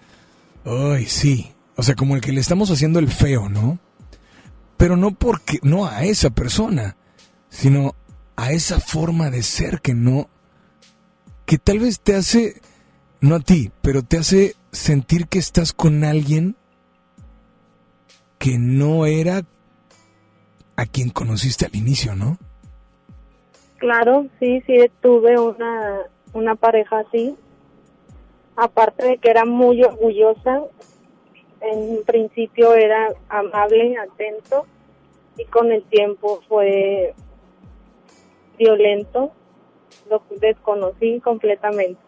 ay, 0.65 1.05
sí. 1.05 1.51
O 1.75 1.83
sea, 1.83 1.95
como 1.95 2.15
el 2.15 2.21
que 2.21 2.31
le 2.31 2.39
estamos 2.39 2.69
haciendo 2.69 2.99
el 2.99 3.09
feo, 3.09 3.49
¿no? 3.49 3.79
Pero 4.77 4.95
no 4.95 5.11
porque, 5.11 5.59
no 5.63 5.85
a 5.85 6.03
esa 6.03 6.29
persona, 6.29 6.95
sino 7.49 7.95
a 8.35 8.51
esa 8.51 8.79
forma 8.79 9.29
de 9.29 9.43
ser 9.43 9.81
que 9.81 9.93
no, 9.93 10.29
que 11.45 11.57
tal 11.57 11.79
vez 11.79 11.99
te 11.99 12.15
hace, 12.15 12.61
no 13.21 13.35
a 13.35 13.39
ti, 13.39 13.71
pero 13.81 14.03
te 14.03 14.17
hace 14.17 14.55
sentir 14.71 15.27
que 15.27 15.39
estás 15.39 15.73
con 15.73 16.03
alguien 16.03 16.55
que 18.37 18.57
no 18.57 19.05
era 19.05 19.45
a 20.75 20.85
quien 20.85 21.09
conociste 21.09 21.65
al 21.65 21.75
inicio, 21.75 22.15
¿no? 22.15 22.37
Claro, 23.83 24.27
sí, 24.39 24.61
sí, 24.65 24.77
tuve 25.01 25.37
una, 25.37 26.03
una 26.31 26.55
pareja 26.55 26.99
así. 26.99 27.35
Aparte 28.55 29.05
de 29.05 29.17
que 29.17 29.29
era 29.29 29.43
muy 29.43 29.83
orgullosa, 29.83 30.61
en 31.59 32.01
principio 32.05 32.75
era 32.75 33.09
amable, 33.27 33.97
atento, 33.97 34.65
y 35.37 35.43
con 35.43 35.73
el 35.73 35.83
tiempo 35.83 36.39
fue 36.47 37.13
violento. 38.57 39.33
Lo 40.09 40.23
desconocí 40.39 41.19
completamente. 41.19 41.99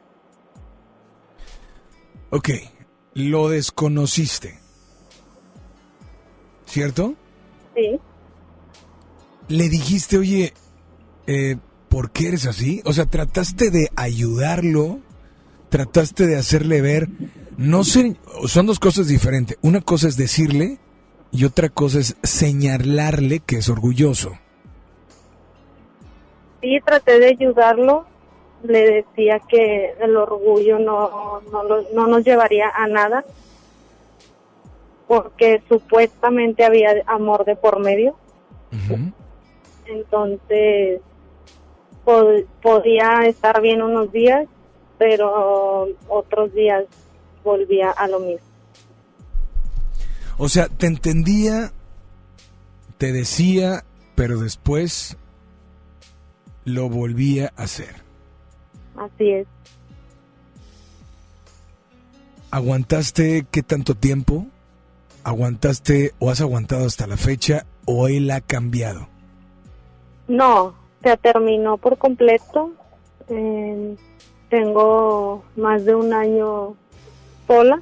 Ok, 2.30 2.52
lo 3.16 3.50
desconociste. 3.50 4.58
¿Cierto? 6.68 7.16
Sí, 7.76 8.00
Le 9.50 9.68
dijiste, 9.68 10.18
oye, 10.18 10.54
eh, 11.28 11.58
¿por 11.90 12.12
qué 12.12 12.30
eres 12.30 12.46
así? 12.46 12.82
O 12.86 12.94
sea, 12.94 13.06
trataste 13.06 13.70
de 13.72 13.90
ayudarlo, 13.96 15.00
trataste 15.70 16.28
de 16.28 16.38
hacerle 16.38 16.82
ver, 16.82 17.08
no 17.58 17.84
sé, 17.84 18.16
son 18.48 18.66
dos 18.66 18.80
cosas 18.80 19.08
diferentes. 19.08 19.58
Una 19.62 19.82
cosa 19.82 20.08
es 20.08 20.18
decirle 20.18 20.80
y 21.32 21.46
otra 21.46 21.70
cosa 21.70 22.00
es 22.00 22.18
señalarle 22.24 23.40
que 23.40 23.58
es 23.58 23.70
orgulloso. 23.70 24.34
sí, 26.62 26.80
traté 26.86 27.20
de 27.20 27.28
ayudarlo. 27.28 28.06
Le 28.64 29.04
decía 29.04 29.40
que 29.48 29.94
el 30.00 30.18
orgullo 30.18 30.80
no, 30.80 31.42
no, 31.52 31.64
no 31.94 32.08
nos 32.08 32.24
llevaría 32.24 32.70
a 32.74 32.88
nada, 32.88 33.24
porque 35.08 35.62
supuestamente 35.70 36.66
había 36.66 37.04
amor 37.06 37.46
de 37.46 37.56
por 37.56 37.80
medio. 37.80 38.16
Entonces, 39.86 41.02
pod- 42.06 42.46
podía 42.62 43.26
estar 43.28 43.62
bien 43.62 43.82
unos 43.82 44.12
días, 44.12 44.48
pero 44.98 45.88
otros 46.08 46.54
días 46.54 46.86
volvía 47.44 47.92
a 47.92 48.08
lo 48.08 48.20
mismo. 48.20 48.46
O 50.38 50.50
sea, 50.50 50.68
te 50.68 50.88
entendía, 50.88 51.72
te 52.98 53.12
decía, 53.12 53.84
pero 54.16 54.40
después 54.40 55.18
lo 56.66 56.90
volvía 56.90 57.54
a 57.58 57.64
hacer. 57.64 57.96
Así 58.98 59.30
es. 59.32 59.48
¿Aguantaste 62.52 63.46
qué 63.52 63.64
tanto 63.64 63.96
tiempo? 63.96 64.46
¿Aguantaste 65.24 66.14
o 66.20 66.30
has 66.30 66.42
aguantado 66.42 66.86
hasta 66.86 67.08
la 67.08 67.18
fecha 67.18 67.66
o 67.86 68.08
él 68.08 68.30
ha 68.32 68.42
cambiado? 68.42 69.08
No, 70.28 70.74
se 71.06 71.18
terminó 71.18 71.78
por 71.78 72.00
completo. 72.00 72.74
Eh, 73.30 73.96
tengo 74.50 75.44
más 75.56 75.86
de 75.86 75.94
un 75.94 76.12
año 76.14 76.76
sola 77.46 77.80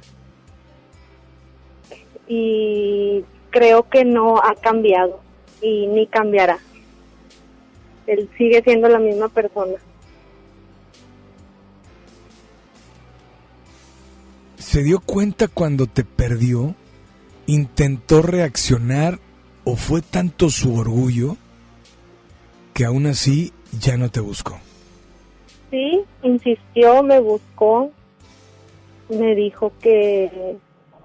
y 2.28 3.24
creo 3.48 3.88
que 3.88 4.04
no 4.04 4.36
ha 4.36 4.54
cambiado 4.56 5.20
y 5.62 5.86
ni 5.86 6.06
cambiará. 6.06 6.58
Él 8.06 8.28
sigue 8.36 8.62
siendo 8.62 8.90
la 8.90 8.98
misma 8.98 9.30
persona. 9.30 9.78
¿Se 14.58 14.82
dio 14.82 15.00
cuenta 15.00 15.48
cuando 15.48 15.86
te 15.86 16.04
perdió? 16.04 16.74
¿Intentó 17.46 18.20
reaccionar 18.20 19.18
o 19.64 19.76
fue 19.76 20.02
tanto 20.02 20.50
su 20.50 20.76
orgullo 20.76 21.38
que 22.74 22.84
aún 22.84 23.06
así 23.06 23.52
ya 23.80 23.96
no 23.96 24.10
te 24.10 24.20
buscó? 24.20 24.58
Sí, 25.70 26.04
insistió, 26.22 27.02
me 27.02 27.20
buscó, 27.20 27.90
me 29.08 29.34
dijo 29.34 29.72
que 29.80 30.56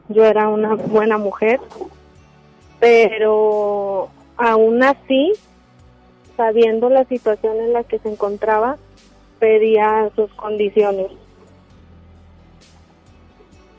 yo 0.09 0.25
era 0.25 0.49
una 0.49 0.73
buena 0.73 1.17
mujer, 1.17 1.59
pero 2.79 4.09
aún 4.35 4.83
así, 4.83 5.33
sabiendo 6.35 6.89
la 6.89 7.05
situación 7.05 7.57
en 7.57 7.73
la 7.73 7.83
que 7.83 7.99
se 7.99 8.09
encontraba, 8.09 8.77
pedía 9.37 10.09
sus 10.15 10.33
condiciones. 10.33 11.11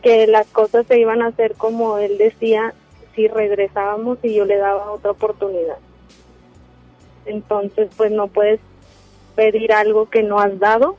Que 0.03 0.27
las 0.29 0.47
cosas 0.47 0.87
se 0.87 0.99
iban 0.99 1.23
a 1.23 1.29
hacer 1.29 1.55
como 1.57 1.99
él 1.99 2.19
decía 2.19 2.73
si 3.15 3.27
regresábamos 3.27 4.19
y 4.23 4.35
yo 4.35 4.45
le 4.45 4.57
daba 4.57 4.93
otra 4.93 5.11
oportunidad. 5.11 5.77
Entonces, 7.27 7.91
pues 7.97 8.11
no 8.11 8.29
puedes 8.29 8.61
pedir 9.37 9.73
algo 9.73 10.09
que 10.09 10.23
no 10.23 10.39
has 10.39 10.59
dado 10.59 10.97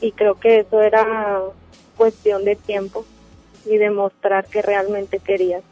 y 0.00 0.12
creo 0.12 0.38
que 0.38 0.60
eso 0.60 0.82
era 0.82 1.40
cuestión 1.96 2.44
de 2.44 2.56
tiempo 2.56 3.04
y 3.64 3.76
demostrar 3.78 4.46
que 4.46 4.62
realmente 4.62 5.18
querías. 5.18 5.62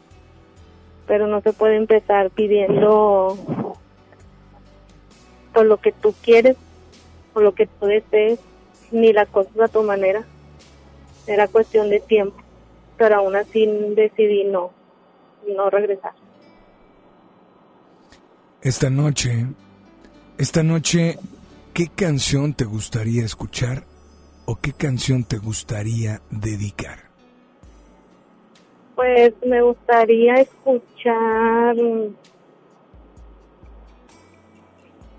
Pero 1.07 1.27
no 1.27 1.41
se 1.41 1.53
puede 1.53 1.75
empezar 1.77 2.31
pidiendo 2.31 3.37
por 5.53 5.65
lo 5.65 5.77
que 5.77 5.91
tú 5.91 6.13
quieres, 6.21 6.57
por 7.33 7.43
lo 7.43 7.53
que 7.53 7.67
tú 7.67 7.85
desees, 7.85 8.39
ni 8.91 9.13
las 9.13 9.29
cosas 9.29 9.57
a 9.59 9.67
tu 9.67 9.83
manera. 9.83 10.25
Era 11.27 11.47
cuestión 11.47 11.89
de 11.89 11.99
tiempo, 11.99 12.37
pero 12.97 13.15
aún 13.15 13.35
así 13.35 13.65
decidí 13.95 14.43
no, 14.43 14.71
no 15.47 15.69
regresar. 15.69 16.13
Esta 18.61 18.89
noche, 18.89 19.45
esta 20.37 20.63
noche, 20.63 21.17
¿qué 21.73 21.87
canción 21.87 22.53
te 22.53 22.65
gustaría 22.65 23.23
escuchar 23.23 23.83
o 24.45 24.55
qué 24.57 24.73
canción 24.73 25.23
te 25.23 25.37
gustaría 25.37 26.21
dedicar? 26.29 26.99
Pues 28.95 29.33
me 29.45 29.61
gustaría 29.61 30.35
escuchar 30.35 31.75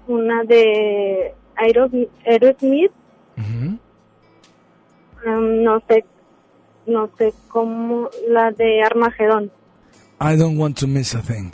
una 0.09 0.45
de 0.45 1.35
Aeros- 1.57 2.09
Aerosmith. 2.25 2.93
Um, 5.27 5.63
no 5.65 5.83
sé, 5.89 6.05
no 6.87 7.11
sé 7.19 7.35
cómo, 7.49 8.09
la 8.29 8.53
de 8.53 8.83
Armagedón. 8.83 9.51
I 10.21 10.37
don't 10.37 10.57
want 10.59 10.79
to 10.79 10.87
miss 10.87 11.15
a 11.15 11.21
thing. 11.23 11.51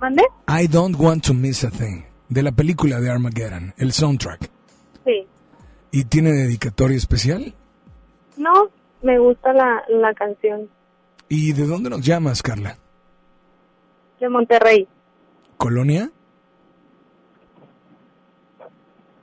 ¿Mande? 0.00 0.22
I 0.48 0.66
don't 0.66 0.98
want 0.98 1.24
to 1.26 1.34
miss 1.34 1.62
a 1.64 1.70
thing. 1.70 2.04
De 2.28 2.42
la 2.42 2.52
película 2.52 3.00
de 3.00 3.10
Armageddon, 3.10 3.74
el 3.76 3.92
soundtrack. 3.92 4.50
Sí. 5.04 5.26
¿Y 5.92 6.04
tiene 6.04 6.32
dedicatoria 6.32 6.96
especial? 6.96 7.54
No, 8.36 8.68
me 9.02 9.18
gusta 9.18 9.52
la, 9.52 9.82
la 9.88 10.12
canción 10.14 10.68
¿Y 11.28 11.52
de 11.52 11.66
dónde 11.66 11.90
nos 11.90 12.00
llamas, 12.00 12.42
Carla? 12.42 12.78
de 14.20 14.28
Monterrey, 14.28 14.88
¿Colonia? 15.58 16.10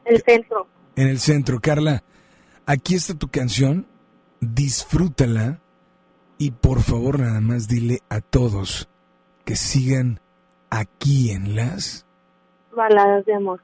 el 0.05 0.21
centro. 0.23 0.67
En 0.95 1.07
el 1.07 1.19
centro. 1.19 1.59
Carla, 1.59 2.03
aquí 2.65 2.95
está 2.95 3.13
tu 3.15 3.29
canción. 3.29 3.87
Disfrútala. 4.41 5.61
Y 6.37 6.51
por 6.51 6.81
favor, 6.81 7.19
nada 7.19 7.39
más 7.39 7.67
dile 7.67 7.99
a 8.09 8.19
todos 8.21 8.89
que 9.45 9.55
sigan 9.55 10.19
aquí 10.69 11.31
en 11.31 11.55
las... 11.55 12.05
Baladas 12.75 13.25
de 13.25 13.33
amor. 13.33 13.61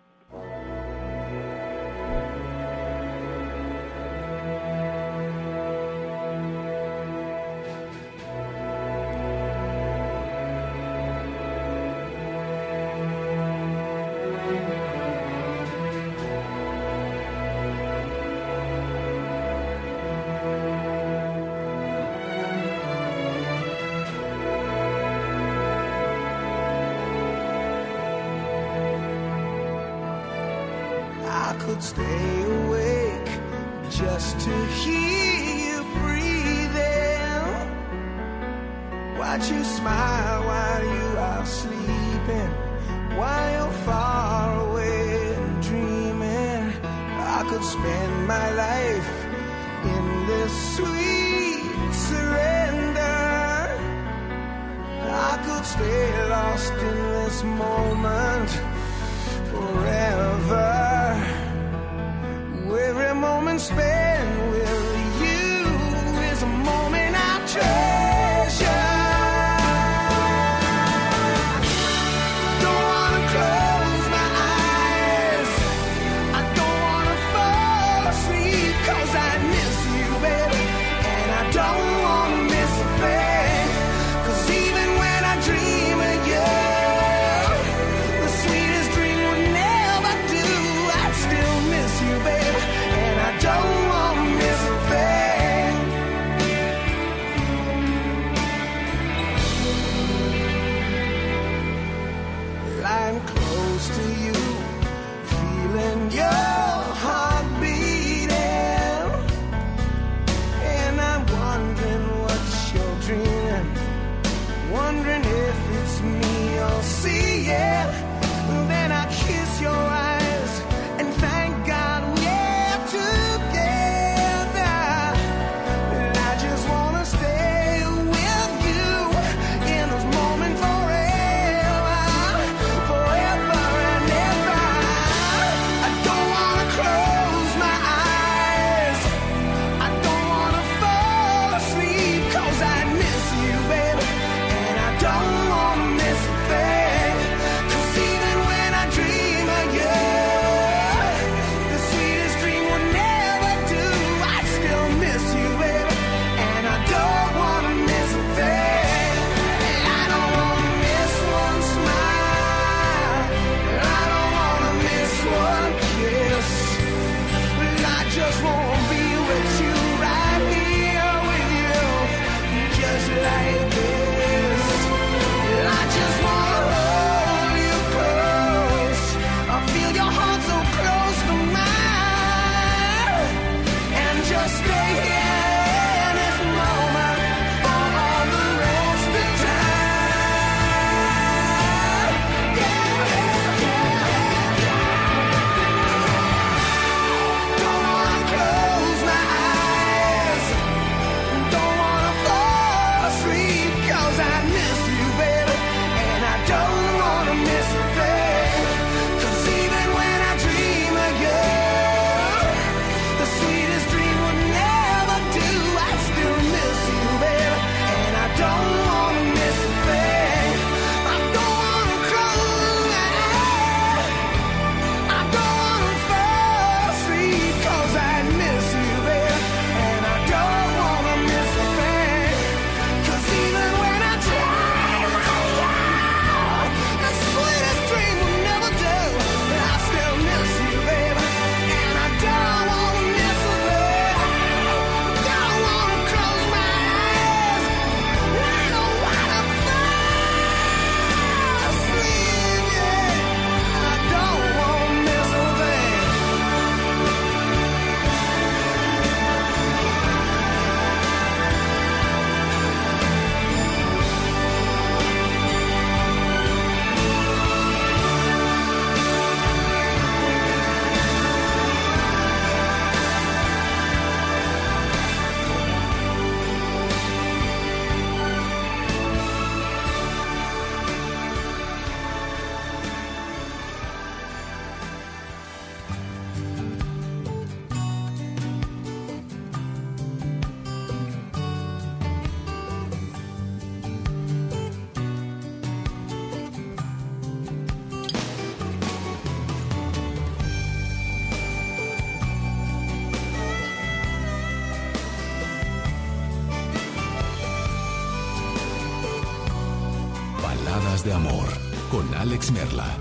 de 311.07 311.13
amor 311.13 311.47
con 311.89 312.13
Alex 312.15 312.51
Merla 312.51 312.97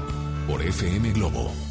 por 0.47 0.63
FM 0.63 1.11
Globo. 1.11 1.66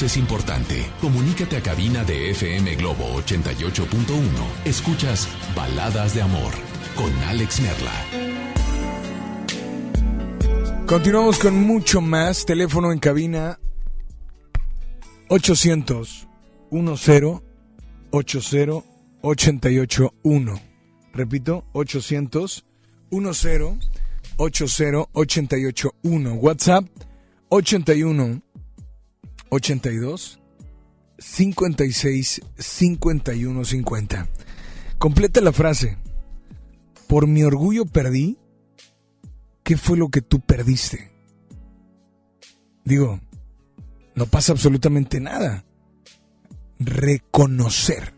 es 0.00 0.16
importante. 0.16 0.90
Comunícate 1.02 1.58
a 1.58 1.62
cabina 1.62 2.02
de 2.02 2.30
FM 2.30 2.76
Globo 2.76 3.04
88.1. 3.20 3.84
Escuchas 4.64 5.28
Baladas 5.54 6.14
de 6.14 6.22
Amor 6.22 6.52
con 6.96 7.12
Alex 7.24 7.60
Merla. 7.60 7.92
Continuamos 10.86 11.38
con 11.38 11.54
mucho 11.54 12.00
más. 12.00 12.46
Teléfono 12.46 12.90
en 12.90 13.00
cabina 13.00 13.58
800 15.28 16.26
10 16.70 17.42
80 18.10 18.78
881. 19.20 20.60
Repito, 21.12 21.64
800 21.72 22.64
10 23.10 23.46
80 24.38 25.06
881. 25.12 26.34
WhatsApp 26.34 26.86
81 27.50 28.42
82 29.52 30.40
56 31.18 32.40
51 32.56 33.64
50. 33.64 34.28
Completa 34.98 35.40
la 35.42 35.52
frase. 35.52 35.98
Por 37.06 37.26
mi 37.26 37.42
orgullo 37.42 37.84
perdí. 37.84 38.38
¿Qué 39.62 39.76
fue 39.76 39.98
lo 39.98 40.08
que 40.08 40.22
tú 40.22 40.40
perdiste? 40.40 41.12
Digo, 42.84 43.20
no 44.14 44.26
pasa 44.26 44.52
absolutamente 44.52 45.20
nada. 45.20 45.64
Reconocer. 46.78 48.14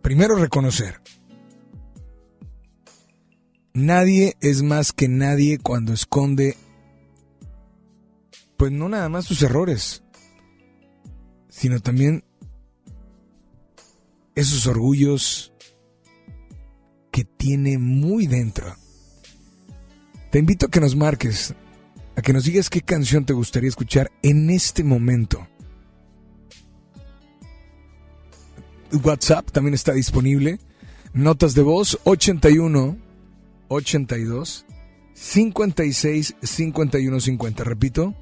Primero 0.00 0.36
reconocer. 0.36 1.02
Nadie 3.74 4.36
es 4.40 4.62
más 4.62 4.92
que 4.92 5.06
nadie 5.06 5.58
cuando 5.58 5.92
esconde, 5.92 6.56
pues 8.56 8.72
no 8.72 8.88
nada 8.88 9.08
más 9.08 9.26
sus 9.26 9.42
errores, 9.42 10.02
sino 11.58 11.80
también 11.80 12.22
esos 14.36 14.68
orgullos 14.68 15.52
que 17.10 17.24
tiene 17.24 17.78
muy 17.78 18.28
dentro. 18.28 18.76
Te 20.30 20.38
invito 20.38 20.66
a 20.66 20.70
que 20.70 20.78
nos 20.78 20.94
marques, 20.94 21.54
a 22.14 22.22
que 22.22 22.32
nos 22.32 22.44
digas 22.44 22.70
qué 22.70 22.80
canción 22.80 23.24
te 23.24 23.32
gustaría 23.32 23.68
escuchar 23.68 24.12
en 24.22 24.50
este 24.50 24.84
momento. 24.84 25.48
WhatsApp 29.02 29.50
también 29.50 29.74
está 29.74 29.92
disponible. 29.92 30.60
Notas 31.12 31.56
de 31.56 31.62
voz 31.62 31.98
81 32.04 32.98
82 33.66 34.64
56 35.12 36.36
51 36.40 37.20
50. 37.20 37.64
Repito, 37.64 38.14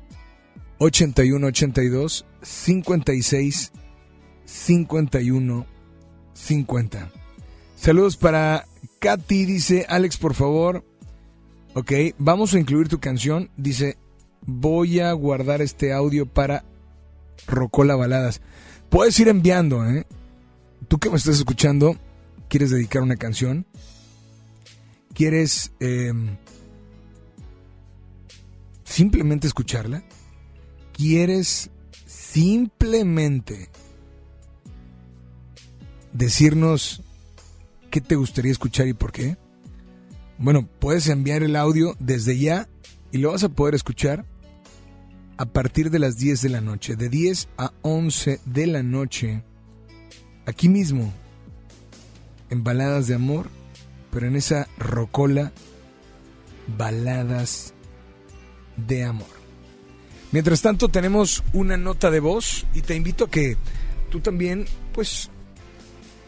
81 0.78 1.46
82 1.46 2.26
56 2.42 3.72
51 4.44 5.66
50. 6.34 7.10
Saludos 7.76 8.16
para 8.16 8.66
Katy, 8.98 9.44
dice 9.44 9.86
Alex, 9.88 10.16
por 10.16 10.34
favor. 10.34 10.84
Ok, 11.74 11.92
vamos 12.18 12.54
a 12.54 12.58
incluir 12.58 12.88
tu 12.88 13.00
canción. 13.00 13.50
Dice, 13.56 13.98
voy 14.46 15.00
a 15.00 15.12
guardar 15.12 15.60
este 15.60 15.92
audio 15.92 16.26
para 16.26 16.64
Rocola 17.46 17.96
Baladas. 17.96 18.40
Puedes 18.88 19.18
ir 19.20 19.28
enviando, 19.28 19.84
¿eh? 19.86 20.06
Tú 20.88 20.98
que 20.98 21.10
me 21.10 21.16
estás 21.16 21.36
escuchando, 21.36 21.96
¿quieres 22.48 22.70
dedicar 22.70 23.02
una 23.02 23.16
canción? 23.16 23.66
¿Quieres 25.12 25.72
em, 25.80 26.36
simplemente 28.84 29.46
escucharla? 29.46 30.02
¿Quieres 30.96 31.68
simplemente 32.06 33.68
decirnos 36.14 37.02
qué 37.90 38.00
te 38.00 38.14
gustaría 38.14 38.50
escuchar 38.50 38.88
y 38.88 38.94
por 38.94 39.12
qué? 39.12 39.36
Bueno, 40.38 40.66
puedes 40.78 41.08
enviar 41.08 41.42
el 41.42 41.54
audio 41.54 41.96
desde 41.98 42.38
ya 42.38 42.66
y 43.12 43.18
lo 43.18 43.32
vas 43.32 43.44
a 43.44 43.50
poder 43.50 43.74
escuchar 43.74 44.24
a 45.36 45.44
partir 45.44 45.90
de 45.90 45.98
las 45.98 46.16
10 46.16 46.40
de 46.40 46.48
la 46.48 46.62
noche, 46.62 46.96
de 46.96 47.10
10 47.10 47.48
a 47.58 47.74
11 47.82 48.40
de 48.46 48.66
la 48.66 48.82
noche, 48.82 49.42
aquí 50.46 50.70
mismo, 50.70 51.12
en 52.48 52.64
Baladas 52.64 53.06
de 53.06 53.16
Amor, 53.16 53.50
pero 54.10 54.28
en 54.28 54.36
esa 54.36 54.66
rocola, 54.78 55.52
Baladas 56.78 57.74
de 58.78 59.04
Amor. 59.04 59.35
Mientras 60.32 60.62
tanto 60.62 60.88
tenemos 60.88 61.42
una 61.52 61.76
nota 61.76 62.10
de 62.10 62.20
voz 62.20 62.66
y 62.74 62.82
te 62.82 62.94
invito 62.94 63.24
a 63.24 63.30
que 63.30 63.56
tú 64.10 64.20
también, 64.20 64.66
pues, 64.92 65.30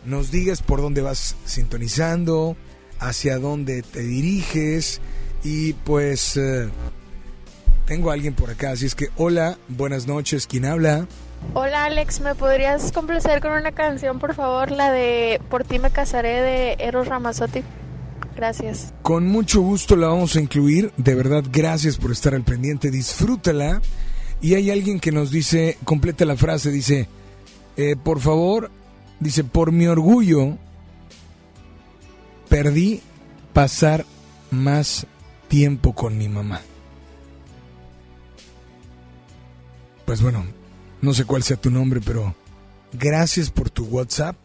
nos 0.05 0.31
digas 0.31 0.63
por 0.63 0.81
dónde 0.81 1.03
vas 1.03 1.37
sintonizando, 1.45 2.57
hacia 3.01 3.39
dónde 3.39 3.83
te 3.83 4.01
diriges 4.01 5.01
y 5.45 5.73
pues 5.73 6.37
eh, 6.37 6.69
tengo 7.87 8.11
a 8.11 8.15
alguien 8.15 8.35
por 8.35 8.51
acá, 8.51 8.71
así 8.71 8.87
es 8.87 8.95
que 8.95 9.09
hola, 9.17 9.59
buenas 9.69 10.07
noches, 10.07 10.47
¿quién 10.47 10.65
habla? 10.65 11.07
Hola 11.55 11.85
Alex, 11.85 12.21
¿me 12.21 12.35
podrías 12.35 12.91
complacer 12.91 13.41
con 13.41 13.53
una 13.53 13.73
canción, 13.73 14.19
por 14.19 14.35
favor? 14.35 14.73
La 14.73 14.91
de 14.91 15.41
Por 15.49 15.65
ti 15.65 15.79
me 15.79 15.91
casaré 15.91 16.43
de 16.43 16.77
Eros 16.81 17.07
Ramazzotti. 17.07 17.63
Gracias. 18.39 18.95
Con 19.03 19.27
mucho 19.27 19.61
gusto 19.63 19.97
la 19.97 20.07
vamos 20.07 20.37
a 20.37 20.41
incluir, 20.41 20.93
de 20.97 21.17
verdad 21.17 21.43
gracias 21.51 21.97
por 21.97 22.13
estar 22.13 22.37
al 22.37 22.45
pendiente, 22.45 22.89
disfrútala. 22.89 23.83
Y 24.41 24.55
hay 24.55 24.71
alguien 24.71 25.01
que 25.01 25.11
nos 25.11 25.33
dice, 25.33 25.77
completa 25.83 26.25
la 26.25 26.37
frase, 26.37 26.71
dice, 26.71 27.09
eh, 27.77 27.97
por 27.97 28.21
favor, 28.21 28.71
dice, 29.19 29.43
por 29.43 29.73
mi 29.73 29.89
orgullo, 29.89 30.57
perdí 32.49 33.03
pasar 33.53 34.07
más 34.53 35.09
tiempo 35.49 35.93
con 35.93 36.17
mi 36.17 36.29
mamá. 36.29 36.61
Pues 40.05 40.23
bueno, 40.23 40.47
no 41.03 41.13
sé 41.13 41.25
cuál 41.25 41.43
sea 41.43 41.57
tu 41.57 41.73
nombre, 41.73 42.01
pero 42.01 42.37
gracias 42.93 43.51
por 43.51 43.69
tu 43.69 43.87
WhatsApp. 43.87 44.37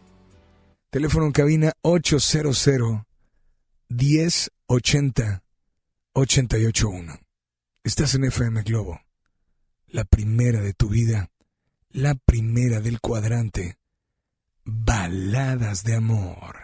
Teléfono 0.90 1.26
en 1.26 1.32
cabina 1.32 1.72
800 1.82 3.13
1080 3.96 5.44
881. 6.14 7.20
Estás 7.84 8.14
en 8.14 8.24
FM 8.24 8.62
Globo, 8.62 9.00
la 9.86 10.04
primera 10.04 10.60
de 10.60 10.72
tu 10.72 10.88
vida, 10.88 11.30
la 11.90 12.16
primera 12.16 12.80
del 12.80 13.00
cuadrante. 13.00 13.78
Baladas 14.64 15.84
de 15.84 15.94
amor. 15.94 16.63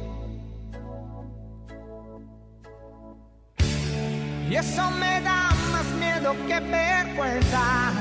Y 4.51 4.57
eso 4.57 4.91
me 4.99 5.21
da 5.21 5.49
más 5.71 5.85
miedo 5.97 6.35
que 6.45 6.59
vergüenza. 6.59 7.93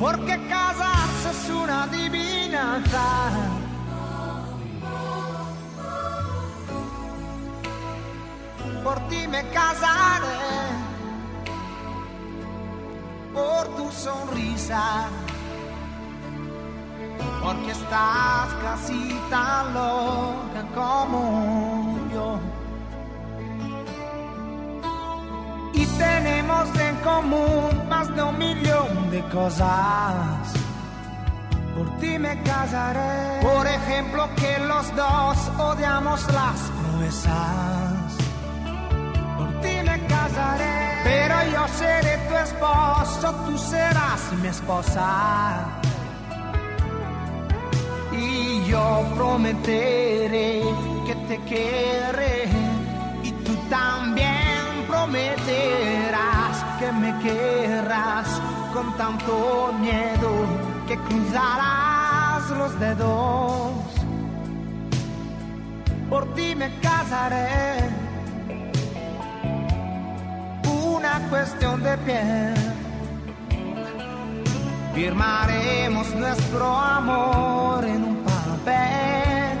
Porque 0.00 0.40
casarse 0.48 1.30
es 1.30 1.50
una 1.50 1.82
adivinanza. 1.82 3.04
Por 8.82 8.98
ti 9.08 9.28
me 9.28 9.46
casaré. 9.50 10.38
Por 13.34 13.76
tu 13.76 13.92
sonrisa 13.92 15.10
porque 17.42 17.72
estás 17.72 18.48
casi 18.62 19.20
tan 19.28 19.74
loca 19.74 20.62
como 20.74 21.91
Y 25.82 25.86
tenemos 25.98 26.68
en 26.78 26.96
común 26.96 27.88
más 27.88 28.14
de 28.14 28.22
un 28.22 28.38
millón 28.38 29.10
de 29.10 29.20
cosas. 29.30 30.52
Por 31.76 31.98
ti 31.98 32.18
me 32.20 32.40
casaré. 32.42 33.40
Por 33.42 33.66
ejemplo, 33.66 34.28
que 34.36 34.58
los 34.60 34.94
dos 34.94 35.36
odiamos 35.58 36.20
las 36.32 36.60
proezas. 36.80 38.10
Por 39.36 39.60
ti 39.60 39.74
me 39.88 40.06
casaré. 40.06 40.74
Pero 41.02 41.34
yo 41.52 41.62
seré 41.80 42.16
tu 42.28 42.34
esposo, 42.36 43.34
tú 43.46 43.58
serás 43.58 44.20
mi 44.40 44.48
esposa 44.48 45.82
y 48.12 48.64
yo 48.66 49.04
prometeré 49.16 50.62
que 51.06 51.14
te 51.28 51.38
querré 51.50 52.48
y 53.24 53.32
tú 53.44 53.54
también 53.68 54.41
prometerás 55.02 56.64
que 56.78 56.92
me 56.92 57.18
querrás 57.18 58.28
con 58.72 58.96
tanto 58.96 59.74
miedo 59.80 60.30
que 60.86 60.96
cruzarás 60.96 62.48
los 62.50 62.78
dedos. 62.78 63.72
Por 66.08 66.34
ti 66.34 66.54
me 66.54 66.70
casaré. 66.80 67.90
Una 70.68 71.18
cuestión 71.30 71.82
de 71.82 71.98
piel. 71.98 72.54
Firmaremos 74.94 76.14
nuestro 76.14 76.66
amor 76.76 77.84
en 77.84 78.04
un 78.04 78.16
papel. 78.24 79.58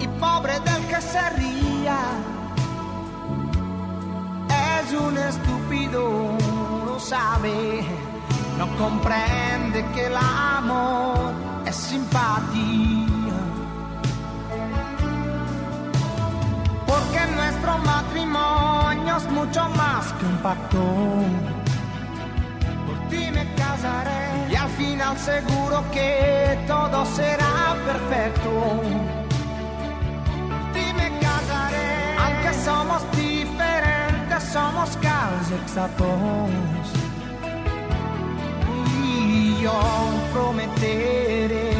Y 0.00 0.06
pobre 0.20 0.60
del 0.60 0.82
que 0.86 1.00
se 1.00 1.30
ría, 1.30 1.98
es 4.80 4.92
un 4.92 5.16
estúpido, 5.16 6.36
lo 6.86 6.98
sabe, 7.00 7.84
no 8.58 8.66
comprende 8.76 9.84
que 9.94 10.06
el 10.06 10.16
amor 10.16 11.32
es 11.66 11.76
simpatía. 11.76 13.34
Porque 16.86 17.20
nuestro 17.36 17.78
matrimonio 17.78 19.16
es 19.16 19.30
mucho 19.30 19.68
más 19.70 20.12
que 20.14 20.26
un 20.26 20.36
pacto 20.38 21.48
ti 23.08 23.30
me 23.32 23.44
casaré 23.54 24.50
y 24.50 24.54
al 24.54 24.68
final 24.70 25.16
seguro 25.18 25.84
que 25.92 26.58
todo 26.66 27.04
será 27.06 27.76
perfecto. 27.86 28.50
Por 30.50 30.72
ti 30.72 30.86
me 30.96 31.08
casaré, 31.20 32.16
aunque 32.22 32.52
somos 32.64 33.02
somos 34.40 34.96
casi 34.98 35.54
exactos. 35.54 36.88
Y 39.02 39.62
yo 39.62 39.80
prometeré 40.32 41.72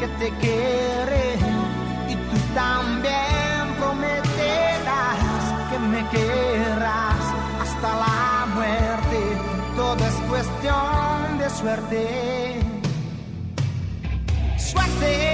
que 0.00 0.08
te 0.18 0.30
querré 0.38 1.34
y 2.08 2.14
tú 2.14 2.36
también 2.54 3.74
prometerás 3.78 5.22
que 5.70 5.78
me 5.78 6.08
querrás 6.10 7.24
hasta 7.62 7.88
la 8.04 8.46
muerte 8.54 9.54
todo 9.76 9.96
es 10.06 10.14
cuestión 10.28 11.38
de 11.38 11.50
suerte. 11.50 12.60
Suerte. 14.56 15.33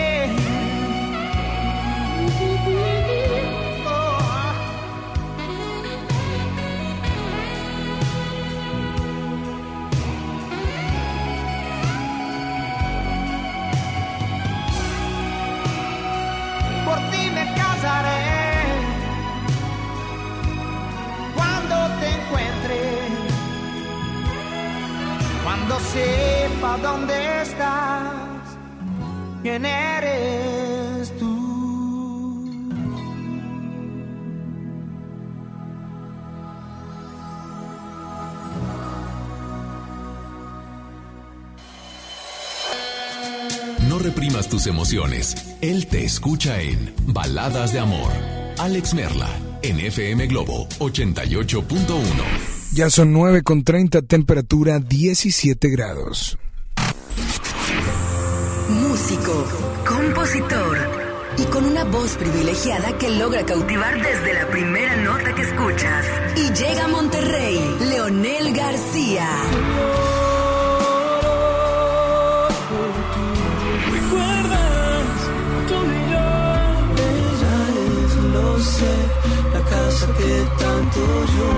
Sepa 25.93 26.79
dónde 26.79 27.43
estás, 27.43 28.59
quién 29.43 29.65
eres 29.65 31.12
tú. 31.19 31.41
No 43.89 43.99
reprimas 43.99 44.49
tus 44.49 44.67
emociones. 44.67 45.57
Él 45.61 45.87
te 45.89 46.05
escucha 46.05 46.61
en 46.61 46.95
Baladas 47.07 47.73
de 47.73 47.81
Amor. 47.81 48.12
Alex 48.59 48.95
Merla, 48.95 49.29
en 49.62 49.81
FM 49.81 50.27
Globo 50.27 50.69
88.1. 50.79 52.49
Ya 52.72 52.88
son 52.88 53.12
9 53.12 53.42
con 53.42 53.64
30, 53.64 54.02
temperatura 54.02 54.78
17 54.78 55.68
grados. 55.70 56.38
Músico, 58.68 59.44
compositor 59.84 60.78
y 61.36 61.44
con 61.44 61.64
una 61.64 61.82
voz 61.84 62.16
privilegiada 62.16 62.97
que 62.97 63.10
logra 63.10 63.44
cautivar 63.44 64.01
desde 64.01 64.34
la 64.34 64.48
primera 64.51 64.97
nota 64.97 65.34
que 65.34 65.42
escuchas. 65.42 66.06
Y 66.36 66.52
llega 66.52 66.84
a 66.84 66.88
Monterrey, 66.88 67.59
Leonel 67.88 68.55
García. 68.55 69.28
Sé, 78.62 78.95
la 79.53 79.61
casa 79.61 80.07
que 80.19 80.45
tanto 80.62 81.01
yo 81.37 81.51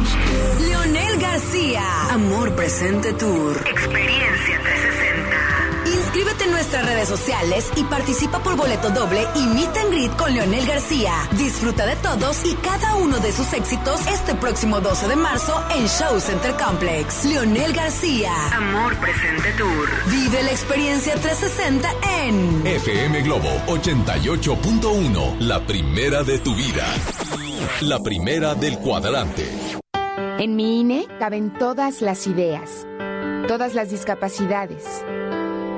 busqué. 0.00 0.64
Leonel 0.68 1.18
García, 1.20 1.84
Amor 2.10 2.54
Presente 2.54 3.12
Tour. 3.14 3.56
Experiencia 3.66 4.24
360. 4.24 4.33
Inscríbete 6.14 6.44
en 6.44 6.52
nuestras 6.52 6.86
redes 6.86 7.08
sociales 7.08 7.72
y 7.74 7.82
participa 7.82 8.38
por 8.38 8.56
boleto 8.56 8.88
doble 8.90 9.26
y 9.34 9.46
meet 9.48 9.76
and 9.76 9.90
greet 9.90 10.16
con 10.16 10.32
Leonel 10.32 10.64
García. 10.64 11.12
Disfruta 11.32 11.86
de 11.86 11.96
todos 11.96 12.44
y 12.44 12.54
cada 12.54 12.94
uno 12.94 13.18
de 13.18 13.32
sus 13.32 13.52
éxitos 13.52 14.06
este 14.06 14.36
próximo 14.36 14.80
12 14.80 15.08
de 15.08 15.16
marzo 15.16 15.60
en 15.74 15.88
Show 15.88 16.20
Center 16.20 16.54
Complex. 16.54 17.24
Leonel 17.24 17.72
García, 17.72 18.30
Amor 18.52 18.94
Presente 18.98 19.50
Tour. 19.58 19.88
Vive 20.08 20.40
la 20.44 20.52
experiencia 20.52 21.14
360 21.14 21.90
en 22.28 22.64
FM 22.64 23.22
Globo 23.22 23.48
88.1, 23.66 25.40
la 25.40 25.66
primera 25.66 26.22
de 26.22 26.38
tu 26.38 26.54
vida. 26.54 26.86
La 27.80 27.98
primera 27.98 28.54
del 28.54 28.78
cuadrante. 28.78 29.50
En 30.38 30.54
mi 30.54 30.78
INE 30.78 31.08
caben 31.18 31.52
todas 31.58 32.02
las 32.02 32.28
ideas, 32.28 32.86
todas 33.48 33.74
las 33.74 33.90
discapacidades, 33.90 34.84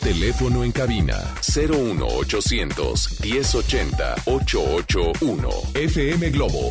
Teléfono 0.00 0.64
en 0.64 0.72
cabina 0.72 1.34
01800 1.42 3.18
1080 3.20 4.14
881. 4.26 5.48
FM 5.74 6.30
Globo 6.30 6.70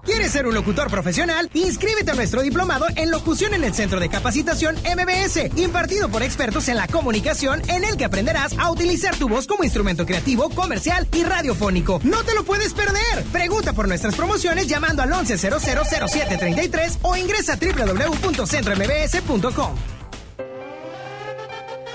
¿Quieres 0.03 0.31
ser 0.31 0.47
un 0.47 0.55
locutor 0.55 0.89
profesional? 0.89 1.49
Inscríbete 1.53 2.09
a 2.11 2.15
nuestro 2.15 2.41
diplomado 2.41 2.87
en 2.95 3.11
locución 3.11 3.53
en 3.53 3.63
el 3.63 3.71
Centro 3.73 3.99
de 3.99 4.09
Capacitación 4.09 4.75
MBS, 4.77 5.55
impartido 5.57 6.09
por 6.09 6.23
expertos 6.23 6.67
en 6.69 6.77
la 6.77 6.87
comunicación, 6.87 7.61
en 7.69 7.83
el 7.83 7.97
que 7.97 8.05
aprenderás 8.05 8.57
a 8.57 8.71
utilizar 8.71 9.15
tu 9.15 9.29
voz 9.29 9.45
como 9.45 9.63
instrumento 9.63 10.03
creativo, 10.05 10.49
comercial 10.49 11.07
y 11.13 11.23
radiofónico. 11.23 11.99
No 12.03 12.23
te 12.23 12.33
lo 12.33 12.43
puedes 12.43 12.73
perder. 12.73 13.23
Pregunta 13.31 13.73
por 13.73 13.87
nuestras 13.87 14.15
promociones 14.15 14.65
llamando 14.67 15.03
al 15.03 15.11
11000733 15.11 16.97
o 17.03 17.15
ingresa 17.15 17.53
a 17.53 17.57
www.centrombs.com. 17.57 19.75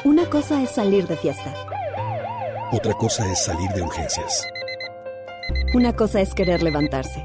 Una 0.04 0.30
cosa 0.30 0.62
es 0.62 0.70
salir 0.70 1.08
de 1.08 1.16
fiesta. 1.16 1.52
Otra 2.70 2.94
cosa 2.94 3.28
es 3.32 3.44
salir 3.44 3.68
de 3.70 3.82
urgencias. 3.82 4.46
Una 5.74 5.92
cosa 5.94 6.20
es 6.20 6.32
querer 6.34 6.62
levantarse. 6.62 7.24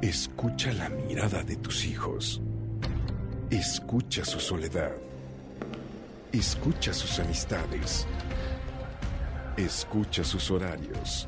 Escucha 0.03 0.73
la 0.73 0.89
mirada 0.89 1.43
de 1.43 1.57
tus 1.57 1.85
hijos. 1.85 2.41
Escucha 3.51 4.25
su 4.25 4.39
soledad. 4.41 4.93
Escucha 6.33 6.93
sus 6.93 7.19
amistades. 7.19 8.07
Escucha 9.57 10.23
sus 10.23 10.51
horarios. 10.51 11.27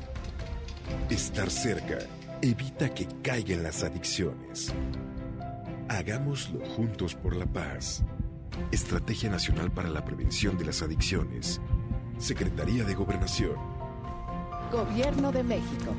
Estar 1.09 1.49
cerca 1.49 1.97
evita 2.41 2.93
que 2.93 3.07
caigan 3.21 3.63
las 3.63 3.83
adicciones. 3.83 4.73
Hagámoslo 5.87 6.65
juntos 6.65 7.15
por 7.15 7.35
la 7.35 7.45
paz. 7.45 8.03
Estrategia 8.71 9.29
Nacional 9.29 9.71
para 9.71 9.89
la 9.89 10.03
Prevención 10.03 10.57
de 10.57 10.65
las 10.65 10.81
Adicciones. 10.81 11.59
Secretaría 12.17 12.83
de 12.83 12.93
Gobernación. 12.93 13.55
Gobierno 14.71 15.31
de 15.31 15.43
México. 15.43 15.95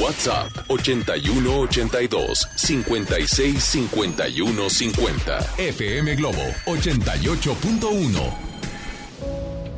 WhatsApp 0.00 0.50
8182 0.68 2.48
56 2.56 3.62
51 3.62 4.70
50. 4.70 5.38
FM 5.58 6.16
Globo 6.16 6.42
88.1. 6.66 8.53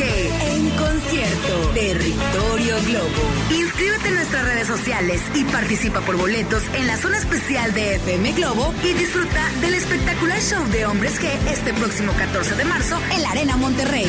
En 0.00 0.70
concierto. 0.70 1.70
Territorio 1.74 2.76
Globo. 2.86 3.08
Inscríbete 3.50 4.08
en 4.08 4.14
nuestras 4.14 4.44
redes 4.44 4.68
sociales 4.68 5.20
y 5.34 5.42
participa 5.44 6.00
por 6.02 6.16
boletos 6.16 6.62
en 6.74 6.86
la 6.86 6.96
zona 6.96 7.18
especial 7.18 7.74
de 7.74 7.96
FM 7.96 8.32
Globo 8.34 8.72
y 8.84 8.92
disfruta 8.92 9.50
del 9.60 9.74
espectacular 9.74 10.40
show 10.40 10.64
de 10.68 10.86
Hombres 10.86 11.20
G 11.20 11.28
este 11.50 11.74
próximo 11.74 12.12
14 12.12 12.54
de 12.54 12.64
marzo 12.64 12.96
en 13.12 13.22
la 13.22 13.30
Arena 13.30 13.56
Monterrey. 13.56 14.06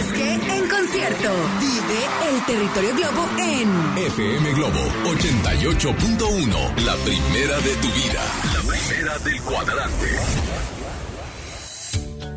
En 0.00 0.68
concierto. 0.68 1.28
Vive 1.60 1.98
el 2.30 2.46
Territorio 2.46 2.94
Globo 2.96 3.28
en 3.38 3.98
FM 3.98 4.52
Globo 4.52 4.80
88.1. 5.04 6.84
La 6.84 6.94
primera 6.96 7.60
de 7.60 7.74
tu 7.76 7.88
vida. 7.88 8.22
La 8.54 8.60
primera 8.60 9.18
del 9.18 9.40
cuadrante. 9.42 10.06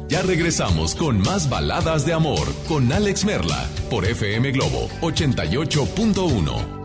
Ya 0.09 0.21
regresamos 0.23 0.93
con 0.93 1.19
más 1.19 1.49
baladas 1.49 2.05
de 2.05 2.11
amor 2.13 2.53
con 2.67 2.91
Alex 2.91 3.23
Merla 3.23 3.65
por 3.89 4.03
FM 4.05 4.51
Globo 4.51 4.89
88.1. 5.01 6.82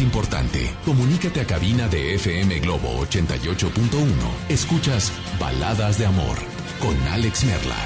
importante. 0.00 0.74
Comunícate 0.84 1.40
a 1.40 1.46
cabina 1.46 1.88
de 1.88 2.14
FM 2.14 2.60
Globo 2.60 2.88
88.1. 3.06 4.08
Escuchas 4.48 5.12
Baladas 5.38 5.98
de 5.98 6.06
Amor 6.06 6.36
con 6.80 6.96
Alex 7.08 7.44
Merla. 7.44 7.76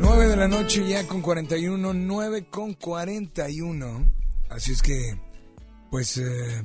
9 0.00 0.26
de 0.28 0.36
la 0.36 0.48
noche 0.48 0.86
ya 0.88 1.06
con 1.06 1.22
41, 1.22 1.94
9 1.94 2.46
con 2.50 2.74
41. 2.74 4.12
Así 4.50 4.72
es 4.72 4.82
que, 4.82 5.18
pues, 5.90 6.18
eh, 6.18 6.64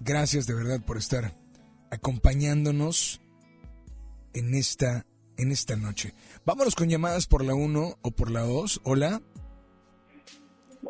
gracias 0.00 0.46
de 0.46 0.54
verdad 0.54 0.80
por 0.84 0.96
estar 0.96 1.36
acompañándonos 1.90 3.20
en 4.32 4.54
esta, 4.54 5.06
en 5.36 5.52
esta 5.52 5.76
noche. 5.76 6.14
Vámonos 6.46 6.74
con 6.74 6.88
llamadas 6.88 7.26
por 7.26 7.44
la 7.44 7.54
1 7.54 7.98
o 8.00 8.10
por 8.12 8.30
la 8.30 8.42
2. 8.42 8.80
Hola. 8.84 9.20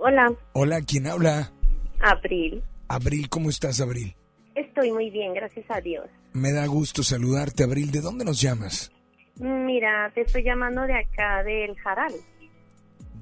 Hola, 0.01 0.33
Hola, 0.53 0.81
¿quién 0.83 1.07
habla? 1.07 1.53
Abril. 2.01 2.63
Abril, 2.89 3.29
¿cómo 3.29 3.51
estás, 3.51 3.81
Abril? 3.81 4.15
Estoy 4.55 4.93
muy 4.93 5.11
bien, 5.11 5.35
gracias 5.35 5.67
a 5.71 5.81
Dios. 5.81 6.07
Me 6.33 6.53
da 6.53 6.67
gusto 6.67 7.03
saludarte, 7.03 7.65
Abril. 7.65 7.91
¿De 7.91 8.01
dónde 8.01 8.25
nos 8.25 8.41
llamas? 8.41 8.91
Mira, 9.37 10.11
te 10.15 10.23
estoy 10.23 10.43
llamando 10.45 10.83
de 10.83 10.95
acá, 10.95 11.43
del 11.45 11.77
Jaral, 11.77 12.13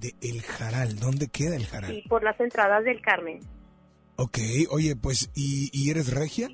De 0.00 0.14
El 0.22 0.42
Jaral. 0.42 0.98
¿Dónde 0.98 1.28
queda 1.28 1.56
El 1.56 1.66
Jaral? 1.66 1.94
y 1.94 2.02
por 2.08 2.22
las 2.22 2.38
entradas 2.40 2.84
del 2.84 3.00
Carmen. 3.00 3.40
Ok, 4.16 4.38
oye, 4.70 4.96
pues, 4.96 5.30
¿y, 5.34 5.68
y 5.72 5.90
eres 5.90 6.12
regia? 6.12 6.48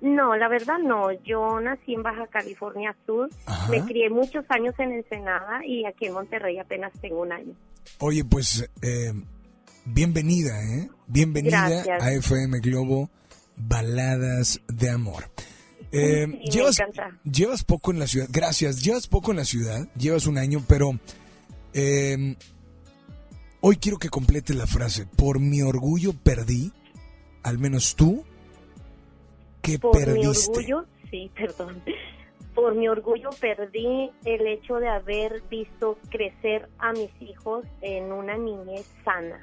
No, 0.00 0.36
la 0.36 0.48
verdad 0.48 0.78
no. 0.78 1.10
Yo 1.24 1.60
nací 1.60 1.94
en 1.94 2.02
Baja 2.02 2.26
California 2.28 2.94
Sur. 3.06 3.28
Ajá. 3.46 3.70
Me 3.70 3.84
crié 3.84 4.08
muchos 4.10 4.44
años 4.48 4.74
en 4.78 4.92
Ensenada 4.92 5.64
y 5.66 5.84
aquí 5.86 6.06
en 6.06 6.12
Monterrey 6.14 6.58
apenas 6.58 6.92
tengo 7.00 7.22
un 7.22 7.32
año. 7.32 7.52
Oye, 7.98 8.24
pues, 8.24 8.68
eh, 8.82 9.12
bienvenida, 9.84 10.62
¿eh? 10.62 10.88
Bienvenida 11.06 11.68
Gracias. 11.68 12.02
a 12.02 12.12
FM 12.12 12.60
Globo 12.60 13.10
Baladas 13.56 14.60
de 14.68 14.90
Amor. 14.90 15.24
Eh, 15.90 16.26
Sí, 16.26 16.36
me 16.36 16.44
llevas, 16.44 16.78
encanta. 16.80 17.18
llevas 17.24 17.64
poco 17.64 17.90
en 17.90 17.98
la 17.98 18.06
ciudad, 18.06 18.28
gracias, 18.30 18.82
llevas 18.84 19.06
poco 19.06 19.30
en 19.30 19.38
la 19.38 19.44
ciudad, 19.46 19.88
llevas 19.96 20.26
un 20.26 20.36
año, 20.36 20.62
pero 20.68 20.92
eh, 21.72 22.36
hoy 23.62 23.76
quiero 23.78 23.96
que 23.98 24.10
completes 24.10 24.54
la 24.54 24.66
frase, 24.66 25.06
por 25.06 25.40
mi 25.40 25.62
orgullo 25.62 26.12
perdí, 26.12 26.72
al 27.42 27.58
menos 27.58 27.96
tú, 27.96 28.22
que 29.62 29.78
Por 29.78 30.06
mi 30.12 30.26
orgullo, 30.26 30.84
sí, 31.10 31.30
perdón. 31.36 31.82
Por 32.54 32.74
mi 32.74 32.88
orgullo 32.88 33.30
perdí 33.40 34.10
el 34.24 34.46
hecho 34.46 34.76
de 34.76 34.88
haber 34.88 35.42
visto 35.48 35.96
crecer 36.10 36.68
a 36.78 36.92
mis 36.92 37.10
hijos 37.20 37.64
en 37.82 38.12
una 38.12 38.36
niñez 38.36 38.86
sana. 39.04 39.40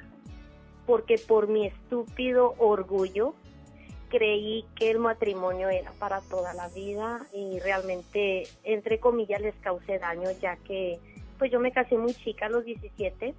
Porque 0.86 1.16
por 1.18 1.48
mi 1.48 1.66
estúpido 1.66 2.54
orgullo 2.58 3.34
creí 4.08 4.64
que 4.76 4.90
el 4.90 4.98
matrimonio 4.98 5.68
era 5.68 5.92
para 5.92 6.20
toda 6.20 6.54
la 6.54 6.68
vida 6.68 7.26
y 7.32 7.58
realmente, 7.58 8.44
entre 8.62 9.00
comillas, 9.00 9.40
les 9.40 9.54
causé 9.56 9.98
daño 9.98 10.30
ya 10.40 10.56
que 10.58 10.98
pues 11.38 11.50
yo 11.50 11.60
me 11.60 11.72
casé 11.72 11.98
muy 11.98 12.14
chica 12.14 12.46
a 12.46 12.48
los 12.48 12.64
17 12.64 13.34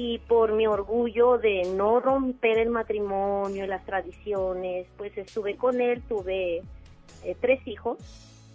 y 0.00 0.18
por 0.28 0.52
mi 0.52 0.64
orgullo 0.68 1.38
de 1.38 1.64
no 1.74 1.98
romper 1.98 2.58
el 2.58 2.70
matrimonio 2.70 3.64
y 3.64 3.66
las 3.66 3.84
tradiciones, 3.84 4.86
pues 4.96 5.18
estuve 5.18 5.56
con 5.56 5.80
él, 5.80 6.02
tuve 6.02 6.62
eh, 7.24 7.36
tres 7.40 7.66
hijos 7.66 7.98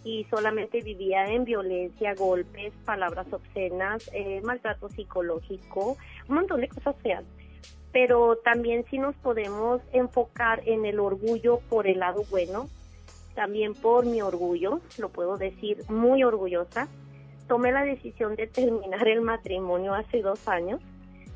y 0.06 0.26
solamente 0.30 0.80
vivía 0.80 1.26
en 1.26 1.44
violencia, 1.44 2.16
golpes, 2.16 2.72
palabras 2.86 3.28
obscenas, 3.34 4.10
eh, 4.14 4.40
maltrato 4.46 4.88
psicológico, 4.88 5.98
un 6.30 6.36
montón 6.36 6.62
de 6.62 6.70
cosas 6.70 6.96
feas. 7.04 7.26
Pero 7.92 8.38
también 8.38 8.86
sí 8.90 8.98
nos 8.98 9.16
podemos 9.16 9.82
enfocar 9.92 10.62
en 10.66 10.86
el 10.86 10.98
orgullo 10.98 11.60
por 11.68 11.88
el 11.88 12.00
lado 12.00 12.24
bueno, 12.32 12.70
también 13.36 13.74
por 13.74 14.06
mi 14.06 14.22
orgullo, 14.22 14.80
lo 14.98 15.10
puedo 15.10 15.38
decir 15.38 15.84
muy 15.90 16.24
orgullosa, 16.24 16.88
tomé 17.50 17.74
la 17.74 17.84
decisión 17.84 18.38
de 18.38 18.48
terminar 18.48 19.10
el 19.10 19.20
matrimonio 19.20 19.94
hace 19.94 20.22
dos 20.22 20.48
años, 20.48 20.80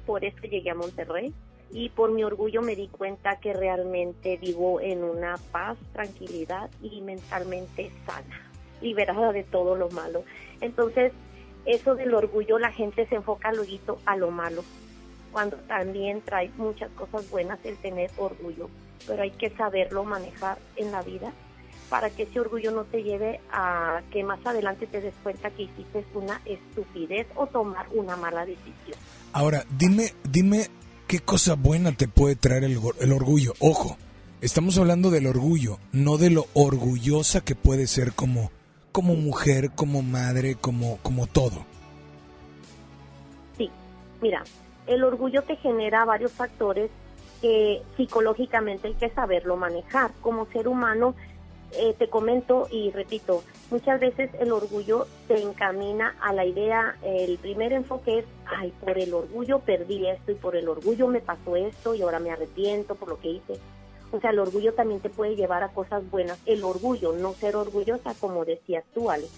por 0.07 0.25
eso 0.25 0.41
llegué 0.41 0.71
a 0.71 0.75
Monterrey 0.75 1.34
y 1.69 1.89
por 1.89 2.11
mi 2.11 2.23
orgullo 2.23 2.61
me 2.61 2.75
di 2.75 2.88
cuenta 2.88 3.39
que 3.39 3.53
realmente 3.53 4.38
vivo 4.38 4.79
en 4.79 5.03
una 5.03 5.35
paz, 5.51 5.77
tranquilidad 5.91 6.69
y 6.81 7.01
mentalmente 7.01 7.91
sana, 8.05 8.49
liberada 8.81 9.34
de 9.34 9.43
todo 9.43 9.75
lo 9.75 9.89
malo. 9.89 10.23
Entonces, 10.61 11.11
eso 11.65 11.95
del 11.95 12.15
orgullo 12.15 12.57
la 12.57 12.71
gente 12.71 13.05
se 13.07 13.15
enfoca 13.15 13.51
luego 13.51 13.99
a 14.05 14.15
lo 14.15 14.31
malo, 14.31 14.63
cuando 15.34 15.57
también 15.57 16.21
trae 16.21 16.49
muchas 16.55 16.89
cosas 16.91 17.29
buenas 17.29 17.59
el 17.65 17.75
tener 17.77 18.09
orgullo, 18.17 18.69
pero 19.05 19.23
hay 19.23 19.31
que 19.31 19.49
saberlo 19.49 20.05
manejar 20.05 20.57
en 20.77 20.93
la 20.93 21.01
vida 21.01 21.34
para 21.89 22.09
que 22.09 22.23
ese 22.23 22.39
orgullo 22.39 22.72
no 22.72 22.84
te 22.84 23.03
lleve 23.03 23.39
a 23.51 24.01
que 24.11 24.23
más 24.23 24.45
adelante 24.45 24.88
te 24.88 25.01
des 25.01 25.14
cuenta 25.23 25.49
que 25.51 25.64
hiciste 25.64 26.05
una 26.14 26.41
estupidez 26.45 27.27
o 27.35 27.47
tomar 27.47 27.88
una 27.93 28.15
mala 28.15 28.45
decisión. 28.45 28.97
Ahora, 29.34 29.64
dime, 29.77 30.14
dime 30.30 30.68
qué 31.07 31.19
cosa 31.19 31.55
buena 31.55 31.91
te 31.93 32.07
puede 32.07 32.35
traer 32.35 32.65
el, 32.65 32.80
el 32.99 33.11
orgullo. 33.11 33.53
Ojo, 33.59 33.97
estamos 34.41 34.77
hablando 34.77 35.09
del 35.09 35.27
orgullo, 35.27 35.80
no 35.91 36.18
de 36.18 36.30
lo 36.30 36.47
orgullosa 36.53 37.41
que 37.41 37.55
puede 37.55 37.88
ser 37.88 38.14
como, 38.14 38.51
como 38.91 39.15
mujer, 39.15 39.72
como 39.72 40.01
madre, 40.01 40.55
como, 40.55 40.97
como 40.97 41.27
todo. 41.27 41.65
Sí, 43.57 43.69
mira, 44.22 44.43
el 44.88 45.03
orgullo 45.03 45.43
te 45.43 45.55
genera 45.57 46.05
varios 46.05 46.31
factores 46.31 46.89
que 47.41 47.84
psicológicamente 47.95 48.88
hay 48.88 48.95
que 48.95 49.09
saberlo 49.09 49.57
manejar. 49.57 50.11
Como 50.22 50.47
ser 50.47 50.68
humano, 50.68 51.15
eh, 51.73 51.95
te 51.98 52.10
comento 52.10 52.68
y 52.72 52.91
repito, 52.91 53.44
muchas 53.69 53.99
veces 53.99 54.30
el 54.39 54.52
orgullo 54.52 55.07
te 55.27 55.41
encamina 55.41 56.15
a 56.22 56.34
la 56.34 56.45
idea, 56.45 56.98
el 57.03 57.38
primer 57.38 57.73
enfoque 57.73 58.19
es, 58.19 58.26
ay, 58.45 58.73
por 58.80 58.98
el 58.98 59.14
orgullo 59.14 59.60
perdí 59.60 60.07
esto 60.07 60.31
y 60.31 60.35
por 60.35 60.56
el 60.56 60.69
orgullo 60.69 61.07
me 61.07 61.19
pasó 61.19 61.56
esto 61.56 61.94
y 61.94 62.02
ahora 62.02 62.19
me 62.19 62.31
arrepiento 62.31 62.95
por 62.95 63.10
lo 63.10 63.19
que 63.19 63.30
hice. 63.30 63.60
O 64.11 64.19
sea, 64.22 64.30
el 64.30 64.39
orgullo 64.39 64.73
también 64.73 65.02
te 65.02 65.10
puede 65.10 65.35
llevar 65.35 65.64
a 65.64 65.69
cosas 65.69 66.10
buenas. 66.10 66.39
El 66.45 66.64
orgullo, 66.64 67.11
no 67.14 67.34
ser 67.34 67.57
orgullosa, 67.57 68.14
como 68.19 68.45
decías 68.45 68.85
tú, 68.94 69.11
Alex. 69.11 69.30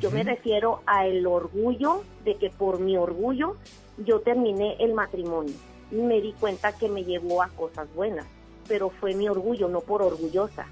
Yo 0.00 0.10
me 0.10 0.22
refiero 0.22 0.80
a 0.86 1.06
el 1.06 1.26
orgullo 1.26 2.02
de 2.24 2.36
que 2.36 2.50
por 2.50 2.80
mi 2.80 2.96
orgullo 2.96 3.56
yo 3.98 4.20
terminé 4.20 4.76
el 4.78 4.94
matrimonio 4.94 5.54
y 5.90 5.96
me 5.96 6.20
di 6.20 6.32
cuenta 6.34 6.72
que 6.72 6.88
me 6.88 7.04
llevó 7.04 7.42
a 7.42 7.48
cosas 7.48 7.92
buenas, 7.94 8.26
pero 8.68 8.90
fue 8.90 9.14
mi 9.14 9.28
orgullo, 9.28 9.68
no 9.68 9.80
por 9.80 10.02
orgullosa, 10.02 10.66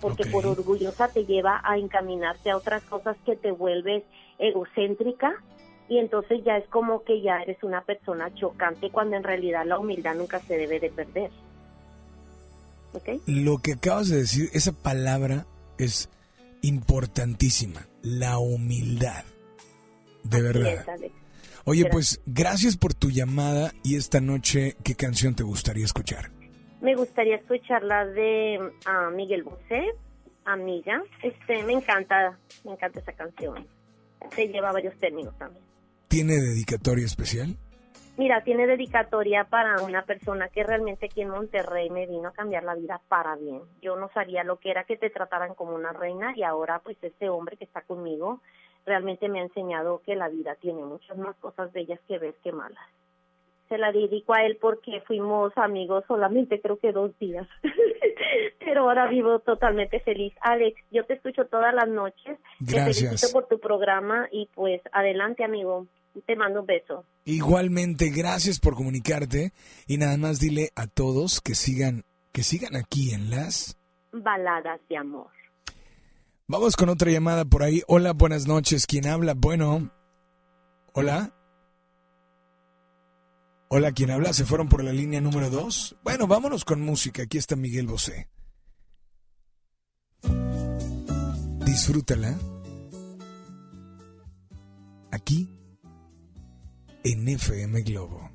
porque 0.00 0.26
por 0.26 0.46
orgullosa 0.46 1.08
te 1.08 1.24
lleva 1.24 1.60
a 1.64 1.78
encaminarte 1.78 2.50
a 2.50 2.56
otras 2.56 2.82
cosas 2.84 3.16
que 3.24 3.36
te 3.36 3.50
vuelves 3.50 4.04
egocéntrica 4.38 5.34
y 5.88 5.98
entonces 5.98 6.42
ya 6.44 6.56
es 6.58 6.68
como 6.68 7.02
que 7.02 7.22
ya 7.22 7.42
eres 7.42 7.62
una 7.62 7.82
persona 7.82 8.32
chocante 8.34 8.90
cuando 8.90 9.16
en 9.16 9.24
realidad 9.24 9.64
la 9.66 9.78
humildad 9.78 10.14
nunca 10.14 10.38
se 10.40 10.56
debe 10.56 10.80
de 10.80 10.90
perder. 10.90 11.30
¿Ok? 12.92 13.22
Lo 13.26 13.58
que 13.58 13.72
acabas 13.72 14.08
de 14.08 14.18
decir, 14.18 14.50
esa 14.52 14.72
palabra 14.72 15.46
es 15.78 16.10
importantísima, 16.62 17.86
la 18.02 18.38
humildad. 18.38 19.24
De 20.24 20.42
verdad. 20.42 20.84
Oye, 21.64 21.82
Gracias. 21.82 21.90
pues 21.90 22.20
gracias 22.26 22.76
por 22.76 22.94
tu 22.94 23.10
llamada 23.10 23.72
y 23.82 23.96
esta 23.96 24.20
noche, 24.20 24.76
¿qué 24.84 24.94
canción 24.94 25.34
te 25.34 25.42
gustaría 25.42 25.84
escuchar? 25.84 26.30
Me 26.80 26.94
gustaría 26.94 27.36
escuchar 27.36 27.82
la 27.82 28.06
de 28.06 28.72
ah, 28.86 29.10
Miguel 29.12 29.42
Bosé, 29.42 29.92
Amiga. 30.44 31.02
Este, 31.22 31.62
me 31.64 31.72
encanta, 31.74 32.38
me 32.64 32.72
encanta 32.72 33.00
esa 33.00 33.12
canción. 33.12 33.66
Se 34.30 34.48
lleva 34.48 34.72
varios 34.72 34.96
términos 34.98 35.36
también. 35.38 35.64
¿Tiene 36.08 36.34
dedicatoria 36.34 37.04
especial? 37.04 37.56
Mira, 38.16 38.42
tiene 38.42 38.66
dedicatoria 38.66 39.44
para 39.44 39.80
una 39.82 40.02
persona 40.02 40.48
que 40.48 40.64
realmente 40.64 41.06
aquí 41.06 41.20
en 41.20 41.30
Monterrey 41.30 41.88
me 41.90 42.06
vino 42.06 42.28
a 42.28 42.32
cambiar 42.32 42.64
la 42.64 42.74
vida 42.74 43.00
para 43.08 43.36
bien. 43.36 43.60
Yo 43.80 43.94
no 43.94 44.10
sabía 44.12 44.42
lo 44.42 44.58
que 44.58 44.70
era 44.70 44.84
que 44.84 44.96
te 44.96 45.10
trataran 45.10 45.54
como 45.54 45.74
una 45.74 45.92
reina 45.92 46.32
y 46.36 46.42
ahora 46.42 46.80
pues 46.80 46.96
este 47.02 47.28
hombre 47.28 47.56
que 47.56 47.64
está 47.64 47.82
conmigo 47.82 48.40
realmente 48.86 49.28
me 49.28 49.38
ha 49.40 49.44
enseñado 49.44 50.02
que 50.04 50.16
la 50.16 50.28
vida 50.28 50.56
tiene 50.56 50.82
muchas 50.82 51.16
más 51.16 51.36
cosas 51.36 51.72
bellas 51.72 52.00
que 52.08 52.18
ver 52.18 52.34
que 52.42 52.50
malas. 52.50 52.88
Se 53.68 53.78
la 53.78 53.92
dedico 53.92 54.34
a 54.34 54.42
él 54.44 54.56
porque 54.60 55.02
fuimos 55.06 55.52
amigos 55.56 56.04
solamente 56.08 56.60
creo 56.60 56.78
que 56.78 56.92
dos 56.92 57.16
días, 57.18 57.46
pero 58.58 58.82
ahora 58.82 59.08
vivo 59.08 59.40
totalmente 59.40 60.00
feliz. 60.00 60.32
Alex, 60.40 60.80
yo 60.90 61.04
te 61.04 61.14
escucho 61.14 61.44
todas 61.46 61.74
las 61.74 61.88
noches. 61.88 62.38
Te 62.58 62.74
Gracias. 62.74 63.10
felicito 63.10 63.32
por 63.32 63.46
tu 63.46 63.58
programa 63.58 64.28
y 64.32 64.48
pues 64.54 64.80
adelante 64.92 65.44
amigo. 65.44 65.86
Te 66.26 66.34
mando 66.34 66.60
un 66.60 66.66
beso. 66.66 67.04
Igualmente, 67.26 68.10
gracias 68.10 68.58
por 68.58 68.74
comunicarte 68.74 69.52
y 69.86 69.98
nada 69.98 70.16
más 70.16 70.40
dile 70.40 70.70
a 70.74 70.86
todos 70.86 71.40
que 71.40 71.54
sigan, 71.54 72.02
que 72.32 72.42
sigan 72.42 72.74
aquí 72.74 73.12
en 73.12 73.30
las. 73.30 73.78
Baladas 74.10 74.80
de 74.88 74.96
amor. 74.96 75.28
Vamos 76.48 76.76
con 76.76 76.88
otra 76.88 77.10
llamada 77.10 77.44
por 77.44 77.62
ahí. 77.62 77.82
Hola, 77.86 78.14
buenas 78.14 78.48
noches. 78.48 78.86
¿Quién 78.86 79.06
habla? 79.06 79.34
Bueno. 79.36 79.90
Hola. 80.94 81.34
Hola, 83.70 83.92
¿quién 83.92 84.10
habla? 84.10 84.32
¿Se 84.32 84.46
fueron 84.46 84.70
por 84.70 84.82
la 84.82 84.92
línea 84.92 85.20
número 85.20 85.50
dos? 85.50 85.94
Bueno, 86.02 86.26
vámonos 86.26 86.64
con 86.64 86.80
música. 86.80 87.24
Aquí 87.24 87.36
está 87.36 87.54
Miguel 87.54 87.86
Bosé. 87.86 88.30
Disfrútala. 91.66 92.34
Aquí 95.10 95.50
en 97.04 97.28
FM 97.28 97.82
Globo. 97.82 98.30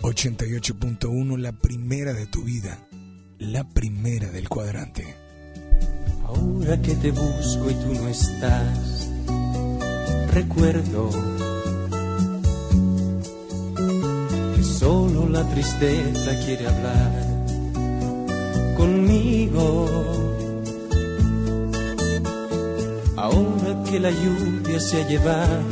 88.1, 0.00 1.36
la 1.36 1.52
primera 1.52 2.14
de 2.14 2.26
tu 2.26 2.42
vida, 2.42 2.88
la 3.38 3.68
primera 3.68 4.30
del 4.30 4.48
cuadrante. 4.48 5.14
Ahora 6.24 6.80
que 6.80 6.94
te 6.94 7.10
busco 7.10 7.70
y 7.70 7.74
tú 7.74 7.92
no 7.92 8.08
estás, 8.08 9.10
recuerdo 10.32 11.37
solo 14.78 15.28
la 15.28 15.42
tristeza 15.48 16.30
quiere 16.44 16.66
hablar 16.68 17.12
conmigo. 18.76 19.86
Ahora 23.16 23.82
que 23.90 23.98
la 23.98 24.10
lluvia 24.10 24.78
se 24.78 25.02
ha 25.02 25.08
llevado 25.08 25.62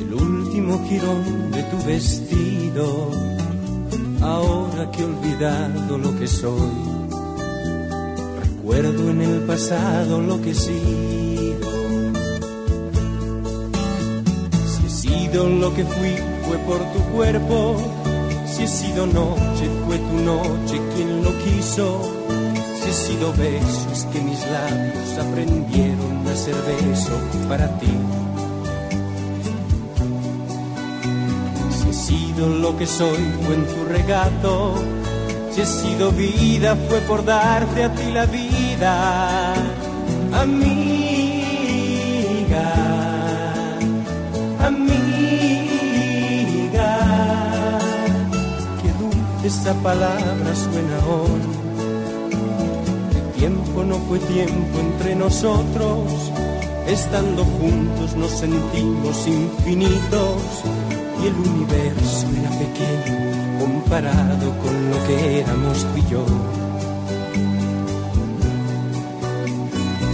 el 0.00 0.14
último 0.14 0.84
jirón 0.86 1.50
de 1.52 1.62
tu 1.64 1.78
vestido, 1.86 3.10
ahora 4.20 4.90
que 4.90 5.02
he 5.02 5.04
olvidado 5.04 5.98
lo 5.98 6.18
que 6.18 6.26
soy 6.26 6.90
Recuerdo 8.70 9.10
en 9.10 9.20
el 9.22 9.40
pasado 9.40 10.20
lo 10.20 10.40
que 10.40 10.50
he 10.50 10.54
sido. 10.54 11.70
Si 14.72 14.86
he 14.86 14.90
sido 14.90 15.48
lo 15.48 15.74
que 15.74 15.84
fui, 15.84 16.29
fue 16.50 16.58
por 16.58 16.80
tu 16.92 16.98
cuerpo. 17.14 17.76
Si 18.44 18.64
he 18.64 18.66
sido 18.66 19.06
noche, 19.06 19.70
fue 19.86 19.96
tu 19.98 20.16
noche 20.32 20.80
quien 20.94 21.22
lo 21.22 21.30
quiso. 21.38 22.02
Si 22.82 22.90
he 22.90 22.92
sido 22.92 23.32
beso, 23.34 23.86
es 23.92 24.04
que 24.06 24.20
mis 24.20 24.40
labios 24.50 25.18
aprendieron 25.26 26.26
a 26.26 26.34
ser 26.34 26.56
beso 26.72 27.12
para 27.48 27.68
ti. 27.78 27.94
Si 31.78 31.88
he 31.88 31.92
sido 31.92 32.48
lo 32.48 32.76
que 32.76 32.86
soy, 32.86 33.22
fue 33.44 33.54
en 33.54 33.66
tu 33.66 33.84
regato. 33.84 34.74
Si 35.52 35.60
he 35.60 35.66
sido 35.66 36.10
vida 36.10 36.76
fue 36.88 36.98
por 37.02 37.24
darte 37.24 37.84
a 37.84 37.94
ti 37.94 38.10
la 38.10 38.26
vida, 38.26 39.54
amiga, 40.32 40.72
amiga. 44.66 45.59
Esa 49.50 49.74
palabra 49.82 50.54
suena 50.54 50.96
hoy. 51.10 51.42
El 53.16 53.32
tiempo 53.40 53.82
no 53.82 53.96
fue 54.06 54.20
tiempo 54.20 54.78
entre 54.78 55.16
nosotros. 55.16 56.04
Estando 56.86 57.44
juntos 57.44 58.14
nos 58.16 58.30
sentimos 58.30 59.26
infinitos 59.26 60.36
y 61.20 61.26
el 61.26 61.34
universo 61.34 62.26
era 62.40 62.50
pequeño 62.64 63.16
comparado 63.58 64.46
con 64.62 64.74
lo 64.90 65.06
que 65.06 65.40
éramos 65.40 65.78
tú 65.78 65.98
y 65.98 66.10
yo. 66.12 66.24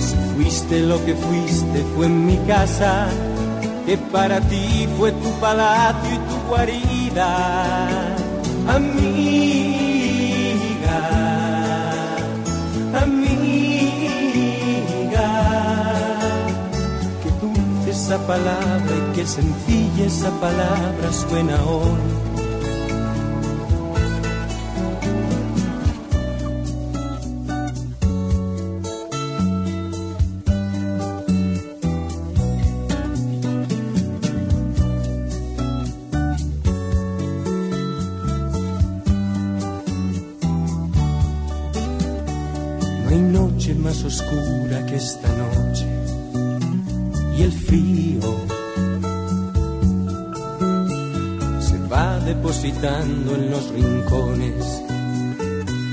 Si 0.07 0.17
fuiste 0.35 0.81
lo 0.81 1.05
que 1.05 1.15
fuiste 1.15 1.85
fue 1.95 2.07
en 2.07 2.27
mi 2.27 2.39
casa, 2.47 3.07
que 3.85 3.99
para 3.99 4.41
ti 4.41 4.89
fue 4.97 5.13
tu 5.13 5.31
palacio 5.41 6.15
y 6.15 6.19
tu 6.29 6.37
guarida, 6.49 8.17
amiga, 8.69 10.29
amiga. 13.03 14.09
Qué 17.23 17.31
dulce 17.41 17.91
esa 17.91 18.19
palabra 18.27 18.93
y 18.97 19.03
qué 19.15 19.27
sencilla 19.27 20.05
esa 20.07 20.31
palabra 20.41 21.13
suena 21.13 21.57
hoy 21.65 22.26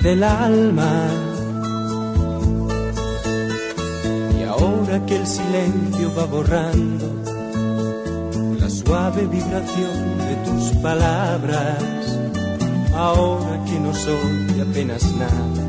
del 0.03 0.23
alma. 0.23 1.07
Y 4.37 4.43
ahora 4.43 5.05
que 5.05 5.15
el 5.15 5.25
silencio 5.25 6.11
va 6.17 6.25
borrando 6.25 7.07
la 8.59 8.69
suave 8.69 9.25
vibración 9.25 10.17
de 10.27 10.35
tus 10.45 10.77
palabras, 10.81 11.81
ahora 12.93 13.63
que 13.65 13.79
no 13.79 13.93
soy 13.93 14.61
apenas 14.61 15.03
nada 15.15 15.63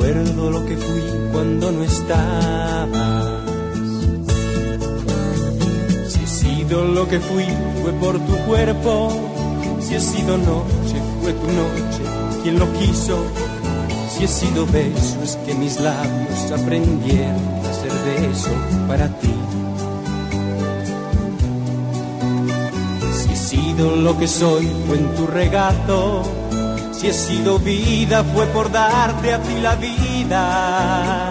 recuerdo 0.00 0.50
lo 0.50 0.64
que 0.66 0.76
fui 0.76 1.02
cuando 1.32 1.72
no 1.72 1.84
estabas. 1.84 3.24
Si 6.08 6.20
he 6.22 6.26
sido 6.26 6.84
lo 6.84 7.06
que 7.06 7.20
fui 7.20 7.44
fue 7.82 7.92
por 7.92 8.18
tu 8.18 8.36
cuerpo, 8.46 9.12
si 9.80 9.94
he 9.94 10.00
sido 10.00 10.38
noche 10.38 10.96
fue 11.22 11.32
tu 11.32 11.46
noche 11.46 11.89
quien 12.42 12.58
lo 12.58 12.72
quiso, 12.72 13.24
si 14.10 14.24
he 14.24 14.28
sido 14.28 14.66
beso 14.66 15.22
es 15.22 15.36
que 15.46 15.54
mis 15.54 15.80
labios 15.80 16.50
aprendieron 16.52 17.36
a 17.64 17.72
ser 17.72 17.92
beso 18.04 18.50
para 18.88 19.08
ti. 19.08 19.34
Si 23.14 23.32
he 23.32 23.36
sido 23.36 23.96
lo 23.96 24.18
que 24.18 24.26
soy 24.26 24.68
fue 24.86 24.98
en 24.98 25.14
tu 25.14 25.26
regazo, 25.26 26.22
si 26.92 27.08
he 27.08 27.12
sido 27.12 27.58
vida 27.58 28.24
fue 28.24 28.46
por 28.46 28.70
darte 28.70 29.34
a 29.34 29.42
ti 29.42 29.54
la 29.60 29.74
vida, 29.76 31.30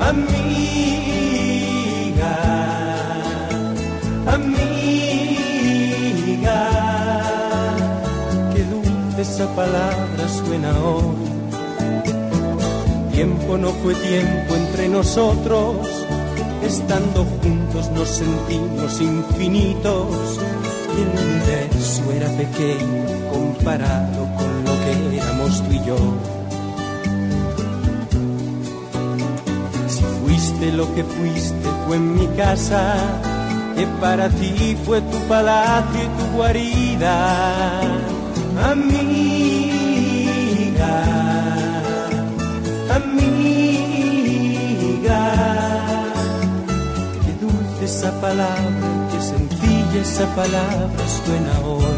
amiga. 0.00 1.38
Esa 9.38 9.54
palabra 9.54 10.28
suena 10.28 10.70
hoy. 10.80 11.14
Tiempo 13.12 13.56
no 13.56 13.70
fue 13.70 13.94
tiempo 13.94 14.56
entre 14.56 14.88
nosotros, 14.88 15.76
estando 16.64 17.24
juntos 17.40 17.88
nos 17.92 18.08
sentimos 18.08 19.00
infinitos 19.00 20.40
y 20.96 21.02
el 21.02 21.10
universo 21.24 22.02
era 22.16 22.28
pequeño 22.30 23.04
comparado 23.32 24.26
con 24.38 24.64
lo 24.64 24.72
que 24.82 25.16
éramos 25.18 25.62
tú 25.62 25.72
y 25.72 25.84
yo. 25.84 25.98
Si 29.86 30.02
fuiste 30.20 30.72
lo 30.72 30.92
que 30.96 31.04
fuiste 31.04 31.68
fue 31.86 31.96
en 31.96 32.14
mi 32.18 32.26
casa, 32.36 32.96
que 33.76 33.86
para 34.00 34.28
ti 34.30 34.76
fue 34.84 35.00
tu 35.00 35.18
palacio 35.28 36.02
y 36.02 36.08
tu 36.18 36.36
guarida, 36.36 37.80
amiga, 38.64 39.07
esa 50.00 50.26
palabra 50.34 51.04
suena 51.08 51.60
hoy. 51.66 51.97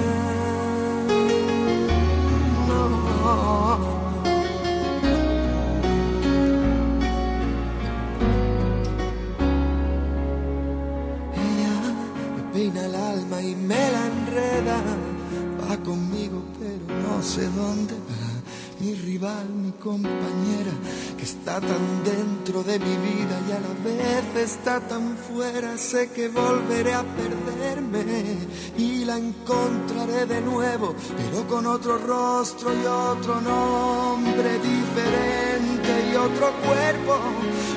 Compañera, 19.81 20.71
que 21.17 21.23
está 21.23 21.59
tan 21.59 22.03
dentro 22.03 22.63
de 22.63 22.77
mi 22.77 22.95
vida 22.97 23.35
y 23.47 23.51
a 23.51 23.59
la 23.59 23.73
vez 23.83 24.49
está 24.49 24.79
tan 24.79 25.17
fuera. 25.17 25.77
Sé 25.77 26.11
que 26.11 26.29
volveré 26.29 26.93
a 26.93 27.03
perderme 27.03 28.37
y 28.77 29.05
la 29.05 29.17
encontraré 29.17 30.25
de 30.27 30.41
nuevo, 30.41 30.95
pero 31.17 31.47
con 31.47 31.65
otro 31.65 31.97
rostro 31.97 32.71
y 32.73 32.85
otro 32.85 33.41
nombre 33.41 34.59
diferente 34.59 35.91
y 36.11 36.15
otro 36.15 36.51
cuerpo. 36.65 37.17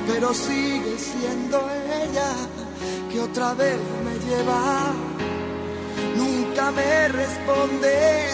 Pero 0.07 0.33
sigue 0.33 0.95
siendo 0.97 1.57
ella 2.03 2.31
que 3.11 3.19
otra 3.19 3.53
vez 3.55 3.79
me 4.05 4.15
lleva. 4.27 4.93
Nunca 6.15 6.71
me 6.71 7.07
responde 7.07 8.29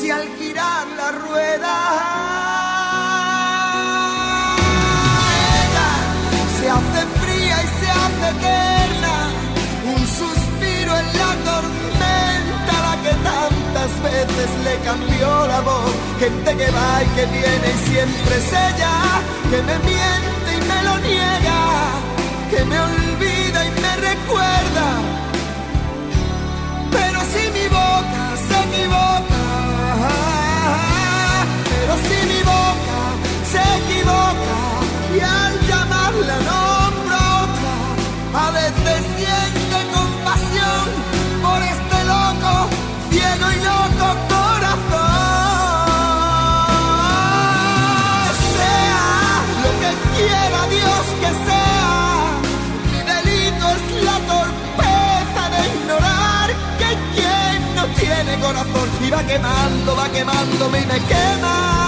si 0.00 0.10
al 0.10 0.28
girar 0.36 0.86
la 0.96 1.10
rueda 1.12 2.27
eterna, 8.30 9.14
un 9.94 10.02
suspiro 10.06 10.92
en 11.02 11.08
la 11.22 11.32
tormenta, 11.48 12.74
la 12.86 12.94
que 13.04 13.14
tantas 13.30 13.90
veces 14.02 14.50
le 14.64 14.74
cambió 14.84 15.46
la 15.46 15.60
voz, 15.60 15.92
gente 16.18 16.50
que 16.56 16.70
va 16.70 17.02
y 17.02 17.06
que 17.16 17.26
viene 17.26 17.66
y 17.74 17.78
siempre 17.90 18.34
es 18.36 18.48
ella, 18.68 18.94
que 19.50 19.58
me 19.68 19.76
miente 19.90 20.48
y 20.58 20.60
me 20.70 20.78
lo 20.88 20.98
niega, 21.08 21.60
que 22.50 22.64
me 22.64 22.78
olvida 22.88 23.58
y 23.66 23.70
me 23.84 23.92
recuerda, 24.10 24.86
pero 26.90 27.18
si 27.32 27.42
mi 27.56 27.66
boca 27.68 28.24
se 28.46 28.56
equivoca, 28.68 29.42
pero 31.70 31.94
si 32.06 32.16
mi 32.32 32.40
boca 32.42 33.00
se 33.52 33.60
equivoca 33.78 34.27
y 59.08 59.10
va 59.10 59.22
quemando, 59.24 59.96
va 59.96 60.08
quemándome 60.10 60.80
y 60.80 60.86
me 60.86 61.00
quema. 61.06 61.87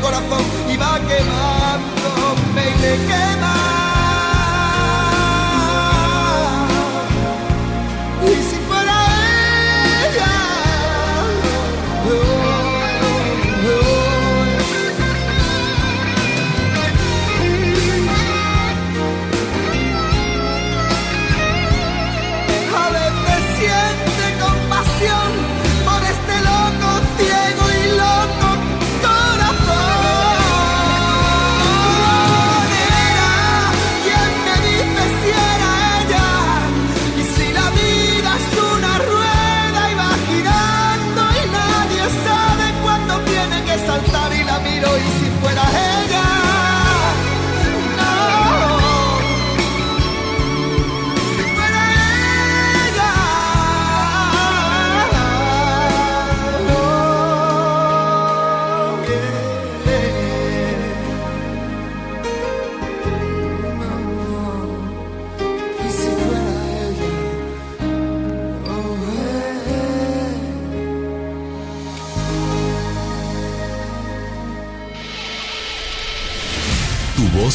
Corazón 0.00 0.42
y 0.72 0.76
va 0.76 0.98
quemándome 1.00 2.62
y 2.70 2.80
me 2.80 3.06
quema. 3.06 3.83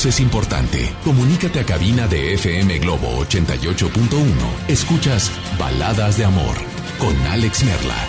Es 0.05 0.19
importante. 0.21 0.93
Comunícate 1.03 1.59
a 1.59 1.65
cabina 1.65 2.07
de 2.07 2.33
FM 2.35 2.79
Globo 2.79 3.07
88.1. 3.25 4.29
Escuchas 4.69 5.31
Baladas 5.59 6.17
de 6.17 6.25
Amor 6.25 6.55
con 6.99 7.15
Alex 7.27 7.65
Merla. 7.65 8.07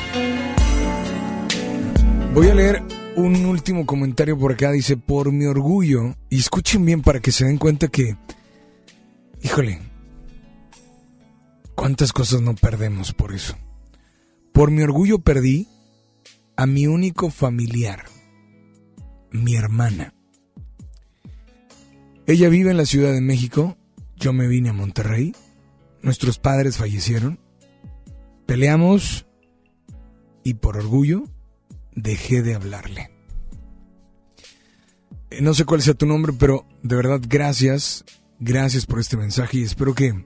Voy 2.32 2.48
a 2.48 2.54
leer 2.54 2.82
un 3.16 3.44
último 3.44 3.86
comentario 3.86 4.38
por 4.38 4.52
acá. 4.52 4.70
Dice, 4.70 4.96
por 4.96 5.32
mi 5.32 5.46
orgullo, 5.46 6.14
y 6.28 6.38
escuchen 6.38 6.84
bien 6.84 7.02
para 7.02 7.18
que 7.18 7.32
se 7.32 7.46
den 7.46 7.58
cuenta 7.58 7.88
que, 7.88 8.16
híjole, 9.42 9.80
cuántas 11.74 12.12
cosas 12.12 12.40
no 12.40 12.54
perdemos 12.54 13.12
por 13.12 13.34
eso. 13.34 13.56
Por 14.52 14.70
mi 14.70 14.82
orgullo 14.82 15.18
perdí 15.18 15.66
a 16.56 16.66
mi 16.66 16.86
único 16.86 17.30
familiar, 17.30 18.04
mi 19.32 19.56
hermana. 19.56 20.14
Ella 22.30 22.48
vive 22.48 22.70
en 22.70 22.76
la 22.76 22.86
Ciudad 22.86 23.12
de 23.12 23.20
México, 23.20 23.76
yo 24.14 24.32
me 24.32 24.46
vine 24.46 24.68
a 24.68 24.72
Monterrey, 24.72 25.34
nuestros 26.00 26.38
padres 26.38 26.76
fallecieron, 26.76 27.40
peleamos 28.46 29.26
y 30.44 30.54
por 30.54 30.76
orgullo 30.76 31.24
dejé 31.96 32.42
de 32.42 32.54
hablarle. 32.54 33.10
Eh, 35.30 35.42
no 35.42 35.54
sé 35.54 35.64
cuál 35.64 35.82
sea 35.82 35.94
tu 35.94 36.06
nombre, 36.06 36.32
pero 36.32 36.68
de 36.84 36.94
verdad 36.94 37.20
gracias, 37.20 38.04
gracias 38.38 38.86
por 38.86 39.00
este 39.00 39.16
mensaje 39.16 39.58
y 39.58 39.62
espero 39.64 39.96
que 39.96 40.24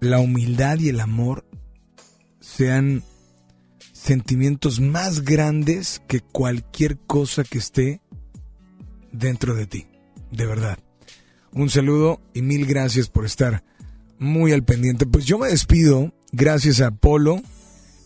la 0.00 0.18
humildad 0.18 0.78
y 0.78 0.90
el 0.90 1.00
amor 1.00 1.46
sean 2.38 3.02
sentimientos 3.94 4.78
más 4.78 5.22
grandes 5.22 6.02
que 6.06 6.20
cualquier 6.20 6.98
cosa 6.98 7.44
que 7.44 7.56
esté 7.56 8.02
dentro 9.10 9.54
de 9.54 9.66
ti 9.66 9.86
de 10.30 10.46
verdad. 10.46 10.78
Un 11.52 11.70
saludo 11.70 12.20
y 12.34 12.42
mil 12.42 12.66
gracias 12.66 13.08
por 13.08 13.24
estar 13.24 13.64
muy 14.18 14.52
al 14.52 14.64
pendiente. 14.64 15.06
Pues 15.06 15.24
yo 15.24 15.38
me 15.38 15.48
despido, 15.48 16.12
gracias 16.32 16.80
a 16.80 16.90
Polo, 16.90 17.40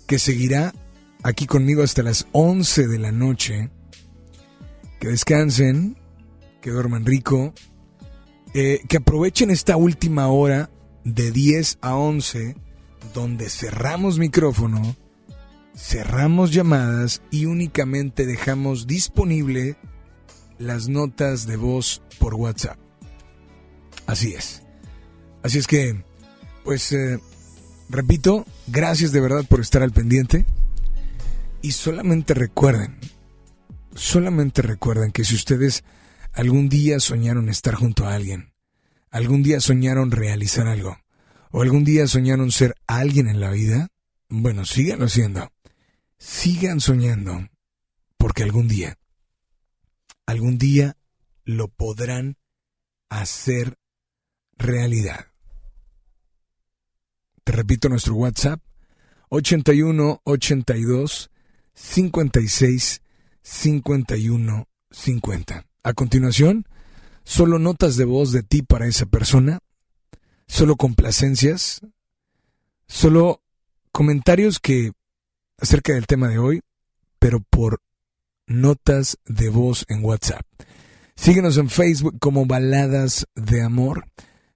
que 0.06 0.18
seguirá 0.18 0.74
aquí 1.22 1.46
conmigo 1.46 1.82
hasta 1.82 2.02
las 2.02 2.26
11 2.32 2.86
de 2.88 2.98
la 2.98 3.12
noche. 3.12 3.70
Que 5.00 5.08
descansen, 5.08 5.96
que 6.60 6.70
duerman 6.70 7.06
rico, 7.06 7.54
eh, 8.54 8.82
que 8.88 8.98
aprovechen 8.98 9.50
esta 9.50 9.76
última 9.76 10.28
hora 10.28 10.70
de 11.04 11.30
10 11.30 11.78
a 11.80 11.96
11, 11.96 12.56
donde 13.14 13.48
cerramos 13.48 14.18
micrófono, 14.18 14.96
cerramos 15.74 16.52
llamadas 16.52 17.22
y 17.30 17.46
únicamente 17.46 18.26
dejamos 18.26 18.86
disponible 18.86 19.76
las 20.60 20.88
notas 20.88 21.46
de 21.46 21.56
voz 21.56 22.02
por 22.18 22.34
WhatsApp. 22.34 22.78
Así 24.06 24.34
es. 24.34 24.62
Así 25.42 25.58
es 25.58 25.66
que, 25.66 26.04
pues, 26.64 26.92
eh, 26.92 27.18
repito, 27.88 28.44
gracias 28.66 29.10
de 29.10 29.20
verdad 29.20 29.44
por 29.48 29.60
estar 29.60 29.82
al 29.82 29.92
pendiente. 29.92 30.44
Y 31.62 31.72
solamente 31.72 32.34
recuerden, 32.34 32.98
solamente 33.94 34.62
recuerden 34.62 35.12
que 35.12 35.24
si 35.24 35.34
ustedes 35.34 35.82
algún 36.32 36.68
día 36.68 37.00
soñaron 37.00 37.48
estar 37.48 37.74
junto 37.74 38.06
a 38.06 38.14
alguien, 38.14 38.52
algún 39.10 39.42
día 39.42 39.60
soñaron 39.60 40.10
realizar 40.10 40.66
algo, 40.66 40.98
o 41.50 41.62
algún 41.62 41.84
día 41.84 42.06
soñaron 42.06 42.52
ser 42.52 42.76
alguien 42.86 43.28
en 43.28 43.40
la 43.40 43.50
vida, 43.50 43.88
bueno, 44.28 44.64
síganlo 44.64 45.06
haciendo. 45.06 45.52
Sigan 46.18 46.80
soñando, 46.80 47.48
porque 48.16 48.42
algún 48.42 48.68
día 48.68 48.99
algún 50.30 50.58
día 50.58 50.96
lo 51.44 51.68
podrán 51.68 52.36
hacer 53.08 53.78
realidad. 54.56 55.26
Te 57.42 57.52
repito 57.52 57.88
nuestro 57.88 58.14
WhatsApp 58.14 58.60
81 59.30 60.20
82 60.24 61.30
56 61.74 63.02
51 63.42 64.68
50. 64.90 65.66
A 65.82 65.92
continuación, 65.94 66.66
solo 67.24 67.58
notas 67.58 67.96
de 67.96 68.04
voz 68.04 68.30
de 68.32 68.42
ti 68.42 68.62
para 68.62 68.86
esa 68.86 69.06
persona, 69.06 69.58
solo 70.46 70.76
complacencias, 70.76 71.80
solo 72.86 73.42
comentarios 73.90 74.60
que 74.60 74.92
acerca 75.58 75.94
del 75.94 76.06
tema 76.06 76.28
de 76.28 76.38
hoy, 76.38 76.60
pero 77.18 77.40
por 77.40 77.80
notas 78.50 79.18
de 79.24 79.48
voz 79.48 79.86
en 79.88 80.04
WhatsApp. 80.04 80.44
Síguenos 81.14 81.56
en 81.56 81.70
Facebook 81.70 82.18
como 82.18 82.46
Baladas 82.46 83.26
de 83.34 83.62
Amor. 83.62 84.06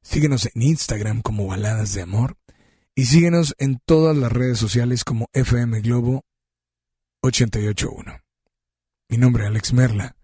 Síguenos 0.03 0.47
en 0.53 0.63
Instagram 0.63 1.23
como 1.23 1.47
Baladas 1.47 1.95
de 1.95 2.03
Amor. 2.03 2.37
Y 2.95 3.07
síguenos 3.07 3.55
en 3.59 3.81
todas 3.85 4.17
las 4.17 4.33
redes 4.33 4.59
sociales 4.59 5.05
como 5.05 5.29
FM 5.33 5.81
Globo 5.81 6.25
881. 7.23 8.21
Mi 9.09 9.17
nombre 9.17 9.45
es 9.45 9.51
Alex 9.51 9.73
Merla. 9.73 10.17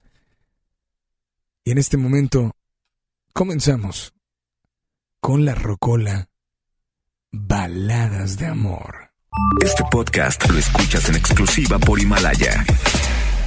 Y 1.65 1.71
en 1.71 1.79
este 1.79 1.97
momento 1.97 2.53
comenzamos 3.33 4.13
con 5.21 5.45
la 5.45 5.55
rocola 5.55 6.29
Baladas 7.31 8.37
de 8.37 8.47
Amor. 8.47 9.13
Este 9.63 9.85
podcast 9.91 10.49
lo 10.51 10.59
escuchas 10.59 11.09
en 11.09 11.17
exclusiva 11.17 11.79
por 11.79 12.01
Himalaya. 12.01 12.65